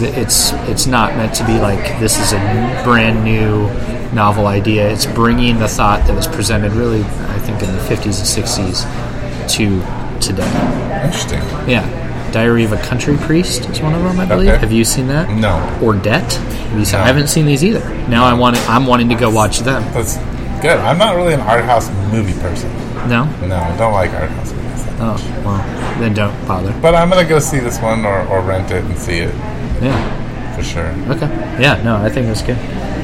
th- 0.00 0.14
it's 0.16 0.52
it's 0.68 0.86
not 0.86 1.16
meant 1.16 1.34
to 1.34 1.46
be 1.46 1.58
like 1.58 1.98
this 2.00 2.18
is 2.18 2.32
a 2.32 2.80
brand 2.84 3.24
new 3.24 3.68
novel 4.14 4.46
idea. 4.48 4.90
It's 4.90 5.06
bringing 5.06 5.58
the 5.58 5.68
thought 5.68 6.06
that 6.06 6.14
was 6.16 6.26
presented 6.26 6.72
really, 6.72 7.00
I 7.02 7.38
think, 7.38 7.62
in 7.62 7.70
the 7.72 7.78
50s 7.82 8.18
and 8.18 8.44
60s 8.84 9.48
to 9.54 10.20
today. 10.20 11.02
Interesting. 11.04 11.38
Yeah, 11.68 12.30
Diary 12.32 12.64
of 12.64 12.72
a 12.72 12.76
Country 12.82 13.16
Priest 13.18 13.70
is 13.70 13.80
one 13.80 13.94
of 13.94 14.02
them, 14.02 14.18
I 14.18 14.26
believe. 14.26 14.48
Okay. 14.50 14.58
Have 14.58 14.72
you 14.72 14.84
seen 14.84 15.06
that? 15.08 15.30
No. 15.30 15.50
Ordet? 15.80 16.32
Have 16.32 16.78
you 16.78 16.84
seen- 16.84 16.98
No. 16.98 17.04
I 17.04 17.06
haven't 17.06 17.28
seen 17.28 17.46
these 17.46 17.64
either. 17.64 17.88
Now 18.08 18.24
I 18.24 18.34
want. 18.34 18.56
I'm 18.68 18.86
wanting 18.86 19.08
to 19.10 19.14
go 19.14 19.30
watch 19.30 19.60
them. 19.60 19.82
That's 19.94 20.16
good. 20.62 20.78
I'm 20.78 20.98
not 20.98 21.16
really 21.16 21.34
an 21.34 21.40
art 21.40 21.64
house 21.64 21.88
movie 22.12 22.38
person. 22.40 22.70
No. 23.08 23.24
No, 23.46 23.56
I 23.56 23.76
don't 23.76 23.92
like 23.92 24.10
art 24.12 24.30
house 24.30 24.52
movies. 24.52 24.84
Oh 25.02 25.42
well, 25.44 26.00
then 26.00 26.12
don't 26.14 26.34
bother. 26.46 26.72
But 26.82 26.94
I'm 26.94 27.08
gonna 27.08 27.26
go 27.28 27.38
see 27.38 27.58
this 27.58 27.78
one 27.80 28.04
or, 28.04 28.26
or 28.28 28.40
rent 28.42 28.70
it 28.70 28.84
and 28.84 28.98
see 28.98 29.18
it 29.18 29.34
Yeah. 29.82 30.54
for 30.56 30.62
sure. 30.62 30.88
Okay. 31.08 31.26
Yeah, 31.60 31.80
no, 31.82 31.96
I 31.96 32.08
think 32.10 32.26
that's 32.26 32.42
good. 32.42 32.58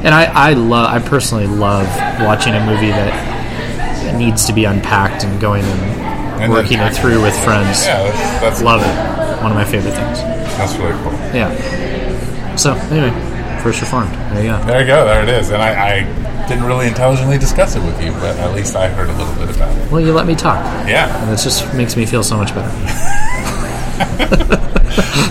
And 0.05 0.15
I, 0.15 0.25
I 0.51 0.53
love, 0.53 0.91
I 0.93 0.99
personally 1.07 1.47
love 1.47 1.87
watching 2.21 2.55
a 2.55 2.65
movie 2.67 2.89
that 2.91 4.17
needs 4.19 4.45
to 4.47 4.53
be 4.53 4.65
unpacked 4.65 5.25
and 5.25 5.41
going 5.41 5.65
and, 5.65 6.43
And 6.43 6.53
working 6.53 6.79
it 6.79 6.95
through 6.95 7.23
with 7.23 7.35
friends. 7.43 7.85
Yeah, 7.87 8.03
that's, 8.05 8.41
that's 8.41 8.63
Love 8.63 8.83
it. 8.83 9.43
One 9.43 9.51
of 9.51 9.57
my 9.57 9.65
favorite 9.65 9.93
things. 9.95 10.19
That's 10.59 10.77
really 10.77 10.93
cool. 11.03 11.13
Yeah. 11.35 12.57
So 12.57 12.75
anyway, 12.75 13.11
First 13.63 13.81
Reformed. 13.81 14.13
There 14.35 14.43
you 14.45 14.51
go. 14.53 14.65
There 14.67 14.81
you 14.81 14.87
go. 14.87 15.05
There 15.07 15.23
it 15.23 15.29
is. 15.31 15.51
And 15.51 15.63
I, 15.63 16.01
I 16.03 16.26
didn't 16.49 16.65
really 16.65 16.87
intelligently 16.89 17.39
discuss 17.39 17.75
it 17.77 17.83
with 17.83 18.01
you, 18.03 18.13
but 18.13 18.37
at 18.39 18.55
least 18.55 18.77
I 18.77 18.89
heard 18.89 19.09
a 19.09 19.13
little 19.17 19.35
bit 19.35 19.55
about 19.55 19.77
it. 19.77 19.91
Well, 19.91 20.01
you 20.01 20.13
let 20.13 20.27
me 20.27 20.35
talk, 20.35 20.59
Yeah. 20.89 21.09
and 21.23 21.31
that 21.33 21.41
just 21.41 21.73
makes 21.75 21.97
me 21.97 22.07
feel 22.07 22.23
so 22.23 22.37
much 22.37 22.55
better. 22.55 22.71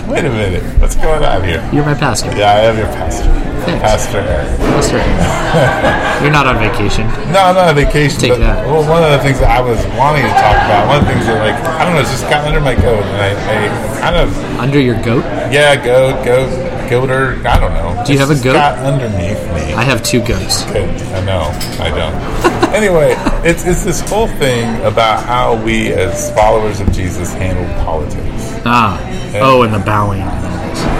Wait 0.08 0.24
a 0.24 0.30
minute. 0.30 0.62
What's 0.80 0.96
going 0.96 1.24
on 1.24 1.42
here? 1.44 1.68
You're 1.72 1.84
my 1.84 1.94
pastor. 1.94 2.28
Yeah, 2.36 2.52
I 2.52 2.60
am 2.70 2.76
your 2.78 2.86
pastor. 2.86 3.28
Thanks. 3.66 3.82
Pastor 3.82 4.18
Eric. 4.18 4.58
Pastor. 4.70 4.98
You're 6.22 6.32
not 6.32 6.46
on 6.46 6.58
vacation. 6.58 7.06
No, 7.34 7.50
I'm 7.50 7.54
not 7.58 7.68
on 7.68 7.74
vacation. 7.74 8.20
Take 8.20 8.30
but, 8.32 8.38
that. 8.38 8.66
Well, 8.66 8.88
one 8.88 9.02
of 9.02 9.10
the 9.10 9.18
things 9.18 9.40
that 9.40 9.50
I 9.50 9.60
was 9.60 9.76
wanting 9.98 10.22
to 10.22 10.30
talk 10.38 10.54
about, 10.62 10.86
one 10.86 10.98
of 10.98 11.04
the 11.04 11.10
things 11.12 11.26
that, 11.26 11.42
like, 11.42 11.58
I 11.74 11.84
don't 11.84 11.94
know, 11.94 12.00
it's 12.00 12.10
just 12.14 12.30
got 12.30 12.46
under 12.46 12.60
my 12.60 12.76
coat, 12.76 13.02
and 13.02 13.18
I, 13.18 13.34
I 13.34 14.00
kind 14.00 14.16
of, 14.16 14.30
Under 14.60 14.78
your 14.80 14.94
goat? 15.02 15.24
yeah, 15.50 15.74
goat, 15.74 16.24
goat, 16.24 16.48
goater, 16.88 17.44
I 17.44 17.58
don't 17.58 17.72
know. 17.74 18.02
Do 18.04 18.12
you 18.12 18.18
have 18.18 18.30
a 18.30 18.34
goat? 18.34 18.54
Got 18.54 18.78
underneath 18.78 19.42
me. 19.54 19.74
I 19.74 19.82
have 19.82 20.02
two 20.02 20.20
goats. 20.20 20.64
Good. 20.64 20.88
I 21.12 21.24
know. 21.24 21.42
I 21.82 21.90
don't. 21.90 22.74
anyway, 22.74 23.14
it's 23.48 23.64
it's 23.66 23.84
this 23.84 24.00
whole 24.08 24.28
thing 24.28 24.80
about 24.84 25.24
how 25.24 25.62
we, 25.62 25.92
as 25.92 26.32
followers 26.34 26.80
of 26.80 26.92
Jesus, 26.92 27.32
handle 27.34 27.66
politics. 27.84 28.60
Ah. 28.64 29.00
Oh, 29.36 29.62
and 29.62 29.74
the 29.74 29.78
bowing. 29.80 30.22
and. 30.22 30.46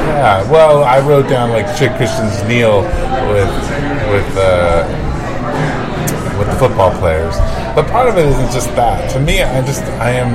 Yeah. 0.06 0.50
Well, 0.50 0.84
I 0.84 1.00
wrote 1.00 1.28
down 1.28 1.50
like 1.50 1.66
should 1.76 1.92
Christians 1.96 2.42
kneel 2.44 2.82
with 3.32 3.50
with 4.10 4.36
uh, 4.36 5.05
with 6.38 6.48
the 6.48 6.56
football 6.56 6.90
players, 6.98 7.36
but 7.74 7.86
part 7.88 8.08
of 8.08 8.16
it 8.18 8.26
isn't 8.26 8.52
just 8.52 8.68
that. 8.76 9.10
To 9.12 9.20
me, 9.20 9.42
I 9.42 9.64
just 9.64 9.82
I 10.00 10.10
am 10.10 10.32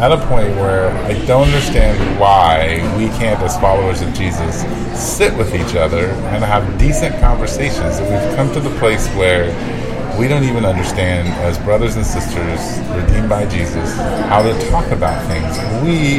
at 0.00 0.12
a 0.12 0.18
point 0.26 0.48
where 0.56 0.90
I 1.04 1.12
don't 1.26 1.46
understand 1.46 2.18
why 2.18 2.80
we 2.96 3.06
can't, 3.18 3.40
as 3.42 3.56
followers 3.58 4.00
of 4.02 4.12
Jesus, 4.14 4.62
sit 4.98 5.36
with 5.36 5.54
each 5.54 5.74
other 5.74 6.06
and 6.32 6.44
have 6.44 6.78
decent 6.78 7.18
conversations. 7.20 7.98
That 7.98 8.10
we've 8.10 8.36
come 8.36 8.52
to 8.54 8.60
the 8.60 8.76
place 8.78 9.06
where 9.14 9.50
we 10.18 10.28
don't 10.28 10.44
even 10.44 10.64
understand, 10.64 11.28
as 11.44 11.58
brothers 11.58 11.96
and 11.96 12.04
sisters 12.04 12.60
redeemed 12.94 13.28
by 13.28 13.46
Jesus, 13.46 13.94
how 14.28 14.42
to 14.42 14.52
talk 14.70 14.86
about 14.90 15.24
things. 15.26 15.56
We 15.82 16.16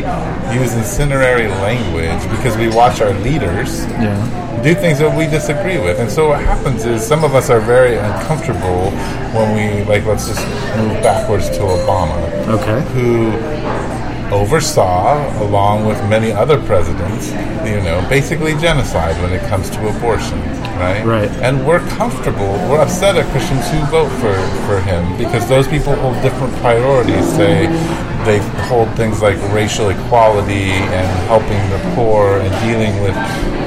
use 0.60 0.74
incendiary 0.74 1.48
language 1.48 2.22
because 2.30 2.58
we 2.58 2.70
watch 2.70 3.02
our 3.02 3.14
leaders 3.20 3.86
Yeah. 3.86 4.60
do 4.64 4.74
things 4.76 5.00
that 5.00 5.16
we 5.16 5.28
disagree 5.28 5.78
with. 5.78 6.00
And 6.00 6.10
so 6.10 6.30
what 6.30 6.42
happens 6.42 6.86
is 6.86 7.06
some 7.06 7.24
of 7.24 7.36
us 7.36 7.50
are 7.50 7.60
very 7.60 7.98
uncomfortable 7.98 8.92
when 9.36 9.54
we, 9.56 9.84
like, 9.86 10.06
let's 10.06 10.28
just 10.28 10.46
move 10.78 11.02
backwards 11.04 11.50
to 11.52 11.60
Obama, 11.60 12.18
Okay. 12.50 12.82
who 12.94 13.32
oversaw, 14.34 15.22
along 15.44 15.86
with 15.86 15.98
many 16.10 16.32
other 16.32 16.58
presidents, 16.64 17.28
you 17.66 17.80
know, 17.82 18.04
basically 18.10 18.56
genocide 18.56 19.16
when 19.22 19.32
it 19.32 19.42
comes 19.50 19.70
to 19.70 19.88
abortion, 19.88 20.40
right? 20.84 21.06
Right. 21.06 21.30
And 21.42 21.66
we're 21.66 21.86
comfortable, 21.90 22.54
we're 22.70 22.82
upset 22.82 23.16
at 23.16 23.30
Christians 23.32 23.68
who 23.70 23.80
vote 23.88 24.10
for, 24.20 24.36
for 24.68 24.80
him 24.82 25.18
because 25.18 25.48
those 25.48 25.68
people 25.68 25.96
hold 25.96 26.22
different 26.22 26.54
priorities. 26.58 27.38
They, 27.38 27.68
they 28.26 28.40
hold 28.68 28.90
things 28.96 29.22
like 29.22 29.38
racial 29.54 29.90
equality 29.90 30.72
and 30.72 31.08
helping 31.28 31.62
the 31.70 31.96
poor 31.96 32.40
and 32.40 32.52
dealing 32.66 32.94
with, 33.02 33.16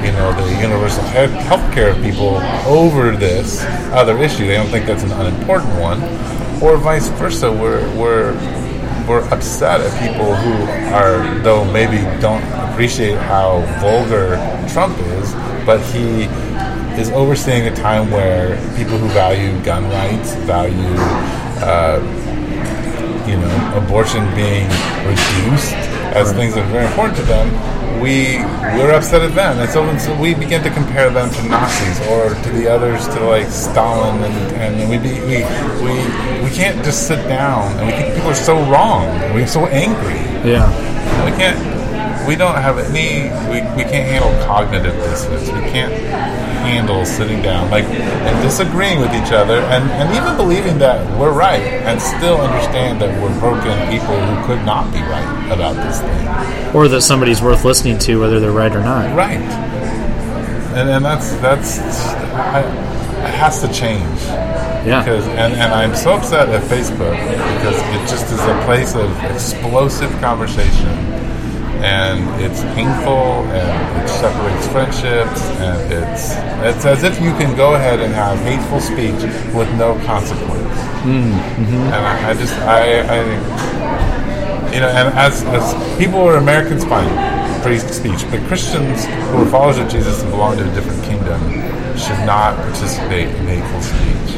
you 0.05 0.11
know, 0.13 0.33
the 0.33 0.61
universal 0.61 1.03
health 1.03 1.73
care 1.73 1.89
of 1.89 2.01
people 2.01 2.37
over 2.65 3.15
this 3.15 3.63
other 3.93 4.17
issue. 4.17 4.47
They 4.47 4.55
don't 4.55 4.69
think 4.69 4.85
that's 4.85 5.03
an 5.03 5.11
unimportant 5.11 5.79
one. 5.79 6.01
Or 6.61 6.77
vice 6.77 7.07
versa, 7.09 7.51
we're, 7.51 7.85
we're 7.95 8.33
we're 9.07 9.23
upset 9.29 9.79
at 9.79 9.91
people 10.05 10.35
who 10.35 10.53
are, 10.93 11.39
though 11.39 11.63
maybe 11.71 11.97
don't 12.19 12.43
appreciate 12.69 13.17
how 13.17 13.61
vulgar 13.79 14.35
Trump 14.67 14.97
is, 14.99 15.33
but 15.65 15.79
he 15.93 16.27
is 16.97 17.09
overseeing 17.11 17.67
a 17.67 17.75
time 17.75 18.09
where 18.11 18.55
people 18.75 18.97
who 18.97 19.07
value 19.09 19.51
gun 19.63 19.83
rights, 19.85 20.33
value, 20.45 20.95
uh, 21.61 21.99
you 23.27 23.37
know, 23.37 23.77
abortion 23.77 24.23
being 24.35 24.67
reduced 25.05 25.73
as 26.15 26.31
things 26.33 26.55
that 26.55 26.65
are 26.65 26.71
very 26.71 26.87
important 26.87 27.15
to 27.17 27.23
them, 27.23 27.47
we 28.01 28.37
we're 28.77 28.93
upset 28.93 29.21
at 29.21 29.33
them, 29.33 29.59
and 29.59 29.69
so, 29.69 29.83
and 29.83 29.99
so 29.99 30.19
we 30.19 30.33
begin 30.33 30.61
to 30.63 30.69
compare 30.69 31.09
them 31.09 31.29
to 31.29 31.43
Nazis 31.49 31.99
or 32.07 32.29
to 32.43 32.49
the 32.51 32.67
others 32.67 33.07
to 33.07 33.19
like 33.25 33.47
Stalin, 33.47 34.23
and, 34.23 34.79
and 34.79 34.89
we 34.89 34.97
be, 34.97 35.19
we 35.21 35.43
we 35.83 35.93
we 36.43 36.49
can't 36.55 36.83
just 36.85 37.07
sit 37.07 37.27
down 37.27 37.75
and 37.77 37.87
we 37.87 37.93
think 37.93 38.15
people 38.15 38.29
are 38.29 38.35
so 38.35 38.57
wrong, 38.69 39.07
we're 39.33 39.47
so 39.47 39.65
angry. 39.67 40.19
Yeah. 40.47 40.69
We 41.25 41.31
can't 41.31 41.76
we 42.27 42.35
don't 42.35 42.55
have 42.55 42.77
any. 42.77 43.31
We, 43.49 43.61
we 43.75 43.89
can't 43.89 44.07
handle 44.07 44.31
cognitive 44.45 44.93
dissonance. 44.95 45.47
We 45.47 45.61
can't 45.71 45.93
handle 45.93 47.05
sitting 47.05 47.41
down 47.41 47.71
like 47.71 47.85
and 47.85 48.43
disagreeing 48.43 48.99
with 48.99 49.13
each 49.13 49.31
other, 49.31 49.59
and 49.59 49.89
and 49.91 50.15
even 50.15 50.35
believing 50.35 50.77
that 50.79 50.99
we're 51.17 51.31
right, 51.31 51.61
and 51.61 52.01
still 52.01 52.41
understand 52.41 53.01
that 53.01 53.21
we're 53.21 53.39
broken 53.39 53.71
people 53.89 54.19
who 54.19 54.45
could 54.45 54.65
not 54.65 54.91
be 54.91 54.99
right 54.99 55.51
about 55.51 55.75
this 55.75 56.01
thing. 56.01 56.75
or 56.75 56.87
that 56.89 57.01
somebody's 57.01 57.41
worth 57.41 57.63
listening 57.63 57.97
to, 57.99 58.19
whether 58.19 58.39
they're 58.39 58.51
right 58.51 58.75
or 58.75 58.81
not. 58.81 59.15
Right. 59.15 59.39
And 60.75 60.89
and 60.89 61.05
that's 61.05 61.31
that's 61.37 61.79
I, 61.79 62.59
it 62.59 63.33
has 63.33 63.61
to 63.61 63.67
change. 63.71 64.19
Yeah. 64.85 65.03
Because 65.03 65.25
and, 65.27 65.53
and 65.53 65.73
I'm 65.73 65.95
so 65.95 66.13
upset 66.13 66.49
at 66.49 66.61
Facebook 66.63 67.17
because 67.57 67.77
it 67.95 68.09
just 68.09 68.31
is 68.31 68.39
a 68.39 68.61
place 68.65 68.95
of 68.95 69.09
explosive 69.23 70.11
conversation 70.19 71.06
and 71.83 72.41
it's 72.41 72.61
painful 72.75 73.45
and 73.53 74.03
it 74.03 74.09
separates 74.09 74.67
friendships 74.67 75.41
and 75.61 75.93
it's 75.93 76.33
it's 76.65 76.85
as 76.85 77.03
if 77.03 77.21
you 77.21 77.31
can 77.31 77.55
go 77.55 77.75
ahead 77.75 77.99
and 77.99 78.13
have 78.13 78.39
hateful 78.39 78.79
speech 78.79 79.21
with 79.53 79.71
no 79.77 79.99
consequence. 80.05 80.73
Mm, 81.03 81.31
mm-hmm. 81.31 81.75
And 81.75 81.95
I, 81.95 82.29
I 82.29 82.33
just 82.33 82.53
I, 82.59 83.01
I 83.01 83.77
you 84.73 84.81
know, 84.81 84.89
and 84.89 85.17
as, 85.17 85.43
as 85.45 85.73
people 85.97 86.21
who 86.21 86.27
are 86.27 86.37
Americans, 86.37 86.83
fine, 86.83 87.09
free 87.63 87.79
speech. 87.79 88.29
But 88.29 88.45
Christians 88.47 89.05
who 89.05 89.43
are 89.43 89.45
followers 89.45 89.77
of 89.77 89.89
Jesus 89.89 90.21
and 90.21 90.31
belong 90.31 90.57
to 90.57 90.69
a 90.69 90.73
different 90.75 91.03
kingdom 91.03 91.41
should 91.97 92.19
not 92.25 92.55
participate 92.57 93.29
in 93.29 93.47
hateful 93.47 93.81
speech. 93.81 94.36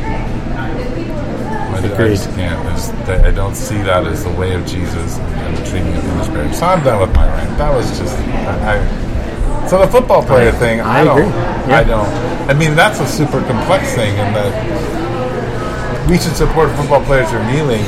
I, 1.85 2.03
I 2.03 2.07
just 2.09 2.29
can't. 2.31 3.09
I, 3.09 3.27
I 3.27 3.31
don't 3.31 3.55
see 3.55 3.77
that 3.77 4.05
as 4.05 4.23
the 4.23 4.31
way 4.31 4.53
of 4.53 4.65
Jesus 4.65 5.17
and 5.17 5.57
the 5.57 5.63
treating 5.69 5.95
of 5.95 6.03
the 6.03 6.23
Spirit. 6.23 6.53
So 6.55 6.65
I'm 6.65 6.83
done 6.83 6.99
with 6.99 7.13
my 7.15 7.25
rant. 7.27 7.57
That 7.57 7.75
was 7.75 7.97
just. 7.97 8.17
I, 8.17 8.77
I, 8.77 9.67
so 9.67 9.79
the 9.79 9.87
football 9.87 10.23
player 10.23 10.51
thing, 10.51 10.81
I, 10.81 11.01
I 11.01 11.03
don't. 11.03 11.19
agree. 11.19 11.31
Yeah. 11.31 11.79
I 11.79 11.83
don't. 11.83 12.09
I 12.49 12.53
mean, 12.53 12.75
that's 12.75 12.99
a 12.99 13.07
super 13.07 13.41
complex 13.41 13.93
thing, 13.93 14.11
in 14.13 14.33
that 14.33 16.09
we 16.09 16.17
should 16.17 16.35
support 16.35 16.71
football 16.75 17.03
players 17.05 17.29
who 17.29 17.37
are 17.37 17.51
kneeling. 17.51 17.83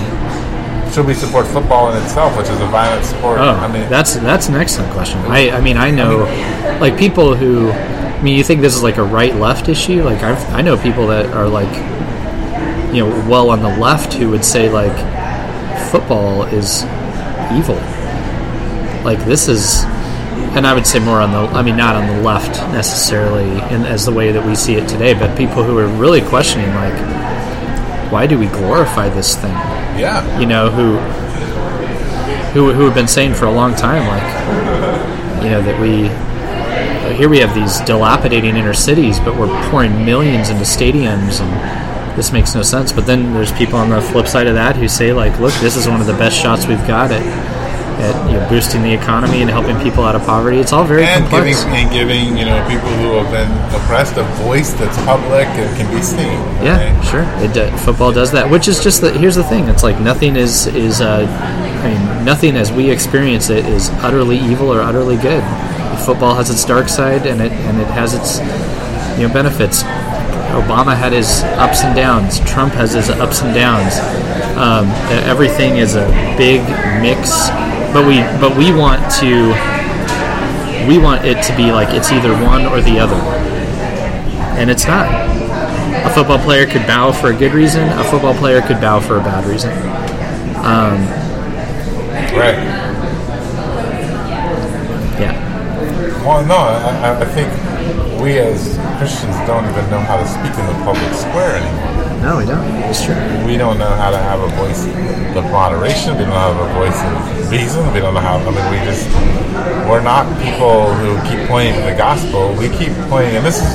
Should 0.92 1.08
we 1.08 1.14
support 1.14 1.48
football 1.48 1.92
in 1.92 2.04
itself, 2.04 2.38
which 2.38 2.50
is 2.50 2.60
a 2.60 2.68
violent 2.68 3.06
sport? 3.06 3.40
Oh, 3.40 3.52
I 3.52 3.72
mean, 3.72 3.90
that's 3.90 4.16
that's 4.18 4.50
an 4.50 4.56
excellent 4.56 4.92
question. 4.92 5.20
I, 5.22 5.50
I 5.52 5.62
mean, 5.62 5.78
I 5.78 5.90
know, 5.90 6.26
like 6.82 6.98
people 7.00 7.34
who, 7.34 7.72
I 7.72 8.22
mean, 8.22 8.38
you 8.38 8.44
think 8.44 8.60
this 8.60 8.76
is 8.76 8.84
like 8.84 8.98
a 8.98 9.04
right 9.04 9.34
left 9.34 9.70
issue? 9.70 10.04
Like 10.04 10.22
I've, 10.22 10.44
I 10.54 10.62
know 10.62 10.76
people 10.78 11.08
that 11.08 11.28
are 11.28 11.48
like, 11.48 11.72
you 12.94 13.06
know, 13.06 13.30
well 13.30 13.50
on 13.50 13.62
the 13.62 13.78
left 13.78 14.14
who 14.14 14.30
would 14.30 14.46
say 14.46 14.70
like, 14.70 14.96
football 15.90 16.44
is 16.44 16.84
evil. 17.54 17.76
Like 19.04 19.24
this 19.26 19.48
is, 19.48 19.84
and 20.56 20.68
I 20.68 20.74
would 20.74 20.86
say 20.86 21.00
more 21.00 21.22
on 21.22 21.32
the, 21.32 21.40
I 21.58 21.62
mean, 21.62 21.78
not 21.78 21.96
on 21.96 22.08
the 22.08 22.22
left 22.22 22.60
necessarily, 22.74 23.50
in 23.74 23.86
as 23.86 24.06
the 24.06 24.12
way 24.12 24.32
that 24.32 24.46
we 24.46 24.56
see 24.56 24.76
it 24.76 24.88
today, 24.88 25.14
but 25.14 25.38
people 25.38 25.64
who 25.64 25.78
are 25.78 25.88
really 25.88 26.22
questioning 26.22 26.74
like, 26.76 26.94
why 28.12 28.28
do 28.28 28.38
we 28.38 28.48
glorify 28.48 29.10
this 29.10 29.36
thing? 29.36 29.56
yeah, 29.98 30.40
you 30.40 30.46
know, 30.46 30.70
who 30.70 30.98
who 32.54 32.74
who 32.74 32.86
have 32.86 32.96
been 32.96 33.08
saying 33.08 33.34
for 33.34 33.46
a 33.46 33.52
long 33.52 33.76
time, 33.76 34.08
like, 34.08 35.44
you 35.44 35.50
know, 35.50 35.62
that 35.62 35.80
we 35.80 36.10
here 37.16 37.30
we 37.30 37.40
have 37.40 37.54
these 37.54 37.80
dilapidating 37.82 38.56
inner 38.56 38.74
cities, 38.74 39.20
but 39.20 39.36
we're 39.36 39.70
pouring 39.70 40.06
millions 40.06 40.50
into 40.50 40.64
stadiums, 40.64 41.42
and 41.42 41.52
this 42.16 42.32
makes 42.32 42.56
no 42.56 42.62
sense. 42.62 42.92
But 42.92 43.06
then 43.06 43.34
there's 43.34 43.52
people 43.54 43.78
on 43.78 43.90
the 43.90 44.02
flip 44.02 44.28
side 44.28 44.48
of 44.48 44.56
that 44.56 44.76
who 44.76 44.88
say, 44.88 45.14
like, 45.14 45.40
look, 45.40 45.54
this 45.56 45.76
is 45.76 45.88
one 45.88 46.02
of 46.02 46.08
the 46.08 46.14
best 46.14 46.38
shots 46.38 46.68
we've 46.68 46.86
got 46.88 47.12
at. 47.12 47.52
At 48.02 48.32
you 48.32 48.40
know, 48.40 48.50
boosting 48.50 48.82
the 48.82 48.92
economy 48.92 49.42
and 49.42 49.50
helping 49.50 49.80
people 49.80 50.04
out 50.04 50.16
of 50.16 50.24
poverty, 50.24 50.58
it's 50.58 50.74
all 50.74 50.84
very 50.84 51.04
and 51.04 51.30
giving 51.30 51.54
and 51.54 51.92
giving 51.92 52.36
you 52.36 52.46
know 52.46 52.58
people 52.68 52.90
who 52.90 53.14
have 53.14 53.30
been 53.30 53.52
oppressed 53.80 54.18
a 54.18 54.24
voice 54.44 54.74
that's 54.74 54.98
public 55.06 55.46
and 55.46 55.78
can 55.78 55.94
be 55.94 56.02
seen. 56.02 56.40
Yeah, 56.66 56.98
right? 56.98 57.06
sure. 57.06 57.24
It 57.46 57.54
do, 57.54 57.70
football 57.78 58.12
does 58.12 58.32
that, 58.32 58.50
which 58.50 58.68
is 58.68 58.82
just 58.84 59.02
that. 59.02 59.16
Here's 59.16 59.36
the 59.36 59.44
thing: 59.44 59.68
it's 59.68 59.84
like 59.84 60.00
nothing 60.00 60.36
is 60.36 60.66
is. 60.66 61.00
Uh, 61.00 61.28
I 61.84 61.94
mean, 61.94 62.26
nothing 62.26 62.56
as 62.56 62.72
we 62.72 62.90
experience 62.90 63.52
it 63.52 63.66
is 63.66 63.90
utterly 64.02 64.40
evil 64.40 64.74
or 64.74 64.82
utterly 64.82 65.18
good. 65.18 65.44
Football 66.06 66.34
has 66.36 66.50
its 66.50 66.66
dark 66.66 66.90
side, 66.90 67.28
and 67.28 67.40
it 67.40 67.52
and 67.52 67.80
it 67.80 67.88
has 67.88 68.16
its 68.16 68.40
you 69.20 69.28
know 69.28 69.34
benefits. 69.34 69.84
Obama 70.54 70.96
had 70.96 71.14
his 71.14 71.44
ups 71.58 71.84
and 71.84 71.96
downs. 71.96 72.40
Trump 72.42 72.74
has 72.74 72.94
his 72.94 73.10
ups 73.10 73.42
and 73.42 73.54
downs. 73.54 73.96
Um, 74.58 74.88
everything 75.28 75.78
is 75.78 75.96
a 75.96 76.06
big 76.38 76.62
mix, 77.02 77.50
but 77.94 78.06
we 78.06 78.20
but 78.40 78.56
we 78.58 78.72
want 78.74 79.00
to 79.20 79.50
we 80.88 80.98
want 80.98 81.26
it 81.26 81.42
to 81.44 81.56
be 81.56 81.72
like 81.72 81.90
it's 81.94 82.12
either 82.12 82.34
one 82.44 82.66
or 82.66 82.82
the 82.82 83.00
other, 83.00 83.16
and 84.60 84.70
it's 84.70 84.86
not. 84.86 85.08
A 86.06 86.10
football 86.14 86.40
player 86.40 86.66
could 86.66 86.86
bow 86.88 87.12
for 87.12 87.32
a 87.32 87.36
good 87.36 87.54
reason. 87.54 87.88
A 87.90 88.04
football 88.04 88.34
player 88.34 88.62
could 88.62 88.82
bow 88.82 89.00
for 89.00 89.18
a 89.18 89.22
bad 89.22 89.46
reason. 89.46 89.70
Right. 92.36 92.58
Yeah. 95.20 95.34
Well, 96.26 96.46
no, 96.46 96.56
I- 96.58 97.20
I 97.22 97.26
think 97.26 97.50
we 98.22 98.38
as 98.40 98.78
Christians 99.02 99.34
don't 99.50 99.66
even 99.66 99.90
know 99.90 99.98
how 99.98 100.16
to 100.16 100.28
speak 100.30 100.54
in 100.54 100.66
the 100.70 100.78
public 100.86 101.12
square 101.18 101.58
anymore. 101.58 102.22
No, 102.22 102.38
we 102.38 102.46
don't. 102.46 102.62
It's 102.86 103.04
true. 103.04 103.18
We 103.50 103.58
don't 103.58 103.80
know 103.80 103.90
how 103.98 104.12
to 104.12 104.18
have 104.22 104.40
a 104.42 104.48
voice 104.62 104.86
of 105.34 105.44
moderation. 105.50 106.22
We 106.22 106.26
don't 106.30 106.38
have 106.38 106.54
a 106.54 106.70
voice 106.78 106.94
of 106.94 107.50
reason. 107.50 107.82
We 107.98 108.00
don't 108.00 108.14
know 108.14 108.22
how. 108.22 108.38
I 108.38 108.54
mean, 108.54 108.62
we 108.70 108.78
just 108.86 109.10
we're 109.90 110.06
not 110.06 110.30
people 110.38 110.94
who 110.94 111.18
keep 111.26 111.50
pointing 111.50 111.74
to 111.82 111.90
the 111.90 111.98
gospel. 111.98 112.54
We 112.54 112.70
keep 112.78 112.94
pointing, 113.10 113.38
and 113.38 113.44
this 113.44 113.58
is 113.58 113.74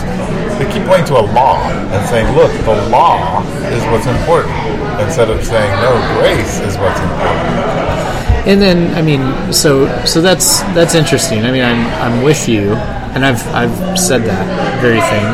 they 0.62 0.70
keep 0.70 0.86
pointing 0.86 1.10
to 1.10 1.18
a 1.18 1.26
law 1.34 1.58
and 1.74 2.06
saying, 2.06 2.30
"Look, 2.38 2.54
the 2.62 2.86
law 2.86 3.42
is 3.74 3.82
what's 3.90 4.06
important," 4.06 4.54
instead 5.02 5.28
of 5.28 5.42
saying, 5.42 5.74
"No, 5.82 5.90
grace 6.22 6.62
is 6.62 6.78
what's 6.78 7.00
important." 7.02 8.46
And 8.46 8.62
then, 8.62 8.94
I 8.94 9.02
mean, 9.02 9.26
so 9.52 9.90
so 10.04 10.22
that's 10.22 10.62
that's 10.78 10.94
interesting. 10.94 11.44
I 11.44 11.50
mean, 11.50 11.64
I'm 11.64 11.82
I'm 11.98 12.22
with 12.22 12.48
you, 12.48 12.78
and 13.16 13.24
I've 13.24 13.44
I've 13.54 13.98
said 13.98 14.24
that 14.24 14.80
very 14.82 15.00
thing. 15.00 15.24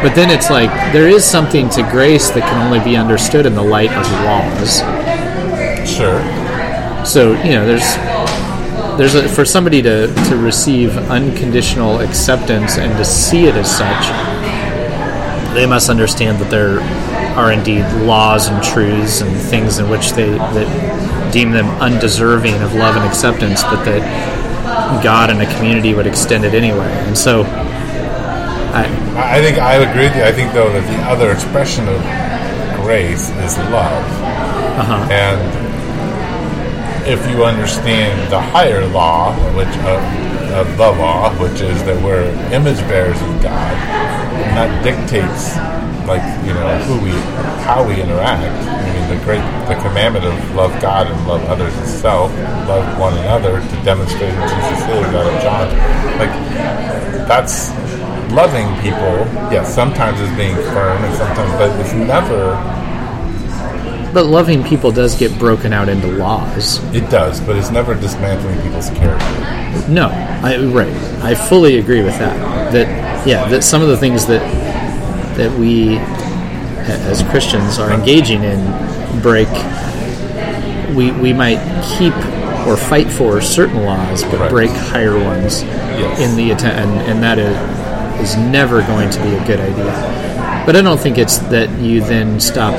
But 0.00 0.14
then 0.14 0.30
it's 0.30 0.48
like 0.48 0.70
there 0.92 1.08
is 1.08 1.24
something 1.24 1.68
to 1.70 1.82
grace 1.82 2.30
that 2.30 2.42
can 2.42 2.64
only 2.64 2.78
be 2.78 2.96
understood 2.96 3.46
in 3.46 3.54
the 3.54 3.62
light 3.62 3.90
of 3.90 4.06
laws. 4.24 4.78
Sure. 5.86 6.22
So 7.04 7.32
you 7.42 7.50
know, 7.50 7.66
there's 7.66 7.96
there's 8.96 9.16
a, 9.16 9.28
for 9.28 9.44
somebody 9.44 9.82
to 9.82 10.06
to 10.06 10.36
receive 10.36 10.96
unconditional 11.10 11.98
acceptance 11.98 12.78
and 12.78 12.96
to 12.96 13.04
see 13.04 13.46
it 13.46 13.56
as 13.56 13.76
such, 13.76 14.06
they 15.52 15.66
must 15.66 15.90
understand 15.90 16.38
that 16.38 16.50
there 16.50 16.78
are 17.36 17.50
indeed 17.50 17.84
laws 18.06 18.46
and 18.46 18.62
truths 18.62 19.20
and 19.20 19.36
things 19.36 19.78
in 19.78 19.90
which 19.90 20.12
they 20.12 20.30
that 20.30 21.32
deem 21.32 21.50
them 21.50 21.66
undeserving 21.82 22.54
of 22.62 22.72
love 22.74 22.94
and 22.94 23.04
acceptance, 23.04 23.64
but 23.64 23.84
that 23.84 24.45
God 25.02 25.30
and 25.30 25.40
a 25.40 25.56
community 25.56 25.94
would 25.94 26.06
extend 26.06 26.44
it 26.44 26.54
anyway. 26.54 26.90
And 27.06 27.16
so, 27.16 27.44
I 27.44 28.84
I 29.16 29.40
think 29.40 29.58
I 29.58 29.74
agree 29.76 30.06
with 30.06 30.16
you. 30.16 30.24
I 30.24 30.32
think 30.32 30.52
though 30.52 30.72
that 30.72 30.86
the 30.86 31.02
other 31.10 31.32
expression 31.32 31.88
of 31.88 32.00
grace 32.82 33.30
is 33.30 33.56
love, 33.70 34.04
uh-huh. 34.78 35.08
and 35.10 35.66
if 37.06 37.24
you 37.30 37.44
understand 37.44 38.30
the 38.30 38.40
higher 38.40 38.84
law, 38.86 39.32
which 39.54 39.68
uh, 39.68 40.26
of 40.56 40.76
the 40.76 40.90
law, 40.92 41.30
which 41.40 41.60
is 41.60 41.82
that 41.84 42.02
we're 42.02 42.24
image 42.52 42.78
bearers 42.88 43.20
of 43.20 43.42
God, 43.42 43.72
and 43.72 44.56
that 44.56 44.82
dictates 44.82 45.56
like 46.06 46.22
you 46.46 46.54
know 46.54 46.78
who 46.86 47.02
we, 47.04 47.10
how 47.62 47.86
we 47.86 48.00
interact. 48.00 48.42
I 48.42 48.92
mean, 48.92 49.18
the 49.18 49.24
great 49.24 49.42
the 49.68 49.74
commandment 49.82 50.24
of 50.24 50.54
love 50.54 50.80
God 50.80 51.06
and 51.06 51.26
love 51.26 51.42
others 51.44 51.74
as 51.74 52.00
self, 52.00 52.32
love 52.68 52.98
one 52.98 53.16
another 53.18 53.60
to 53.60 53.84
demonstrate 53.84 54.32
who 54.32 54.42
Jesus 54.42 54.82
is 54.82 55.14
out 55.14 55.26
of 55.26 55.42
John. 55.42 55.68
Like 56.18 56.30
that's 57.28 57.70
loving 58.32 58.66
people. 58.82 59.14
Yes, 59.52 59.74
sometimes 59.74 60.20
is 60.20 60.30
being 60.36 60.54
firm, 60.56 61.02
and 61.04 61.16
sometimes, 61.16 61.52
but 61.52 61.80
it's 61.80 61.92
never. 61.92 62.54
but 64.12 64.26
loving 64.26 64.62
people 64.64 64.90
does 64.92 65.14
get 65.16 65.36
broken 65.38 65.72
out 65.72 65.88
into 65.88 66.06
laws. 66.08 66.78
It 66.94 67.08
does, 67.10 67.40
but 67.40 67.56
it's 67.56 67.70
never 67.70 67.94
dismantling 67.94 68.60
people's 68.62 68.90
character. 68.90 69.90
No, 69.90 70.08
I 70.08 70.56
right. 70.66 70.92
I 71.22 71.34
fully 71.34 71.78
agree 71.78 72.02
with 72.02 72.18
that. 72.18 72.72
That 72.72 73.26
yeah, 73.26 73.48
that 73.48 73.62
some 73.62 73.82
of 73.82 73.88
the 73.88 73.96
things 73.96 74.26
that 74.26 74.40
that 75.36 75.52
we 75.58 75.98
as 76.88 77.22
Christians 77.24 77.78
are 77.78 77.90
engaging 77.92 78.42
in 78.44 78.60
break. 79.22 79.48
We 80.94 81.10
we 81.12 81.32
might 81.32 81.60
keep 81.98 82.14
or 82.66 82.76
fight 82.76 83.10
for 83.10 83.40
certain 83.40 83.84
laws, 83.84 84.24
but 84.24 84.40
Right. 84.40 84.50
break 84.50 84.70
higher 84.70 85.18
ones 85.18 85.62
Yes. 85.62 86.20
in 86.20 86.36
the 86.36 86.50
attempt, 86.50 86.76
and, 86.78 86.90
and 87.10 87.22
that 87.22 87.38
is 87.38 87.56
is 88.20 88.36
never 88.36 88.80
going 88.82 89.10
to 89.10 89.20
be 89.22 89.34
a 89.34 89.40
good 89.46 89.60
idea. 89.60 90.62
But 90.66 90.74
I 90.74 90.82
don't 90.82 90.98
think 90.98 91.16
it's 91.18 91.38
that 91.54 91.68
you 91.78 92.00
then 92.00 92.40
stop 92.40 92.74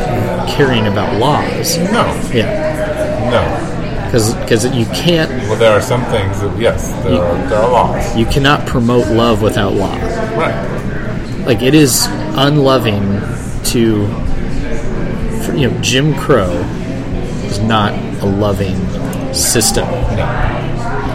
caring 0.50 0.88
about 0.88 1.14
laws. 1.20 1.78
No, 1.78 2.06
Yeah, 2.34 3.30
no. 3.32 4.10
because 4.10 4.66
you 4.76 4.86
can't 4.88 5.30
Well, 5.48 5.56
there 5.58 5.72
are 5.72 5.82
some 5.82 6.04
things 6.06 6.42
that 6.42 6.52
yes, 6.60 6.92
there 7.04 7.14
You- 7.14 7.22
are 7.22 7.48
there 7.50 7.60
are 7.60 7.70
laws. 7.72 8.16
you 8.16 8.26
cannot 8.26 8.66
promote 8.66 9.08
love 9.08 9.42
without 9.42 9.74
law. 9.74 9.94
Right. 10.36 10.56
Like 11.48 11.62
it 11.62 11.74
is 11.74 12.06
unloving 12.36 13.02
to 13.72 14.06
for, 15.44 15.56
you 15.56 15.70
know 15.72 15.82
Jim 15.82 16.14
Crow 16.16 16.52
is 17.46 17.60
not 17.60 17.94
a 18.22 18.26
loving 18.26 18.76
system, 19.34 19.86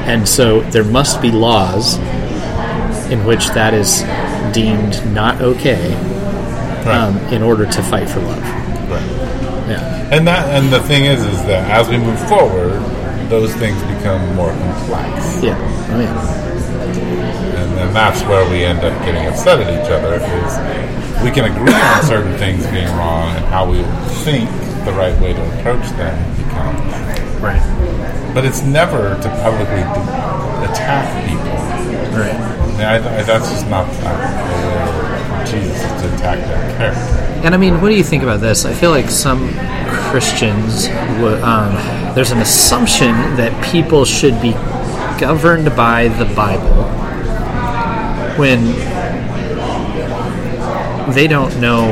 and 0.08 0.26
so 0.26 0.60
there 0.70 0.84
must 0.84 1.20
be 1.20 1.30
laws 1.30 1.98
in 3.10 3.26
which 3.26 3.48
that 3.50 3.74
is 3.74 4.00
deemed 4.54 5.04
not 5.12 5.40
okay 5.42 5.94
Right. 6.82 6.96
um, 6.96 7.16
in 7.32 7.42
order 7.42 7.64
to 7.66 7.82
fight 7.82 8.08
for 8.08 8.18
love. 8.20 8.42
right. 8.90 9.68
Yeah, 9.68 10.08
And 10.10 10.26
that 10.26 10.48
and 10.56 10.72
the 10.72 10.80
thing 10.80 11.04
is 11.04 11.22
is 11.24 11.44
that 11.44 11.70
as 11.70 11.88
we 11.88 11.96
move 11.98 12.18
forward, 12.28 12.72
those 13.28 13.54
things 13.56 13.80
become 13.82 14.34
more 14.34 14.50
complex. 14.50 15.42
yeah, 15.42 15.56
oh 15.92 16.00
yeah. 16.00 17.61
And 17.78 17.94
that's 17.94 18.22
where 18.22 18.48
we 18.50 18.64
end 18.64 18.80
up 18.80 18.96
getting 19.04 19.26
upset 19.26 19.60
at 19.60 19.68
each 19.68 19.90
other 19.90 20.14
is 20.14 21.22
we 21.22 21.30
can 21.30 21.44
agree 21.50 21.72
on 21.74 22.02
certain 22.04 22.36
things 22.38 22.66
being 22.68 22.88
wrong 22.96 23.28
and 23.36 23.44
how 23.46 23.68
we 23.70 23.82
think 24.24 24.48
the 24.84 24.92
right 24.92 25.18
way 25.20 25.32
to 25.32 25.58
approach 25.58 25.88
them 25.90 26.14
becomes. 26.36 26.92
Right, 27.42 28.32
But 28.34 28.44
it's 28.44 28.62
never 28.62 29.14
to 29.20 29.28
publicly 29.42 29.82
d- 29.82 30.70
attack 30.70 31.28
people. 31.28 32.18
right. 32.18 32.34
I 32.34 32.66
mean, 32.72 32.80
I, 32.80 32.94
I, 33.18 33.22
that's 33.22 33.50
just 33.50 33.68
not 33.68 33.86
the 33.92 34.04
way 34.04 35.44
Jesus 35.50 35.76
is 35.76 36.02
to 36.02 36.14
attack 36.14 36.38
their 36.46 36.76
character. 36.76 37.00
And 37.44 37.54
I 37.54 37.58
mean, 37.58 37.80
what 37.80 37.88
do 37.88 37.96
you 37.96 38.04
think 38.04 38.22
about 38.22 38.40
this? 38.40 38.64
I 38.64 38.72
feel 38.72 38.90
like 38.90 39.10
some 39.10 39.48
Christians, 40.10 40.88
wo- 41.20 41.40
um, 41.42 41.74
there's 42.14 42.30
an 42.30 42.38
assumption 42.38 43.10
that 43.36 43.52
people 43.64 44.04
should 44.04 44.40
be 44.40 44.52
governed 45.20 45.74
by 45.76 46.08
the 46.08 46.24
Bible 46.34 46.84
when 48.38 48.64
they 51.14 51.26
don't 51.26 51.60
know 51.60 51.90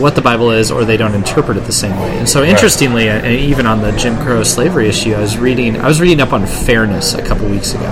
what 0.00 0.14
the 0.14 0.22
Bible 0.22 0.50
is 0.50 0.70
or 0.70 0.84
they 0.84 0.96
don't 0.96 1.14
interpret 1.14 1.56
it 1.56 1.64
the 1.64 1.72
same 1.72 1.96
way. 1.98 2.16
And 2.18 2.28
so, 2.28 2.42
interestingly, 2.42 3.08
uh, 3.08 3.26
even 3.26 3.66
on 3.66 3.80
the 3.80 3.92
Jim 3.92 4.16
Crow 4.18 4.42
slavery 4.42 4.88
issue, 4.88 5.12
I 5.14 5.20
was 5.20 5.36
reading 5.38 5.76
I 5.76 5.86
was 5.86 6.00
reading 6.00 6.20
up 6.20 6.32
on 6.32 6.46
fairness 6.46 7.14
a 7.14 7.22
couple 7.22 7.48
weeks 7.48 7.74
ago 7.74 7.90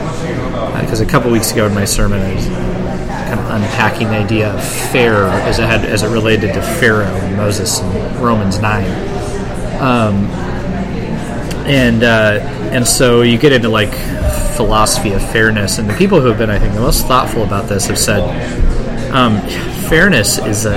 because 0.80 1.00
a 1.00 1.06
couple 1.06 1.30
weeks 1.30 1.52
ago 1.52 1.66
in 1.66 1.74
my 1.74 1.84
sermon 1.84 2.20
I 2.20 2.34
was 2.34 2.46
kind 2.46 3.40
of 3.40 3.50
unpacking 3.50 4.08
the 4.08 4.16
idea 4.16 4.54
of 4.54 4.64
fair 4.64 5.24
as 5.26 5.58
it 5.58 5.66
had 5.66 5.84
as 5.84 6.02
it 6.02 6.08
related 6.08 6.54
to 6.54 6.62
Pharaoh 6.62 7.04
and 7.04 7.36
Moses 7.36 7.80
and 7.80 8.20
Romans 8.20 8.58
nine. 8.58 8.90
Um, 9.80 10.26
and 11.66 12.02
uh, 12.02 12.40
and 12.72 12.86
so 12.86 13.22
you 13.22 13.38
get 13.38 13.52
into 13.52 13.68
like 13.68 13.92
philosophy 14.58 15.12
of 15.12 15.22
fairness, 15.30 15.78
and 15.78 15.88
the 15.88 15.94
people 15.94 16.20
who 16.20 16.26
have 16.26 16.36
been, 16.36 16.50
I 16.50 16.58
think, 16.58 16.74
the 16.74 16.80
most 16.80 17.06
thoughtful 17.06 17.44
about 17.44 17.68
this 17.68 17.86
have 17.86 17.96
said 17.96 18.20
um, 19.12 19.40
fairness 19.88 20.38
is 20.38 20.66
a 20.66 20.72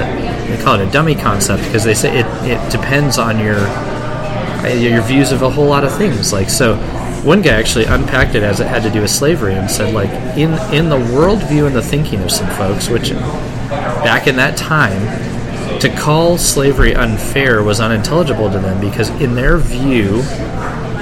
they 0.47 0.61
call 0.63 0.79
it 0.79 0.87
a 0.87 0.91
dummy 0.91 1.15
concept 1.15 1.63
because 1.63 1.83
they 1.83 1.95
say 1.95 2.19
it, 2.19 2.25
it 2.43 2.71
depends 2.71 3.17
on 3.17 3.39
your 3.39 3.57
your 4.69 5.01
views 5.01 5.31
of 5.31 5.41
a 5.41 5.49
whole 5.49 5.65
lot 5.65 5.83
of 5.83 5.91
things. 5.97 6.31
Like 6.31 6.49
so, 6.49 6.75
one 7.23 7.41
guy 7.41 7.53
actually 7.53 7.85
unpacked 7.85 8.35
it 8.35 8.43
as 8.43 8.59
it 8.59 8.67
had 8.67 8.83
to 8.83 8.91
do 8.91 9.01
with 9.01 9.09
slavery 9.09 9.55
and 9.55 9.69
said 9.69 9.95
like 9.95 10.11
in 10.37 10.53
in 10.71 10.89
the 10.89 10.97
worldview 10.97 11.65
and 11.65 11.75
the 11.75 11.81
thinking 11.81 12.21
of 12.21 12.31
some 12.31 12.49
folks, 12.51 12.87
which 12.87 13.09
back 13.09 14.27
in 14.27 14.35
that 14.35 14.57
time 14.57 15.01
to 15.79 15.89
call 15.89 16.37
slavery 16.37 16.93
unfair 16.93 17.63
was 17.63 17.79
unintelligible 17.79 18.51
to 18.51 18.59
them 18.59 18.79
because 18.79 19.09
in 19.21 19.33
their 19.33 19.57
view 19.57 20.21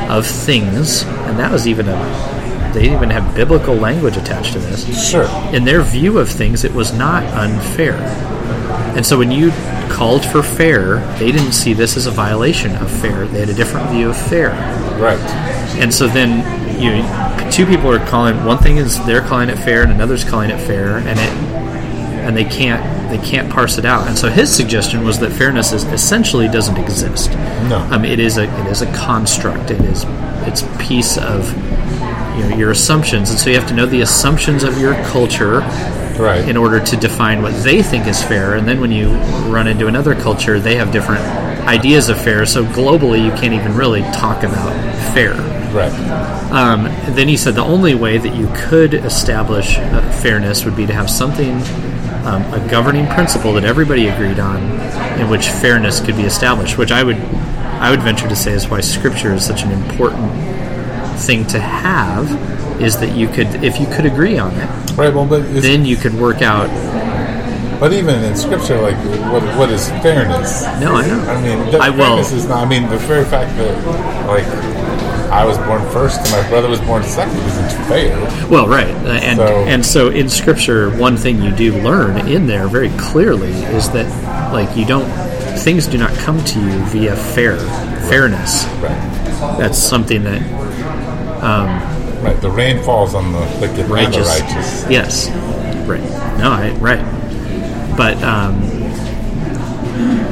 of 0.09 0.25
things, 0.25 1.03
and 1.03 1.37
that 1.37 1.51
was 1.51 1.67
even 1.67 1.89
a 1.89 2.38
they 2.73 2.91
even 2.93 3.09
have 3.09 3.35
biblical 3.35 3.75
language 3.75 4.17
attached 4.17 4.53
to 4.53 4.59
this 4.59 5.09
Sure. 5.09 5.25
in 5.53 5.63
their 5.65 5.81
view 5.81 6.19
of 6.19 6.29
things, 6.29 6.63
it 6.63 6.73
was 6.73 6.93
not 6.93 7.23
unfair. 7.33 7.95
And 8.95 9.05
so 9.05 9.17
when 9.17 9.31
you 9.31 9.51
called 9.89 10.25
for 10.25 10.41
fair, 10.43 10.97
they 11.19 11.31
didn't 11.31 11.53
see 11.53 11.73
this 11.73 11.97
as 11.97 12.05
a 12.07 12.11
violation 12.11 12.75
of 12.77 12.89
fair. 12.89 13.25
They 13.27 13.39
had 13.39 13.49
a 13.49 13.53
different 13.53 13.89
view 13.91 14.09
of 14.09 14.17
fair. 14.17 14.49
Right. 14.99 15.19
And 15.79 15.93
so 15.93 16.07
then 16.07 16.39
you 16.81 17.03
two 17.51 17.65
people 17.65 17.91
are 17.91 18.05
calling 18.07 18.43
one 18.45 18.57
thing 18.57 18.77
is 18.77 19.03
they're 19.05 19.21
calling 19.21 19.49
it 19.49 19.57
fair 19.57 19.83
and 19.83 19.91
another's 19.91 20.23
calling 20.23 20.49
it 20.49 20.59
fair 20.59 20.97
and 20.97 21.19
it 21.19 21.29
and 22.25 22.37
they 22.37 22.45
can't 22.45 23.09
they 23.09 23.17
can't 23.17 23.51
parse 23.51 23.77
it 23.77 23.85
out. 23.85 24.07
And 24.07 24.17
so 24.17 24.29
his 24.29 24.55
suggestion 24.55 25.03
was 25.03 25.19
that 25.19 25.31
fairness 25.31 25.71
is 25.73 25.83
essentially 25.85 26.47
doesn't 26.47 26.77
exist. 26.77 27.31
No. 27.69 27.87
Um, 27.91 28.05
it 28.05 28.19
is 28.19 28.37
a 28.37 28.43
it 28.43 28.67
is 28.71 28.81
a 28.81 28.91
construct. 28.93 29.71
It 29.71 29.81
is 29.81 30.05
it's 30.47 30.61
a 30.61 30.77
piece 30.77 31.17
of 31.17 31.51
you 32.39 32.49
know, 32.49 32.55
your 32.55 32.71
assumptions, 32.71 33.29
and 33.29 33.37
so 33.39 33.49
you 33.49 33.55
have 33.57 33.67
to 33.69 33.73
know 33.75 33.85
the 33.85 34.01
assumptions 34.01 34.63
of 34.63 34.79
your 34.79 34.93
culture 35.05 35.59
Right. 36.19 36.49
in 36.49 36.57
order 36.57 36.81
to 36.81 36.97
define 36.97 37.41
what 37.41 37.53
they 37.63 37.81
think 37.81 38.05
is 38.05 38.21
fair. 38.21 38.55
And 38.55 38.67
then 38.67 38.81
when 38.81 38.91
you 38.91 39.07
run 39.47 39.67
into 39.67 39.87
another 39.87 40.13
culture, 40.15 40.59
they 40.59 40.75
have 40.75 40.91
different 40.91 41.21
ideas 41.65 42.09
of 42.09 42.21
fair. 42.21 42.45
So 42.45 42.65
globally, 42.65 43.23
you 43.23 43.31
can't 43.39 43.53
even 43.53 43.73
really 43.73 44.01
talk 44.11 44.43
about 44.43 44.73
fair. 45.13 45.31
right. 45.73 45.93
Um, 46.51 46.83
then 47.15 47.29
he 47.29 47.37
said 47.37 47.55
the 47.55 47.63
only 47.63 47.95
way 47.95 48.17
that 48.17 48.35
you 48.35 48.49
could 48.53 48.95
establish 48.95 49.77
uh, 49.77 50.01
fairness 50.21 50.65
would 50.65 50.75
be 50.75 50.85
to 50.87 50.93
have 50.93 51.09
something, 51.09 51.53
um, 52.25 52.41
a 52.53 52.67
governing 52.69 53.07
principle 53.07 53.53
that 53.53 53.63
everybody 53.63 54.07
agreed 54.09 54.39
on, 54.39 54.57
in 55.21 55.29
which 55.29 55.47
fairness 55.47 56.01
could 56.01 56.17
be 56.17 56.23
established. 56.23 56.77
Which 56.77 56.91
I 56.91 57.01
would, 57.03 57.15
I 57.17 57.91
would 57.91 58.01
venture 58.01 58.27
to 58.27 58.35
say 58.35 58.51
is 58.51 58.67
why 58.67 58.81
Scripture 58.81 59.31
is 59.33 59.45
such 59.45 59.63
an 59.63 59.71
important 59.71 60.29
thing 61.19 61.45
to 61.47 61.59
have. 61.59 62.29
Is 62.81 62.97
that 63.01 63.13
you 63.13 63.27
could, 63.27 63.61
if 63.61 63.77
you 63.77 63.85
could 63.87 64.05
agree 64.05 64.37
on 64.39 64.53
it, 64.53 64.69
Right. 64.97 65.13
Well, 65.13 65.25
but 65.25 65.41
then 65.61 65.83
you 65.83 65.97
could 65.97 66.13
work 66.15 66.41
out. 66.41 66.69
but 67.77 67.91
even 67.91 68.23
in 68.23 68.35
scripture, 68.37 68.79
like 68.81 68.95
what 69.33 69.43
what 69.57 69.69
is 69.69 69.89
fairness? 70.01 70.63
No, 70.79 70.95
I 70.95 71.05
know. 71.05 71.19
I 71.29 71.41
mean, 71.41 71.71
the 71.71 71.77
I 71.79 71.89
will. 71.89 71.97
fairness 72.05 72.31
is 72.31 72.45
not. 72.47 72.65
I 72.65 72.69
mean, 72.69 72.87
the 72.89 72.97
very 72.99 73.25
fact 73.25 73.55
that 73.57 74.27
like 74.27 74.45
I 75.29 75.43
was 75.45 75.57
born 75.59 75.81
first 75.91 76.21
and 76.21 76.31
my 76.31 76.49
brother 76.49 76.69
was 76.69 76.79
born 76.81 77.03
second 77.03 77.37
isn't 77.37 77.69
fair. 77.89 78.17
Well, 78.49 78.65
right, 78.67 78.87
Uh, 79.05 79.09
and 79.09 79.37
So- 79.37 79.45
and 79.67 79.85
so 79.85 80.07
in 80.09 80.29
Scripture, 80.29 80.89
one 80.91 81.17
thing 81.17 81.41
you 81.41 81.51
do 81.51 81.73
learn 81.81 82.27
in 82.29 82.47
there 82.47 82.67
very 82.69 82.89
clearly 82.97 83.51
is 83.75 83.89
that 83.89 84.07
like 84.53 84.73
you 84.77 84.85
don't 84.85 85.05
things 85.59 85.85
do 85.85 85.97
not 85.97 86.13
come 86.15 86.41
to 86.45 86.59
you 86.59 86.79
via 86.85 87.13
fair 87.15 87.57
fairness. 88.09 88.65
Right. 88.81 89.57
That's 89.59 89.77
something 89.77 90.23
that 90.23 90.41
Right. 92.21 92.39
The 92.41 92.51
rain 92.51 92.83
falls 92.83 93.15
on 93.15 93.31
the 93.31 93.39
wicked 93.61 93.79
and 93.79 93.89
the 93.89 93.93
righteous. 93.93 94.27
righteous. 94.27 94.85
Yes, 94.89 95.29
right. 95.87 96.01
No, 96.37 96.51
I, 96.51 96.71
right. 96.79 97.95
But 97.95 98.21
um, 98.23 98.59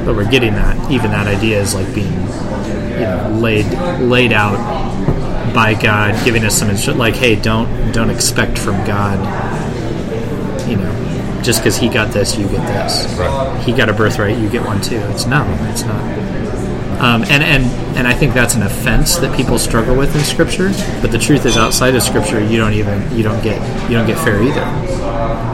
but 0.05 0.15
we're 0.15 0.29
getting 0.29 0.53
that. 0.53 0.91
Even 0.91 1.11
that 1.11 1.27
idea 1.27 1.61
is 1.61 1.73
like 1.73 1.93
being 1.95 2.11
you 2.11 3.05
know 3.05 3.37
laid 3.39 3.65
laid 4.01 4.33
out 4.33 4.57
by 5.53 5.73
God, 5.73 6.23
giving 6.25 6.43
us 6.43 6.57
some 6.57 6.69
instru- 6.69 6.97
like, 6.97 7.15
hey, 7.15 7.35
don't 7.35 7.91
don't 7.91 8.09
expect 8.09 8.57
from 8.59 8.75
God. 8.85 9.17
You 10.67 10.75
know, 10.75 11.41
just 11.41 11.61
because 11.61 11.77
He 11.77 11.87
got 11.87 12.13
this, 12.13 12.37
you 12.37 12.47
get 12.49 12.67
this. 12.67 13.17
Right. 13.17 13.63
He 13.63 13.71
got 13.71 13.89
a 13.89 13.93
birthright, 13.93 14.37
you 14.37 14.49
get 14.49 14.65
one 14.65 14.81
too. 14.81 14.97
It's 14.97 15.25
no, 15.25 15.45
it's 15.71 15.83
not. 15.83 16.36
Um, 16.99 17.23
and, 17.23 17.43
and 17.43 17.65
and 17.95 18.07
I 18.07 18.13
think 18.13 18.33
that's 18.33 18.55
an 18.55 18.63
offense 18.63 19.17
that 19.17 19.35
people 19.35 19.59
struggle 19.59 19.95
with 19.95 20.15
in 20.15 20.21
Scripture. 20.23 20.69
But 21.01 21.11
the 21.11 21.19
truth 21.19 21.45
is, 21.45 21.55
outside 21.57 21.95
of 21.95 22.01
Scripture, 22.01 22.43
you 22.43 22.57
don't 22.57 22.73
even 22.73 23.15
you 23.15 23.23
don't 23.23 23.41
get 23.43 23.61
you 23.89 23.95
don't 23.95 24.07
get 24.07 24.17
fair 24.17 24.41
either. 24.41 24.63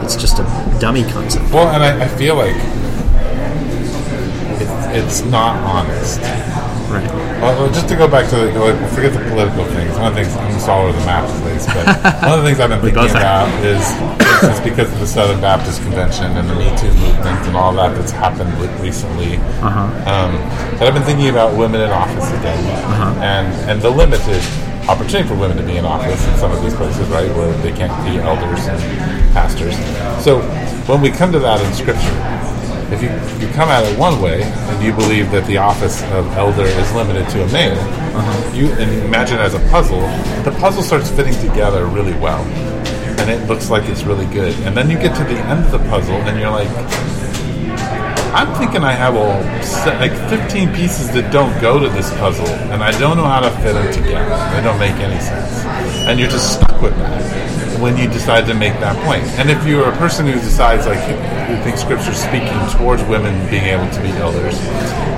It's 0.04 0.16
just 0.16 0.38
a 0.38 0.76
dummy 0.80 1.04
concept. 1.04 1.52
Well, 1.52 1.68
and 1.68 1.82
I, 1.82 2.04
I 2.04 2.08
feel 2.08 2.36
like 2.36 2.56
it's, 4.60 5.20
it's 5.20 5.30
not 5.30 5.56
honest. 5.56 6.20
Right. 6.90 7.23
Well, 7.44 7.70
just 7.72 7.88
to 7.88 7.96
go 7.96 8.08
back 8.08 8.28
to 8.30 8.36
the, 8.36 8.58
like, 8.58 8.90
forget 8.92 9.12
the 9.12 9.20
political 9.28 9.64
things. 9.66 9.92
One 10.00 10.06
of 10.08 10.14
the 10.14 10.24
things 10.24 10.64
I'm 10.64 10.70
all 10.70 10.86
over 10.88 10.98
the 10.98 11.04
map, 11.04 11.28
please. 11.44 11.66
But 11.66 11.84
one 12.24 12.38
of 12.38 12.42
the 12.42 12.48
things 12.48 12.58
I've 12.58 12.70
been 12.70 12.80
thinking 12.80 13.10
about 13.10 13.48
is, 13.64 13.84
instance, 14.32 14.60
because 14.64 14.90
of 14.92 14.98
the 14.98 15.06
Southern 15.06 15.40
Baptist 15.40 15.82
Convention 15.82 16.24
and 16.36 16.48
the 16.48 16.54
Me 16.54 16.72
Too 16.80 16.88
movement 16.98 17.44
and 17.46 17.56
all 17.56 17.72
that 17.74 17.94
that's 17.96 18.10
happened 18.10 18.52
recently. 18.80 19.36
Uh-huh. 19.60 19.80
Um, 20.08 20.32
but 20.78 20.88
I've 20.88 20.94
been 20.94 21.04
thinking 21.04 21.28
about 21.28 21.56
women 21.56 21.80
in 21.82 21.90
office 21.90 22.28
again, 22.32 22.58
Uh-huh. 22.64 23.20
and 23.22 23.46
and 23.70 23.82
the 23.82 23.90
limited 23.90 24.42
opportunity 24.88 25.28
for 25.28 25.34
women 25.36 25.56
to 25.56 25.62
be 25.62 25.76
in 25.76 25.84
office 25.84 26.26
in 26.26 26.36
some 26.36 26.50
of 26.52 26.62
these 26.62 26.74
places, 26.74 27.06
right, 27.08 27.28
where 27.36 27.52
they 27.62 27.72
can't 27.72 27.92
be 28.04 28.18
elders 28.18 28.66
and 28.68 28.80
pastors. 29.32 29.76
So 30.24 30.40
when 30.88 31.00
we 31.00 31.10
come 31.10 31.32
to 31.32 31.38
that 31.40 31.60
in 31.60 31.72
Scripture, 31.72 32.16
if 32.94 33.02
you, 33.02 33.10
you 33.44 33.52
come 33.54 33.68
at 33.68 33.84
it 33.84 33.98
one 33.98 34.22
way 34.22 34.42
and 34.42 34.82
you 34.82 34.92
believe 34.92 35.30
that 35.32 35.44
the 35.46 35.58
office 35.58 36.02
of 36.12 36.26
elder 36.36 36.64
is 36.64 36.92
limited 36.94 37.28
to 37.30 37.42
a 37.42 37.48
male, 37.52 37.74
you 38.54 38.70
and 38.72 38.92
you 38.92 39.00
imagine 39.00 39.38
it 39.38 39.42
as 39.42 39.54
a 39.54 39.60
puzzle, 39.70 40.00
the 40.44 40.56
puzzle 40.60 40.82
starts 40.82 41.10
fitting 41.10 41.34
together 41.46 41.86
really 41.86 42.14
well, 42.14 42.42
and 43.20 43.28
it 43.30 43.46
looks 43.48 43.68
like 43.70 43.84
it's 43.88 44.04
really 44.04 44.26
good. 44.26 44.54
And 44.60 44.76
then 44.76 44.88
you 44.88 44.96
get 44.96 45.16
to 45.16 45.24
the 45.24 45.38
end 45.40 45.64
of 45.64 45.72
the 45.72 45.78
puzzle 45.90 46.14
and 46.14 46.38
you're 46.38 46.50
like, 46.50 46.68
I'm 48.32 48.52
thinking 48.58 48.82
I 48.82 48.92
have 48.92 49.14
all 49.16 49.40
like 49.98 50.12
15 50.28 50.74
pieces 50.74 51.10
that 51.12 51.32
don't 51.32 51.60
go 51.60 51.78
to 51.78 51.88
this 51.88 52.10
puzzle, 52.18 52.46
and 52.46 52.82
I 52.82 52.90
don't 52.98 53.16
know 53.16 53.24
how 53.24 53.40
to 53.40 53.50
fit 53.62 53.74
them 53.74 53.92
together. 53.92 54.54
They 54.54 54.62
don't 54.62 54.78
make 54.78 54.96
any 54.96 55.20
sense, 55.20 55.64
and 56.06 56.18
you're 56.18 56.30
just 56.30 56.54
stuck 56.54 56.80
with 56.80 56.96
that 56.96 57.63
when 57.84 57.98
you 57.98 58.08
decide 58.08 58.46
to 58.46 58.54
make 58.54 58.72
that 58.80 58.96
point. 59.04 59.22
And 59.36 59.50
if 59.50 59.66
you're 59.66 59.86
a 59.86 59.96
person 59.98 60.24
who 60.24 60.32
decides 60.40 60.86
like 60.86 61.04
who 61.44 61.54
thinks 61.62 61.82
Scripture's 61.82 62.16
speaking 62.16 62.56
towards 62.72 63.04
women 63.04 63.34
being 63.50 63.64
able 63.64 63.90
to 63.92 64.00
be 64.00 64.08
elders, 64.16 64.56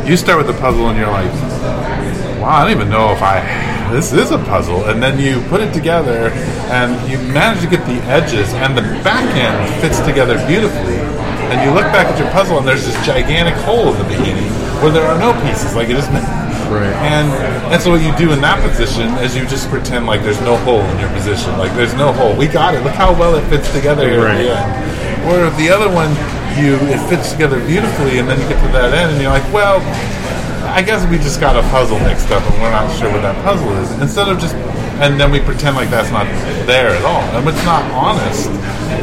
you 0.03 0.17
start 0.17 0.39
with 0.39 0.49
the 0.49 0.61
puzzle 0.61 0.89
and 0.89 0.99
you're 0.99 1.07
like, 1.07 1.31
wow, 2.43 2.59
I 2.59 2.63
don't 2.65 2.73
even 2.73 2.91
know 2.91 3.13
if 3.13 3.23
I. 3.23 3.39
This 3.93 4.13
is 4.13 4.33
a 4.33 4.39
puzzle, 4.39 4.87
and 4.87 5.01
then 5.01 5.17
you 5.21 5.41
put 5.49 5.61
it 5.61 5.73
together, 5.73 6.31
and 6.75 6.91
you 7.09 7.19
manage 7.33 7.63
to 7.63 7.71
get 7.71 7.87
the 7.87 8.03
edges, 8.11 8.53
and 8.55 8.77
the 8.77 8.83
back 9.07 9.25
end 9.37 9.81
fits 9.81 10.01
together 10.01 10.35
beautifully. 10.49 10.99
And 11.55 11.63
you 11.63 11.71
look 11.71 11.87
back 11.95 12.09
at 12.09 12.19
your 12.19 12.29
puzzle, 12.33 12.59
and 12.59 12.67
there's 12.67 12.85
this 12.85 12.99
gigantic 13.07 13.55
hole 13.63 13.95
in 13.95 13.99
the 13.99 14.09
beginning 14.19 14.51
where 14.83 14.91
there 14.91 15.07
are 15.07 15.17
no 15.17 15.31
pieces, 15.47 15.77
like 15.77 15.89
it 15.89 15.99
is. 15.99 16.09
Right. 16.69 16.93
And 17.07 17.31
and 17.73 17.81
so 17.83 17.91
what 17.91 18.03
you 18.03 18.15
do 18.17 18.33
in 18.33 18.41
that 18.41 18.61
position 18.69 19.09
is 19.25 19.37
you 19.37 19.47
just 19.47 19.69
pretend 19.69 20.07
like 20.07 20.23
there's 20.23 20.41
no 20.41 20.57
hole 20.59 20.81
in 20.81 20.99
your 20.99 21.11
position, 21.11 21.57
like 21.59 21.73
there's 21.75 21.95
no 21.95 22.13
hole. 22.13 22.35
We 22.37 22.47
got 22.47 22.75
it. 22.75 22.83
Look 22.83 22.95
how 22.95 23.13
well 23.13 23.35
it 23.37 23.45
fits 23.49 23.71
together 23.73 24.09
here 24.09 24.27
at 24.27 24.39
the 24.39 24.49
Right. 24.51 24.59
end. 24.59 25.27
Where 25.27 25.51
the 25.51 25.71
other 25.71 25.89
one, 25.91 26.11
you 26.59 26.75
it 26.93 26.99
fits 27.09 27.33
together 27.33 27.59
beautifully, 27.67 28.19
and 28.19 28.29
then 28.29 28.41
you 28.41 28.49
get 28.49 28.61
to 28.65 28.73
that 28.73 28.93
end, 28.95 29.13
and 29.13 29.21
you're 29.23 29.31
like, 29.33 29.47
well, 29.53 29.81
I 30.75 30.83
guess 30.83 31.07
we 31.07 31.19
just 31.19 31.41
got 31.41 31.57
a 31.57 31.63
puzzle 31.71 31.99
mixed 32.01 32.31
up, 32.31 32.43
and 32.51 32.61
we're 32.63 32.71
not 32.71 32.91
sure 32.99 33.11
what 33.11 33.23
that 33.23 33.37
puzzle 33.45 33.71
is. 33.79 33.91
Instead 34.01 34.29
of 34.29 34.39
just, 34.39 34.55
and 35.03 35.19
then 35.21 35.31
we 35.31 35.41
pretend 35.41 35.77
like 35.77 35.91
that's 35.91 36.11
not 36.11 36.27
there 36.67 36.91
at 36.91 37.05
all, 37.05 37.23
and 37.35 37.49
it's 37.49 37.65
not 37.65 37.83
honest 37.93 38.51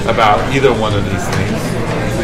about 0.08 0.40
either 0.54 0.72
one 0.74 0.94
of 0.94 1.04
these 1.06 1.26
things. 1.36 1.60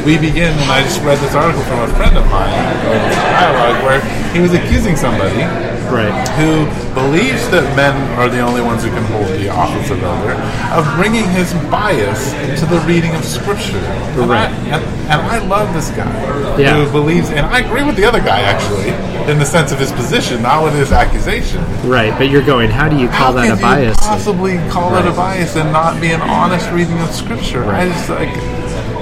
We 0.09 0.17
begin, 0.17 0.49
and 0.57 0.71
I 0.71 0.81
just 0.81 1.03
read 1.03 1.19
this 1.19 1.35
article 1.35 1.61
from 1.65 1.81
a 1.81 1.87
friend 1.93 2.17
of 2.17 2.25
mine, 2.31 2.49
dialogue, 2.49 3.83
where 3.83 4.01
he 4.33 4.39
was 4.39 4.55
accusing 4.55 4.95
somebody 4.95 5.37
Right. 5.85 6.09
who 6.29 6.65
believes 6.95 7.47
that 7.49 7.61
men 7.75 7.93
are 8.17 8.27
the 8.27 8.39
only 8.39 8.63
ones 8.63 8.83
who 8.83 8.89
can 8.89 9.03
hold 9.05 9.27
the 9.37 9.49
office 9.49 9.91
of 9.91 10.01
elder, 10.01 10.33
of 10.73 10.91
bringing 10.95 11.29
his 11.29 11.53
bias 11.69 12.31
to 12.59 12.65
the 12.65 12.79
reading 12.87 13.13
of 13.13 13.23
Scripture. 13.23 13.77
And, 13.77 14.27
Right. 14.27 14.49
I, 14.49 14.77
and, 14.77 14.83
and 15.13 15.21
I 15.21 15.37
love 15.45 15.71
this 15.75 15.91
guy 15.91 16.09
Yeah. 16.57 16.73
who 16.73 16.89
believes, 16.91 17.29
and 17.29 17.45
I 17.45 17.59
agree 17.59 17.83
with 17.83 17.95
the 17.95 18.05
other 18.05 18.19
guy 18.19 18.39
actually, 18.39 18.89
in 19.31 19.37
the 19.37 19.45
sense 19.45 19.71
of 19.71 19.77
his 19.77 19.91
position, 19.91 20.41
not 20.41 20.63
with 20.63 20.73
his 20.73 20.91
accusation. 20.91 21.63
Right. 21.85 22.17
But 22.17 22.31
you're 22.31 22.41
going. 22.41 22.71
How 22.71 22.89
do 22.89 22.97
you 22.97 23.09
call 23.09 23.33
How 23.33 23.43
that 23.45 23.59
a 23.59 23.61
bias? 23.61 23.95
You 24.01 24.07
possibly 24.07 24.57
call 24.71 24.95
it 24.95 25.05
a 25.05 25.11
bias 25.11 25.55
and 25.55 25.71
not 25.71 26.01
be 26.01 26.09
an 26.13 26.21
honest 26.21 26.67
reading 26.71 26.97
of 26.99 27.11
Scripture. 27.13 27.63
I 27.65 27.85
Right. 27.85 27.91
just 27.93 28.09
like 28.09 28.29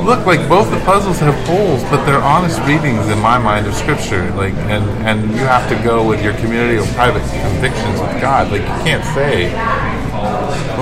look 0.07 0.25
like 0.25 0.47
both 0.47 0.71
the 0.71 0.79
puzzles 0.85 1.19
have 1.19 1.35
holes, 1.45 1.83
but 1.91 2.05
they're 2.05 2.23
honest 2.23 2.59
readings 2.61 3.05
in 3.09 3.19
my 3.19 3.37
mind 3.37 3.67
of 3.67 3.75
Scripture. 3.75 4.31
Like, 4.31 4.53
and 4.71 4.83
and 5.05 5.29
you 5.31 5.43
have 5.43 5.67
to 5.69 5.75
go 5.83 6.07
with 6.07 6.23
your 6.23 6.33
community 6.35 6.79
or 6.79 6.87
private 6.95 7.21
convictions 7.43 7.99
with 7.99 8.21
God. 8.21 8.49
Like, 8.49 8.61
you 8.61 8.77
can't 8.87 9.03
say. 9.13 9.51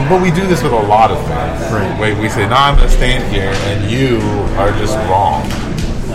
But 0.10 0.22
we 0.22 0.30
do 0.30 0.46
this 0.46 0.62
with 0.62 0.74
a 0.74 0.76
lot 0.76 1.10
of 1.10 1.18
things. 1.18 1.74
Right. 1.74 2.00
Where 2.00 2.22
we 2.22 2.30
say, 2.30 2.48
"No, 2.48 2.56
I'm 2.56 2.78
going 2.78 2.88
to 2.88 2.96
stand 2.96 3.24
here, 3.34 3.52
and 3.52 3.90
you 3.90 4.20
are 4.62 4.72
just 4.78 4.96
wrong." 5.10 5.42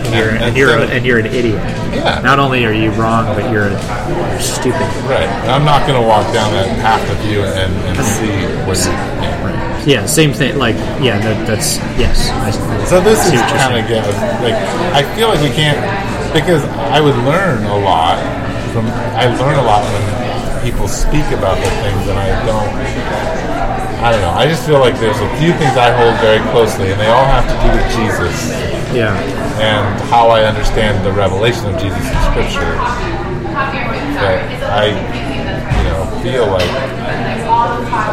And 0.01 0.15
you're, 0.15 0.29
and 0.29 0.57
you're, 0.57 0.79
and 0.79 1.05
you're 1.05 1.19
an 1.19 1.27
idiot. 1.27 1.61
Yeah. 1.93 2.21
Not 2.23 2.39
only 2.39 2.65
are 2.65 2.73
you 2.73 2.91
wrong, 2.91 3.25
but 3.35 3.51
you're, 3.51 3.69
you're 3.69 4.39
stupid. 4.39 4.81
Right. 5.05 5.29
I'm 5.47 5.63
not 5.63 5.87
going 5.87 6.01
to 6.01 6.05
walk 6.05 6.25
down 6.33 6.51
that 6.53 6.67
path 6.81 7.07
with 7.07 7.31
you 7.31 7.43
and, 7.43 7.71
and 7.85 7.97
see 8.03 8.27
where 8.65 8.75
you. 8.75 8.91
Yeah. 9.21 9.30
Yeah. 9.85 10.05
Same 10.05 10.33
thing. 10.33 10.57
Like, 10.57 10.75
yeah. 11.01 11.17
That, 11.19 11.47
that's 11.47 11.77
yes. 11.97 12.29
I, 12.29 12.51
So 12.85 13.01
this 13.01 13.19
is 13.27 13.39
kind 13.57 13.77
of 13.77 13.87
get 13.87 14.05
like 14.43 14.55
I 14.93 15.01
feel 15.15 15.29
like 15.29 15.41
we 15.41 15.49
can't 15.49 15.79
because 16.33 16.63
I 16.91 16.99
would 17.01 17.15
learn 17.27 17.63
a 17.65 17.77
lot 17.77 18.19
from 18.73 18.85
I 19.17 19.27
learn 19.39 19.57
a 19.59 19.63
lot 19.63 19.83
when 19.83 20.63
people 20.63 20.87
speak 20.87 21.25
about 21.33 21.57
the 21.57 21.71
things 21.81 22.03
and 22.07 22.17
I 22.19 22.29
don't 22.45 22.71
I 24.03 24.11
don't 24.11 24.21
know 24.21 24.31
I 24.35 24.47
just 24.47 24.65
feel 24.65 24.79
like 24.79 24.95
there's 24.99 25.19
a 25.19 25.29
few 25.37 25.51
things 25.57 25.75
I 25.77 25.91
hold 25.91 26.15
very 26.21 26.39
closely 26.51 26.91
and 26.91 26.99
they 26.99 27.07
all 27.07 27.25
have 27.25 27.45
to 27.47 27.55
do 27.63 27.69
with 27.73 27.87
Jesus 27.95 28.35
Yeah. 28.93 29.15
and 29.59 29.83
how 30.09 30.29
I 30.29 30.43
understand 30.43 31.03
the 31.05 31.11
revelation 31.13 31.65
of 31.67 31.79
Jesus 31.81 31.99
in 31.99 32.17
Scripture 32.31 32.75
that 33.69 34.63
I 34.71 34.85
you 35.77 35.83
know 35.89 36.01
feel 36.23 36.47
like 36.47 36.69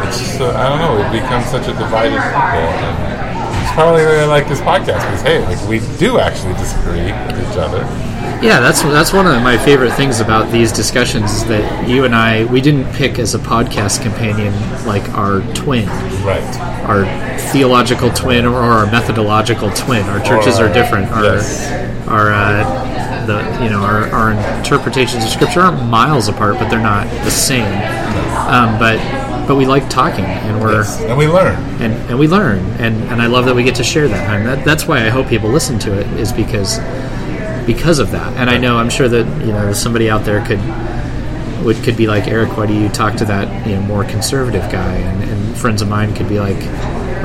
it's 0.07 0.19
just 0.19 0.41
uh, 0.41 0.51
I 0.55 0.69
don't 0.69 0.79
know 0.79 0.97
it 1.03 1.11
becomes 1.11 1.45
such 1.45 1.67
a 1.67 1.73
divided 1.73 2.17
people 2.19 2.69
and 2.69 3.63
it's 3.63 3.73
probably 3.73 4.03
why 4.05 4.17
I 4.21 4.25
like 4.25 4.47
this 4.47 4.61
podcast 4.61 5.01
because 5.05 5.21
hey 5.21 5.45
like 5.45 5.61
we 5.67 5.79
do 5.97 6.19
actually 6.19 6.53
disagree 6.53 7.11
with 7.27 7.51
each 7.51 7.57
other. 7.57 7.85
Yeah, 8.41 8.61
that's 8.61 8.81
that's 8.83 9.11
one 9.11 9.27
of 9.27 9.41
my 9.43 9.57
favorite 9.57 9.91
things 9.93 10.21
about 10.21 10.49
these 10.49 10.71
discussions 10.71 11.29
is 11.31 11.45
that 11.47 11.87
you 11.89 12.05
and 12.05 12.15
I 12.15 12.45
we 12.45 12.61
didn't 12.61 12.91
pick 12.93 13.19
as 13.19 13.35
a 13.35 13.39
podcast 13.39 14.01
companion 14.01 14.53
like 14.85 15.07
our 15.09 15.41
twin, 15.53 15.87
right. 16.23 16.41
Our 16.87 17.05
theological 17.51 18.09
twin 18.11 18.45
or 18.45 18.55
our 18.55 18.85
methodological 18.85 19.71
twin. 19.71 20.05
Our 20.05 20.21
churches 20.23 20.57
Or, 20.59 20.67
are 20.67 20.73
different. 20.73 21.11
Our 21.11 21.23
yes. 21.23 22.07
our 22.07 22.31
uh, 22.31 22.63
the 23.29 23.63
you 23.63 23.69
know 23.69 23.79
our, 23.79 24.09
our 24.09 24.31
interpretations 24.59 25.23
of 25.23 25.29
scripture 25.29 25.61
are 25.61 25.71
miles 25.85 26.27
apart, 26.27 26.55
but 26.55 26.69
they're 26.69 26.81
not 26.81 27.07
the 27.23 27.31
same. 27.31 27.71
Um, 28.49 28.79
but 28.79 28.97
but 29.47 29.55
we 29.55 29.65
like 29.65 29.89
talking, 29.89 30.25
and 30.25 30.59
we're 30.61 30.73
yes. 30.73 30.99
and 31.01 31.17
we 31.17 31.27
learn. 31.27 31.55
And, 31.81 31.93
and 32.09 32.19
we 32.19 32.27
learn. 32.27 32.59
And, 32.79 32.95
and 33.05 33.19
I 33.19 33.25
love 33.25 33.45
that 33.45 33.55
we 33.55 33.63
get 33.63 33.75
to 33.75 33.83
share 33.83 34.07
that. 34.07 34.29
And 34.29 34.45
that, 34.45 34.63
that's 34.63 34.87
why 34.87 35.05
I 35.05 35.09
hope 35.09 35.27
people 35.27 35.49
listen 35.49 35.79
to 35.79 35.99
it 35.99 36.05
is 36.19 36.31
because 36.31 36.77
because 37.65 37.99
of 37.99 38.11
that. 38.11 38.35
And 38.37 38.49
I 38.49 38.57
know 38.57 38.77
I'm 38.77 38.89
sure 38.89 39.07
that 39.07 39.25
you 39.45 39.51
know 39.51 39.73
somebody 39.73 40.09
out 40.09 40.25
there 40.25 40.45
could 40.45 40.61
would 41.65 41.77
could 41.83 41.97
be 41.97 42.07
like 42.07 42.27
Eric 42.27 42.57
why 42.57 42.65
do 42.65 42.73
you 42.73 42.89
talk 42.89 43.15
to 43.17 43.25
that 43.25 43.67
you 43.67 43.75
know 43.75 43.81
more 43.81 44.03
conservative 44.03 44.71
guy? 44.71 44.93
And, 44.93 45.23
and 45.23 45.57
friends 45.57 45.81
of 45.81 45.87
mine 45.87 46.13
could 46.15 46.29
be 46.29 46.39
like 46.39 46.59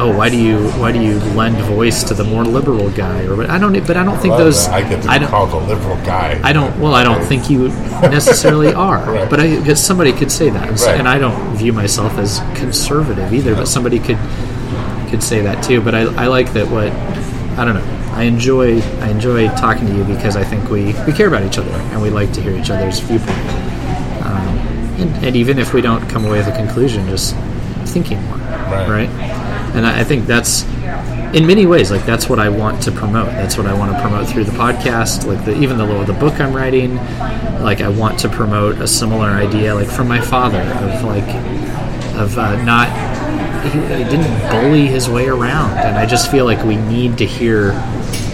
oh 0.05 0.16
why 0.16 0.28
do 0.28 0.36
you 0.36 0.68
why 0.80 0.92
do 0.92 1.00
you 1.00 1.18
lend 1.34 1.57
voice 1.74 2.05
to 2.05 2.14
the 2.14 2.24
more 2.24 2.44
liberal 2.44 2.90
guy 2.90 3.24
or 3.24 3.50
I 3.50 3.59
don't 3.59 3.72
but 3.86 3.96
I 3.96 4.05
don't 4.05 4.18
think 4.18 4.36
those. 4.36 4.68
I 4.68 4.86
get 4.88 5.02
to 5.02 5.09
I 5.09 5.18
don't 5.18 5.30
called 5.30 5.52
a 5.52 5.66
liberal 5.66 5.96
guy 6.05 6.38
I 6.44 6.52
don't. 6.52 6.78
Well, 6.78 6.94
I 6.94 7.02
don't 7.05 7.24
think 7.24 7.48
you 7.50 7.68
necessarily 8.18 8.72
are, 8.74 8.98
Right. 9.05 9.30
but 9.30 9.40
I 9.40 9.46
guess 9.61 9.80
somebody 9.84 10.12
could 10.12 10.30
say 10.30 10.50
that, 10.50 10.68
and, 10.68 10.78
Right. 10.80 10.98
and 10.98 11.09
I 11.09 11.18
don't 11.18 11.57
view 11.57 11.72
myself 11.72 12.18
as 12.18 12.40
conservative 12.55 13.32
either. 13.32 13.55
But 13.55 13.66
somebody 13.68 13.98
could 13.98 14.18
could 15.11 15.22
say 15.22 15.40
that 15.42 15.62
too. 15.64 15.80
But 15.80 15.94
I, 15.94 16.02
I 16.24 16.26
like 16.26 16.52
that. 16.52 16.68
What 16.68 16.92
I 17.59 17.64
don't 17.64 17.74
know. 17.74 17.90
I 18.14 18.24
enjoy 18.24 18.80
I 19.00 19.09
enjoy 19.09 19.48
talking 19.57 19.86
to 19.86 19.94
you 19.96 20.05
because 20.05 20.36
I 20.36 20.44
think 20.44 20.70
we 20.70 20.94
we 21.07 21.12
care 21.12 21.28
about 21.28 21.42
each 21.44 21.59
other 21.59 21.70
and 21.92 22.02
we 22.02 22.11
like 22.11 22.32
to 22.34 22.40
hear 22.42 22.52
each 22.57 22.70
other's 22.70 23.00
viewpoint. 23.00 23.38
Um, 24.26 24.59
and, 25.00 25.24
and 25.26 25.36
even 25.36 25.59
if 25.59 25.72
we 25.74 25.80
don't 25.80 26.07
come 26.09 26.24
away 26.26 26.38
with 26.38 26.48
a 26.48 26.57
conclusion, 26.57 27.09
just 27.09 27.34
thinking 27.94 28.22
more, 28.24 28.38
Right. 28.38 28.88
right? 28.88 29.11
And 29.75 29.87
I, 29.87 30.01
I 30.01 30.05
think 30.05 30.27
that's 30.27 30.64
in 31.35 31.49
many 31.49 31.66
ways 31.66 31.91
like 31.91 32.07
that's 32.07 32.29
what 32.29 32.39
I 32.39 32.49
want 32.49 32.81
to 32.85 32.93
promote. 32.93 33.27
That's 33.27 33.59
what 33.59 33.66
I 33.66 33.75
want 33.75 33.93
to 33.93 34.01
promote 34.01 34.29
through 34.29 34.45
the 34.45 34.53
podcast. 34.53 35.27
Like 35.27 35.45
the, 35.45 35.61
even 35.61 35.77
the 35.77 36.05
the 36.05 36.12
book 36.12 36.41
I'm 36.41 36.55
writing, 36.55 36.97
like 37.61 37.81
I 37.81 37.89
want 37.89 38.18
to 38.20 38.29
promote 38.29 38.79
a 38.79 38.87
similar 38.87 39.29
idea, 39.31 39.75
like 39.75 39.89
from 39.89 40.07
my 40.07 40.20
father 40.20 40.61
of 40.61 41.03
like 41.03 41.29
of 42.14 42.39
uh, 42.39 42.62
not 42.64 42.89
he, 43.64 43.81
he 43.81 44.05
didn't 44.05 44.51
bully 44.51 44.87
his 44.87 45.09
way 45.09 45.27
around, 45.27 45.77
and 45.79 45.99
I 45.99 46.07
just 46.07 46.31
feel 46.31 46.45
like 46.45 46.64
we 46.64 46.77
need 46.77 47.18
to 47.18 47.27
hear 47.27 47.72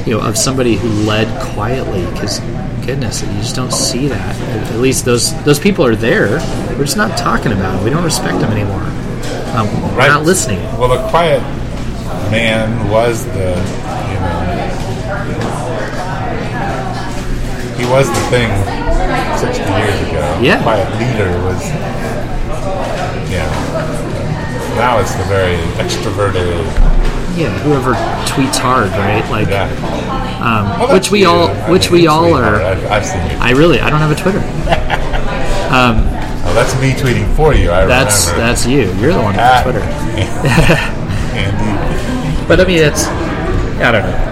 you 0.05 0.13
know 0.13 0.21
of 0.21 0.37
somebody 0.37 0.75
who 0.75 0.89
led 0.89 1.27
quietly 1.55 2.05
because 2.13 2.41
goodness 2.85 3.23
you 3.23 3.29
just 3.39 3.57
don't 3.57 3.73
see 3.73 4.09
that. 4.09 4.37
At, 4.37 4.73
at 4.73 4.79
least 4.79 5.07
those 5.07 5.33
those 5.45 5.59
people 5.59 5.87
are 5.87 5.97
there. 5.97 6.39
We're 6.77 6.85
just 6.85 6.99
not 6.99 7.17
talking 7.17 7.53
about 7.53 7.77
them 7.77 7.85
we 7.85 7.91
don't 7.91 8.05
respect 8.05 8.41
them 8.41 8.53
anymore 8.53 9.00
um, 9.55 9.69
Right. 9.97 10.09
not 10.09 10.25
listening. 10.25 10.61
Well 10.79 10.89
the 10.89 11.09
quiet 11.11 11.43
man 12.31 12.89
was 12.91 13.25
the 13.27 13.51
you 14.11 14.19
know 14.21 14.37
he 17.79 17.85
was 17.87 18.09
the 18.09 18.21
thing 18.31 18.51
60 19.39 19.63
years 19.63 20.01
ago. 20.09 20.39
Yeah. 20.43 20.63
quiet 20.63 20.89
leader 21.01 21.31
was 21.45 21.63
yeah. 23.31 23.49
Now 24.77 24.99
it's 25.01 25.15
the 25.15 25.25
very 25.25 25.57
extroverted. 25.83 26.65
Yeah 27.37 27.51
whoever 27.61 27.95
tweets 28.27 28.59
hard 28.59 28.91
right? 28.91 29.29
Like 29.31 29.49
yeah. 29.49 29.69
um, 30.43 30.81
Well, 30.81 30.93
which 30.95 31.11
we 31.11 31.21
you. 31.21 31.29
all 31.29 31.49
I 31.49 31.71
which 31.71 31.91
mean, 31.91 32.03
we 32.03 32.07
all 32.09 32.35
are. 32.35 32.57
I've, 32.63 32.85
I've 32.91 33.07
seen 33.07 33.23
you. 33.31 33.37
I 33.39 33.51
really 33.53 33.81
I 33.81 33.89
don't 33.91 34.01
have 34.01 34.11
a 34.11 34.15
Twitter 34.17 34.41
oh, 36.45 36.55
that's 36.55 36.75
me 36.81 36.93
tweeting 36.93 37.29
for 37.37 37.55
you 37.55 37.71
I 37.71 37.85
that's 37.87 38.29
remember 38.31 38.47
that's 38.47 38.67
you 38.67 38.93
you're 39.01 39.13
the 39.13 39.21
one 39.21 39.35
with 39.35 39.41
Ah. 39.41 39.63
Twitter 39.63 39.81
Andy 41.37 42.47
But 42.49 42.61
I 42.61 42.65
mean, 42.65 42.79
it's 42.83 43.05
I 43.07 43.93
don't 43.93 44.03
know. 44.03 44.27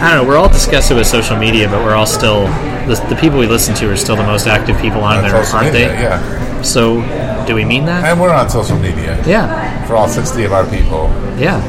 I 0.00 0.14
don't 0.14 0.22
know. 0.22 0.28
We're 0.28 0.38
all 0.38 0.48
disgusted 0.48 0.96
with 0.96 1.06
social 1.06 1.36
media, 1.36 1.68
but 1.68 1.84
we're 1.84 1.94
all 1.94 2.06
still 2.06 2.42
the, 2.86 2.94
the 3.10 3.16
people 3.16 3.38
we 3.38 3.46
listen 3.46 3.74
to 3.76 3.90
are 3.90 3.96
still 3.96 4.16
the 4.16 4.22
most 4.22 4.46
active 4.46 4.78
people 4.78 5.02
on 5.02 5.18
on 5.18 5.22
there, 5.24 5.34
aren't 5.36 5.72
media 5.72 5.72
they? 5.72 6.02
yeah 6.02 6.62
So, 6.62 7.02
do 7.46 7.54
we 7.54 7.64
mean 7.64 7.84
that? 7.86 8.04
and 8.04 8.18
we're 8.20 8.32
on 8.32 8.48
social 8.48 8.78
media 8.78 9.20
Yeah, 9.26 9.84
for 9.86 9.96
all 9.96 10.08
60 10.08 10.44
of 10.44 10.52
our 10.52 10.64
people 10.70 11.08
yeah. 11.36 11.60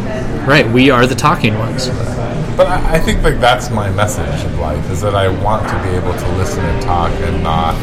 Right. 0.48 0.66
We 0.68 0.90
are 0.90 1.06
the 1.06 1.14
talking 1.16 1.58
ones. 1.60 1.90
But 2.58 2.68
I, 2.68 2.96
I 2.96 3.00
think 3.00 3.22
like 3.24 3.40
that's 3.40 3.70
my 3.70 3.90
message 3.92 4.44
of 4.46 4.58
life 4.60 4.90
is 4.92 5.02
that 5.02 5.14
I 5.16 5.28
want 5.44 5.68
to 5.68 5.76
be 5.84 5.90
able 5.90 6.14
to 6.14 6.28
listen 6.38 6.64
and 6.66 6.82
talk 6.82 7.12
and 7.22 7.44
not 7.44 7.76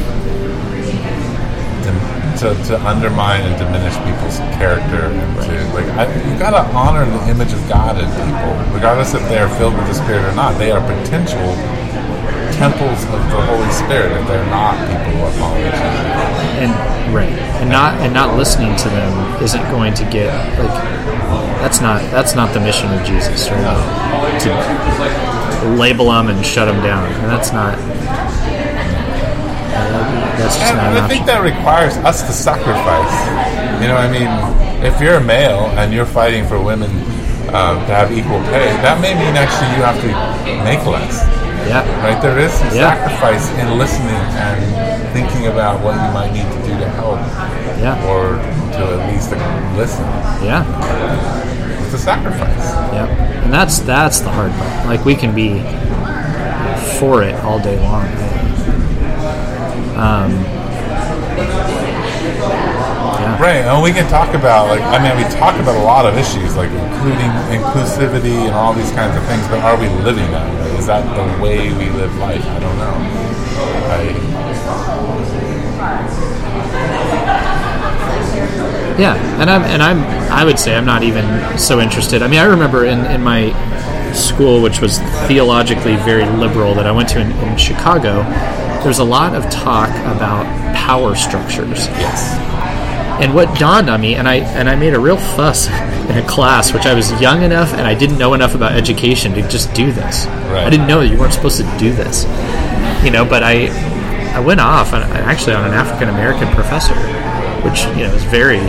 to, 2.39 2.55
to 2.69 2.75
undermine 2.87 3.43
and 3.43 3.57
diminish 3.59 3.97
people's 4.05 4.39
character 4.61 5.09
and 5.09 5.21
to 5.45 5.53
like 5.75 5.87
I, 5.97 6.05
you 6.31 6.39
gotta 6.39 6.63
honor 6.77 7.05
the 7.05 7.31
image 7.31 7.53
of 7.53 7.61
God 7.69 7.97
in 7.99 8.07
people, 8.07 8.53
regardless 8.75 9.15
if 9.15 9.23
they 9.29 9.39
are 9.39 9.49
filled 9.57 9.75
with 9.75 9.87
the 9.87 9.95
Spirit 9.95 10.25
or 10.25 10.35
not. 10.35 10.59
They 10.59 10.71
are 10.71 10.81
potential 10.81 11.45
temples 12.57 13.05
of 13.05 13.21
the 13.33 13.41
Holy 13.45 13.71
Spirit 13.73 14.13
if 14.13 14.27
they're 14.29 14.47
not 14.47 14.77
people 14.89 15.13
who 15.13 15.25
are 15.25 15.33
following 15.33 15.65
Jesus. 15.65 16.37
and 16.65 16.73
right 17.15 17.33
and 17.61 17.69
not 17.71 17.95
and 18.01 18.13
not 18.13 18.37
listening 18.37 18.75
to 18.77 18.89
them 18.89 19.43
isn't 19.43 19.63
going 19.71 19.93
to 19.95 20.05
get 20.11 20.33
like 20.59 20.73
that's 21.61 21.81
not 21.81 22.01
that's 22.11 22.35
not 22.35 22.53
the 22.55 22.61
mission 22.61 22.93
of 22.93 23.05
jesus 23.07 23.49
right 23.51 24.41
to 24.41 25.69
label 25.77 26.11
them 26.11 26.29
and 26.29 26.45
shut 26.45 26.67
them 26.67 26.83
down 26.83 27.11
and 27.13 27.25
that's 27.31 27.53
not 27.53 27.77
that's 30.39 30.57
just 30.59 30.73
And, 30.73 30.77
not 30.95 31.03
I 31.05 31.09
think 31.09 31.27
that 31.27 31.43
requires 31.43 31.97
us 32.05 32.23
to 32.27 32.33
sacrifice. 32.33 33.15
You 33.83 33.89
know, 33.89 33.97
I 33.97 34.09
mean, 34.11 34.29
if 34.85 35.01
you're 35.01 35.17
a 35.17 35.25
male 35.25 35.67
and 35.81 35.93
you're 35.93 36.07
fighting 36.07 36.47
for 36.47 36.61
women 36.61 36.91
um, 37.55 37.79
to 37.87 37.93
have 37.95 38.13
equal 38.13 38.41
pay, 38.53 38.69
that 38.85 39.01
may 39.01 39.15
mean 39.15 39.37
actually 39.37 39.71
you 39.77 39.83
have 39.85 39.99
to 40.01 40.11
make 40.65 40.85
less. 40.87 41.25
yeah 41.69 41.83
Right? 42.05 42.21
There 42.21 42.39
is 42.39 42.53
some 42.53 42.69
Yeah. 42.75 42.95
sacrifice 42.95 43.49
in 43.59 43.79
listening 43.79 44.17
and 44.41 45.13
thinking 45.13 45.47
about 45.49 45.81
what 45.81 45.95
you 45.95 46.11
might 46.13 46.33
need 46.33 46.45
to 46.51 46.61
do 46.69 46.75
to 46.79 46.89
help 47.01 47.19
yeah 47.81 47.97
or 48.09 48.37
to 48.77 48.81
at 49.01 49.13
least 49.13 49.31
listen. 49.77 50.05
yeah 50.45 50.65
It's 51.85 51.95
a 51.95 51.99
sacrifice. 51.99 52.67
yeah 52.93 53.07
and 53.45 53.53
that's 53.53 53.79
that's 53.81 54.21
the 54.21 54.31
hard 54.31 54.53
part 54.53 54.87
like 54.87 55.05
we 55.05 55.15
can 55.15 55.35
be 55.35 55.61
for 56.99 57.23
it 57.23 57.35
all 57.45 57.59
day 57.59 57.79
long 57.81 58.05
um 59.97 60.31
yeah 60.33 60.77
Right, 63.41 63.67
and 63.69 63.83
we 63.83 63.93
can 63.93 64.09
talk 64.09 64.35
about 64.35 64.69
like 64.69 64.81
I 64.81 64.97
mean 64.97 65.15
we 65.15 65.25
talk 65.35 65.61
about 65.61 65.77
a 65.77 65.85
lot 65.85 66.07
of 66.07 66.17
issues 66.17 66.57
like 66.57 66.71
including 66.71 67.29
inclusivity 67.53 68.47
and 68.47 68.55
all 68.55 68.73
these 68.73 68.91
kinds 68.93 69.15
of 69.15 69.23
things, 69.27 69.47
but 69.49 69.61
are 69.61 69.79
we 69.79 69.89
living 70.03 70.31
that 70.31 70.49
way? 70.55 70.79
Is 70.79 70.87
that 70.87 71.05
the 71.15 71.43
way 71.43 71.69
we 71.75 71.91
live 71.91 72.17
life? 72.17 72.43
I 72.43 72.59
don't 72.59 72.79
know. 72.79 72.97
I 73.93 74.37
Yeah, 78.99 79.15
and 79.39 79.51
I'm 79.51 79.65
and 79.65 79.83
I'm 79.83 80.01
I 80.33 80.43
would 80.43 80.59
say 80.59 80.75
I'm 80.75 80.87
not 80.87 81.03
even 81.03 81.59
so 81.59 81.81
interested. 81.81 82.23
I 82.23 82.29
mean, 82.29 82.41
I 82.41 82.45
remember 82.45 82.87
in 82.87 83.05
in 83.05 83.23
my 83.23 83.53
school, 84.15 84.63
which 84.63 84.81
was 84.81 84.99
theologically 85.29 85.97
very 85.97 86.25
liberal, 86.25 86.75
that 86.75 86.87
I 86.87 86.93
went 86.93 87.11
to 87.11 87.21
in, 87.21 87.33
in 87.33 87.59
Chicago. 87.59 88.23
There's 88.83 89.01
a 89.01 89.05
lot 89.05 89.35
of 89.35 89.51
talk 89.51 89.86
about 90.15 90.47
power 90.77 91.15
structures, 91.15 91.87
yes. 91.99 92.35
and 93.21 93.35
what 93.35 93.59
dawned 93.59 93.89
on 93.91 94.01
me, 94.01 94.15
and 94.15 94.29
I 94.29 94.37
and 94.37 94.69
I 94.69 94.77
made 94.77 94.95
a 94.95 95.01
real 95.01 95.17
fuss 95.17 95.69
in 96.09 96.19
a 96.19 96.27
class, 96.29 96.73
which 96.73 96.87
I 96.87 96.95
was 96.95 97.11
young 97.21 97.43
enough 97.43 97.73
and 97.73 97.83
I 97.83 97.95
didn't 97.95 98.19
know 98.19 98.35
enough 98.35 98.55
about 98.55 98.73
education 98.73 99.33
to 99.35 99.43
just 99.49 99.73
do 99.75 99.91
this. 99.93 100.27
Right. 100.27 100.67
I 100.67 100.71
didn't 100.71 100.87
know 100.87 101.01
that 101.01 101.09
you 101.09 101.19
weren't 101.19 101.33
supposed 101.33 101.59
to 101.59 101.79
do 101.79 101.93
this, 101.93 102.25
you 103.05 103.11
know. 103.11 103.25
But 103.25 103.43
I 103.43 103.69
I 104.35 104.41
went 104.41 104.61
off 104.61 104.93
on, 104.93 105.03
actually 105.03 105.55
on 105.55 105.65
an 105.65 105.73
African 105.73 106.09
American 106.09 106.49
professor, 106.55 106.95
which 107.67 107.85
you 107.97 108.07
know 108.07 108.15
is 108.15 108.25
very 108.25 108.61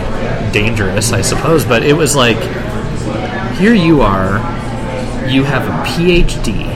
dangerous, 0.52 1.12
I 1.12 1.20
suppose. 1.20 1.64
But 1.64 1.84
it 1.84 1.92
was 1.94 2.16
like, 2.16 2.38
here 3.58 3.74
you 3.74 4.00
are, 4.00 4.38
you 5.28 5.44
have 5.44 5.66
a 5.66 5.88
PhD, 5.88 6.66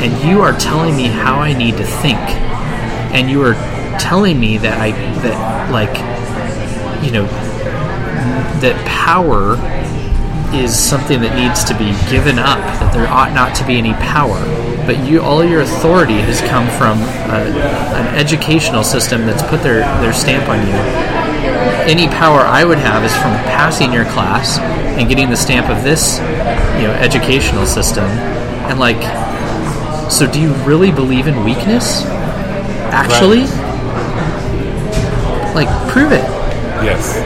and 0.00 0.28
you 0.28 0.40
are 0.42 0.58
telling 0.58 0.96
me 0.96 1.04
how 1.04 1.38
I 1.38 1.52
need 1.52 1.76
to 1.76 1.84
think, 1.84 2.18
and 3.16 3.30
you 3.30 3.38
were 3.38 3.54
telling 3.98 4.38
me 4.38 4.58
that 4.58 4.78
I 4.78 4.90
that 5.22 5.70
like 5.72 5.96
you 7.02 7.12
know 7.12 7.26
that 8.60 8.76
power 8.86 9.56
is 10.54 10.78
something 10.78 11.20
that 11.22 11.34
needs 11.34 11.64
to 11.64 11.74
be 11.74 11.96
given 12.10 12.38
up 12.38 12.60
that 12.78 12.92
there 12.92 13.08
ought 13.08 13.32
not 13.32 13.56
to 13.56 13.66
be 13.66 13.78
any 13.78 13.94
power. 13.94 14.38
But 14.86 15.04
you 15.08 15.22
all 15.22 15.42
your 15.42 15.62
authority 15.62 16.20
has 16.20 16.40
come 16.42 16.68
from 16.78 17.00
a, 17.32 17.50
an 17.96 18.14
educational 18.14 18.84
system 18.84 19.26
that's 19.26 19.42
put 19.42 19.62
their, 19.62 19.80
their 20.00 20.12
stamp 20.12 20.48
on 20.48 20.60
you. 20.60 20.74
Any 21.88 22.08
power 22.08 22.40
i 22.40 22.64
would 22.64 22.78
have 22.78 23.02
is 23.02 23.12
from 23.12 23.32
passing 23.48 23.92
your 23.92 24.04
class 24.04 24.58
and 24.58 25.08
getting 25.08 25.30
the 25.30 25.36
stamp 25.36 25.68
of 25.70 25.82
this 25.82 26.18
you 26.76 26.86
know 26.86 26.94
educational 27.00 27.64
system. 27.64 28.04
And 28.68 28.78
like 28.78 29.00
so 30.12 30.30
do 30.30 30.38
you 30.38 30.52
really 30.64 30.92
believe 30.92 31.26
in 31.26 31.44
weakness 31.44 32.04
actually 32.96 33.44
like 35.54 35.68
prove 35.92 36.12
it 36.12 36.24
Yes. 36.84 37.16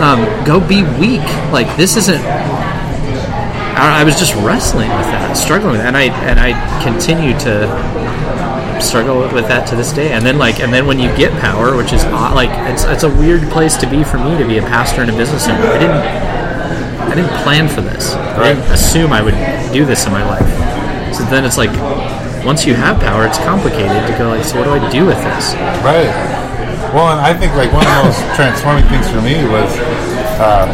um, 0.00 0.20
go 0.44 0.60
be 0.60 0.82
weak. 1.00 1.24
Like 1.52 1.76
this 1.76 1.96
isn't. 1.96 2.20
I, 2.20 4.00
I 4.00 4.04
was 4.04 4.16
just 4.16 4.34
wrestling 4.36 4.90
with 4.90 5.06
that, 5.08 5.34
struggling 5.36 5.72
with 5.72 5.80
that, 5.80 5.88
and 5.88 5.96
I 5.96 6.04
and 6.28 6.38
I 6.38 6.52
continue 6.84 7.32
to 7.40 8.80
struggle 8.82 9.20
with 9.32 9.48
that 9.48 9.66
to 9.68 9.76
this 9.76 9.92
day. 9.92 10.12
And 10.12 10.24
then 10.24 10.36
like, 10.38 10.60
and 10.60 10.72
then 10.72 10.86
when 10.86 10.98
you 10.98 11.08
get 11.16 11.32
power, 11.40 11.76
which 11.76 11.92
is 11.94 12.04
odd, 12.04 12.34
like 12.34 12.50
it's 12.70 12.84
it's 12.84 13.02
a 13.04 13.08
weird 13.08 13.42
place 13.50 13.76
to 13.78 13.88
be 13.88 14.04
for 14.04 14.18
me 14.18 14.36
to 14.36 14.44
be 14.46 14.58
a 14.58 14.62
pastor 14.62 15.00
and 15.00 15.10
a 15.10 15.16
business 15.16 15.48
owner. 15.48 15.64
I 15.64 15.78
didn't 15.78 16.04
I 17.10 17.14
didn't 17.14 17.42
plan 17.42 17.68
for 17.68 17.80
this. 17.80 18.12
I 18.12 18.52
didn't 18.54 18.70
assume 18.70 19.12
I 19.12 19.22
would 19.22 19.34
do 19.72 19.86
this 19.86 20.04
in 20.06 20.12
my 20.12 20.24
life. 20.28 20.46
So 21.16 21.24
then 21.24 21.44
it's 21.46 21.56
like. 21.56 21.70
Once 22.44 22.64
you 22.66 22.74
have 22.74 22.98
power, 23.00 23.26
it's 23.26 23.38
complicated 23.38 24.06
to 24.06 24.14
go 24.18 24.28
like, 24.28 24.44
so 24.44 24.58
what 24.58 24.64
do 24.64 24.70
I 24.72 24.90
do 24.90 25.04
with 25.06 25.18
this? 25.18 25.54
Right. 25.84 26.08
Well, 26.94 27.12
and 27.12 27.20
I 27.20 27.32
think 27.34 27.54
like 27.54 27.72
one 27.72 27.86
of 27.86 27.92
the 27.92 28.04
most 28.04 28.20
transforming 28.34 28.84
things 28.88 29.08
for 29.08 29.20
me 29.22 29.44
was 29.46 29.70
uh, 30.40 30.66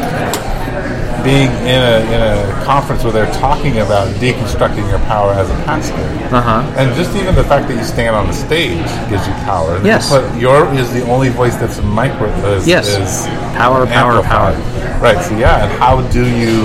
being 1.24 1.50
in 1.66 1.82
a, 1.82 1.98
in 2.06 2.20
a 2.22 2.64
conference 2.64 3.02
where 3.02 3.12
they're 3.12 3.32
talking 3.34 3.78
about 3.78 4.08
deconstructing 4.16 4.88
your 4.88 5.00
power 5.00 5.32
as 5.32 5.50
a 5.50 5.54
pastor. 5.64 5.94
Uh 6.34 6.40
huh. 6.40 6.74
And 6.78 6.94
just 6.94 7.14
even 7.16 7.34
the 7.34 7.44
fact 7.44 7.68
that 7.68 7.76
you 7.76 7.84
stand 7.84 8.14
on 8.14 8.28
the 8.28 8.32
stage 8.32 8.78
gives 9.10 9.26
you 9.26 9.34
power. 9.44 9.82
Yes. 9.84 10.08
But 10.08 10.38
your 10.40 10.72
is 10.72 10.92
the 10.92 11.02
only 11.10 11.28
voice 11.30 11.56
that's 11.56 11.82
micro 11.82 12.28
is, 12.54 12.66
Yes. 12.66 12.88
is 12.88 13.26
Power, 13.56 13.86
power, 13.86 14.12
amplified. 14.22 15.02
Right. 15.02 15.22
So 15.24 15.36
yeah, 15.36 15.64
and 15.66 15.78
how 15.80 16.00
do 16.12 16.24
you 16.24 16.64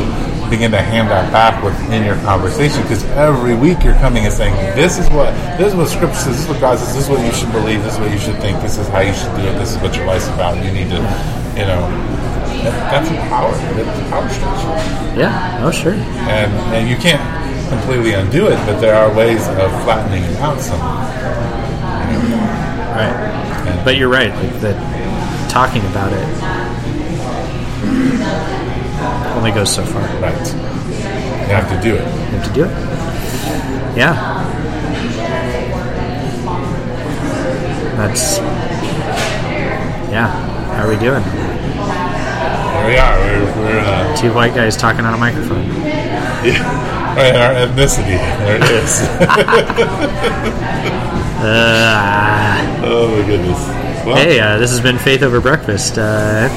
begin 0.51 0.69
to 0.71 0.81
hand 0.81 1.09
that 1.09 1.31
back 1.31 1.63
within 1.63 2.03
your 2.03 2.17
conversation? 2.27 2.81
Because 2.83 3.03
every 3.15 3.55
week 3.55 3.81
you're 3.83 3.95
coming 3.95 4.25
and 4.25 4.33
saying, 4.33 4.53
"This 4.75 4.99
is 4.99 5.09
what 5.09 5.31
this 5.57 5.69
is 5.71 5.75
what 5.75 5.87
Scripture 5.87 6.13
says. 6.15 6.35
This 6.35 6.41
is 6.43 6.49
what 6.49 6.59
God 6.59 6.77
says. 6.77 6.93
This 6.93 7.05
is 7.05 7.09
what 7.09 7.23
you 7.25 7.31
should 7.31 7.51
believe. 7.51 7.81
This 7.83 7.93
is 7.95 7.99
what 7.99 8.11
you 8.11 8.19
should 8.19 8.37
think. 8.43 8.61
This 8.61 8.77
is 8.77 8.87
how 8.89 8.99
you 8.99 9.13
should 9.13 9.33
do 9.35 9.43
it. 9.47 9.57
This 9.57 9.71
is 9.73 9.77
what 9.81 9.95
your 9.95 10.05
life's 10.05 10.27
about. 10.27 10.57
You 10.63 10.69
need 10.71 10.89
to, 10.91 10.99
you 11.57 11.65
know." 11.65 11.81
that- 12.61 12.91
That's 12.91 13.09
a 13.09 13.15
power. 13.31 13.51
That's 13.73 13.99
a 13.99 14.03
power 14.11 14.29
structure 14.29 15.19
Yeah. 15.19 15.61
Oh, 15.63 15.71
sure. 15.71 15.93
and, 16.29 16.51
and 16.75 16.87
you 16.87 16.95
can't 16.97 17.21
completely 17.69 18.13
undo 18.13 18.47
it, 18.47 18.59
but 18.67 18.79
there 18.79 18.93
are 18.93 19.09
ways 19.15 19.47
of 19.47 19.71
flattening 19.83 20.23
it 20.23 20.37
out 20.39 20.59
some. 20.61 20.79
Right. 22.91 23.81
But 23.83 23.95
you're 23.97 24.09
right. 24.09 24.33
Like 24.35 24.59
that, 24.61 24.77
talking 25.49 25.81
about 25.87 26.11
it 26.13 26.27
only 29.41 29.51
goes 29.51 29.73
so 29.73 29.83
far. 29.83 30.03
Right. 30.21 30.37
You 30.53 31.55
have 31.57 31.67
to 31.69 31.81
do 31.81 31.95
it. 31.95 32.01
You 32.05 32.37
have 32.37 32.47
to 32.47 32.53
do 32.53 32.63
it. 32.65 33.97
Yeah. 33.97 34.13
That's. 37.97 38.37
Yeah. 40.11 40.27
How 40.75 40.85
are 40.85 40.89
we 40.89 40.95
doing? 40.97 41.23
Here 41.23 42.87
we 42.87 42.97
are. 42.97 43.17
We're, 43.17 43.45
we're 43.63 43.79
uh, 43.79 44.15
Two 44.15 44.31
white 44.31 44.53
guys 44.53 44.77
talking 44.77 45.05
on 45.05 45.15
a 45.15 45.17
microphone. 45.17 45.65
yeah, 45.65 47.15
right, 47.15 47.35
our 47.35 47.53
ethnicity. 47.67 48.17
There 48.37 48.57
it 48.57 48.69
is. 48.69 49.01
Uh, 51.41 52.81
oh 52.85 53.07
my 53.19 53.25
goodness. 53.27 53.57
Well, 54.05 54.15
hey, 54.15 54.39
uh, 54.39 54.59
this 54.59 54.69
has 54.69 54.79
been 54.79 54.99
Faith 54.99 55.23
Over 55.23 55.41
Breakfast. 55.41 55.97
Uh, 55.97 56.47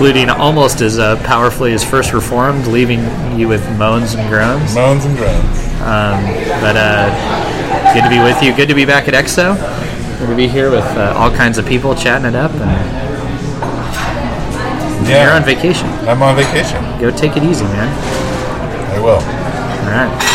concluding 0.00 0.30
almost 0.30 0.80
as 0.80 0.98
uh, 0.98 1.14
powerfully 1.26 1.74
as 1.74 1.84
First 1.84 2.14
Reformed, 2.14 2.66
leaving 2.66 3.00
you 3.38 3.48
with 3.48 3.60
moans 3.76 4.14
and 4.14 4.26
groans. 4.30 4.74
moans 4.74 5.04
and 5.04 5.14
groans. 5.14 5.58
Um, 5.82 6.24
but 6.64 6.74
uh, 6.74 7.92
good 7.92 8.04
to 8.04 8.08
be 8.08 8.18
with 8.18 8.42
you. 8.42 8.56
Good 8.56 8.68
to 8.70 8.74
be 8.74 8.86
back 8.86 9.08
at 9.08 9.12
EXO. 9.14 9.56
Good 10.18 10.28
to 10.30 10.34
be 10.34 10.48
here 10.48 10.70
with 10.70 10.86
uh, 10.96 11.12
all 11.18 11.30
kinds 11.30 11.58
of 11.58 11.66
people 11.66 11.94
chatting 11.94 12.26
it 12.26 12.34
up. 12.34 12.50
And 12.52 12.60
Yeah. 15.06 15.24
you're 15.26 15.34
on 15.34 15.44
vacation. 15.44 15.86
I'm 16.08 16.22
on 16.22 16.34
vacation. 16.34 16.82
Go 16.98 17.10
take 17.10 17.36
it 17.36 17.42
easy, 17.42 17.64
man. 17.64 17.88
I 18.96 19.00
will. 19.00 19.16
All 19.20 19.20
right. 19.92 20.29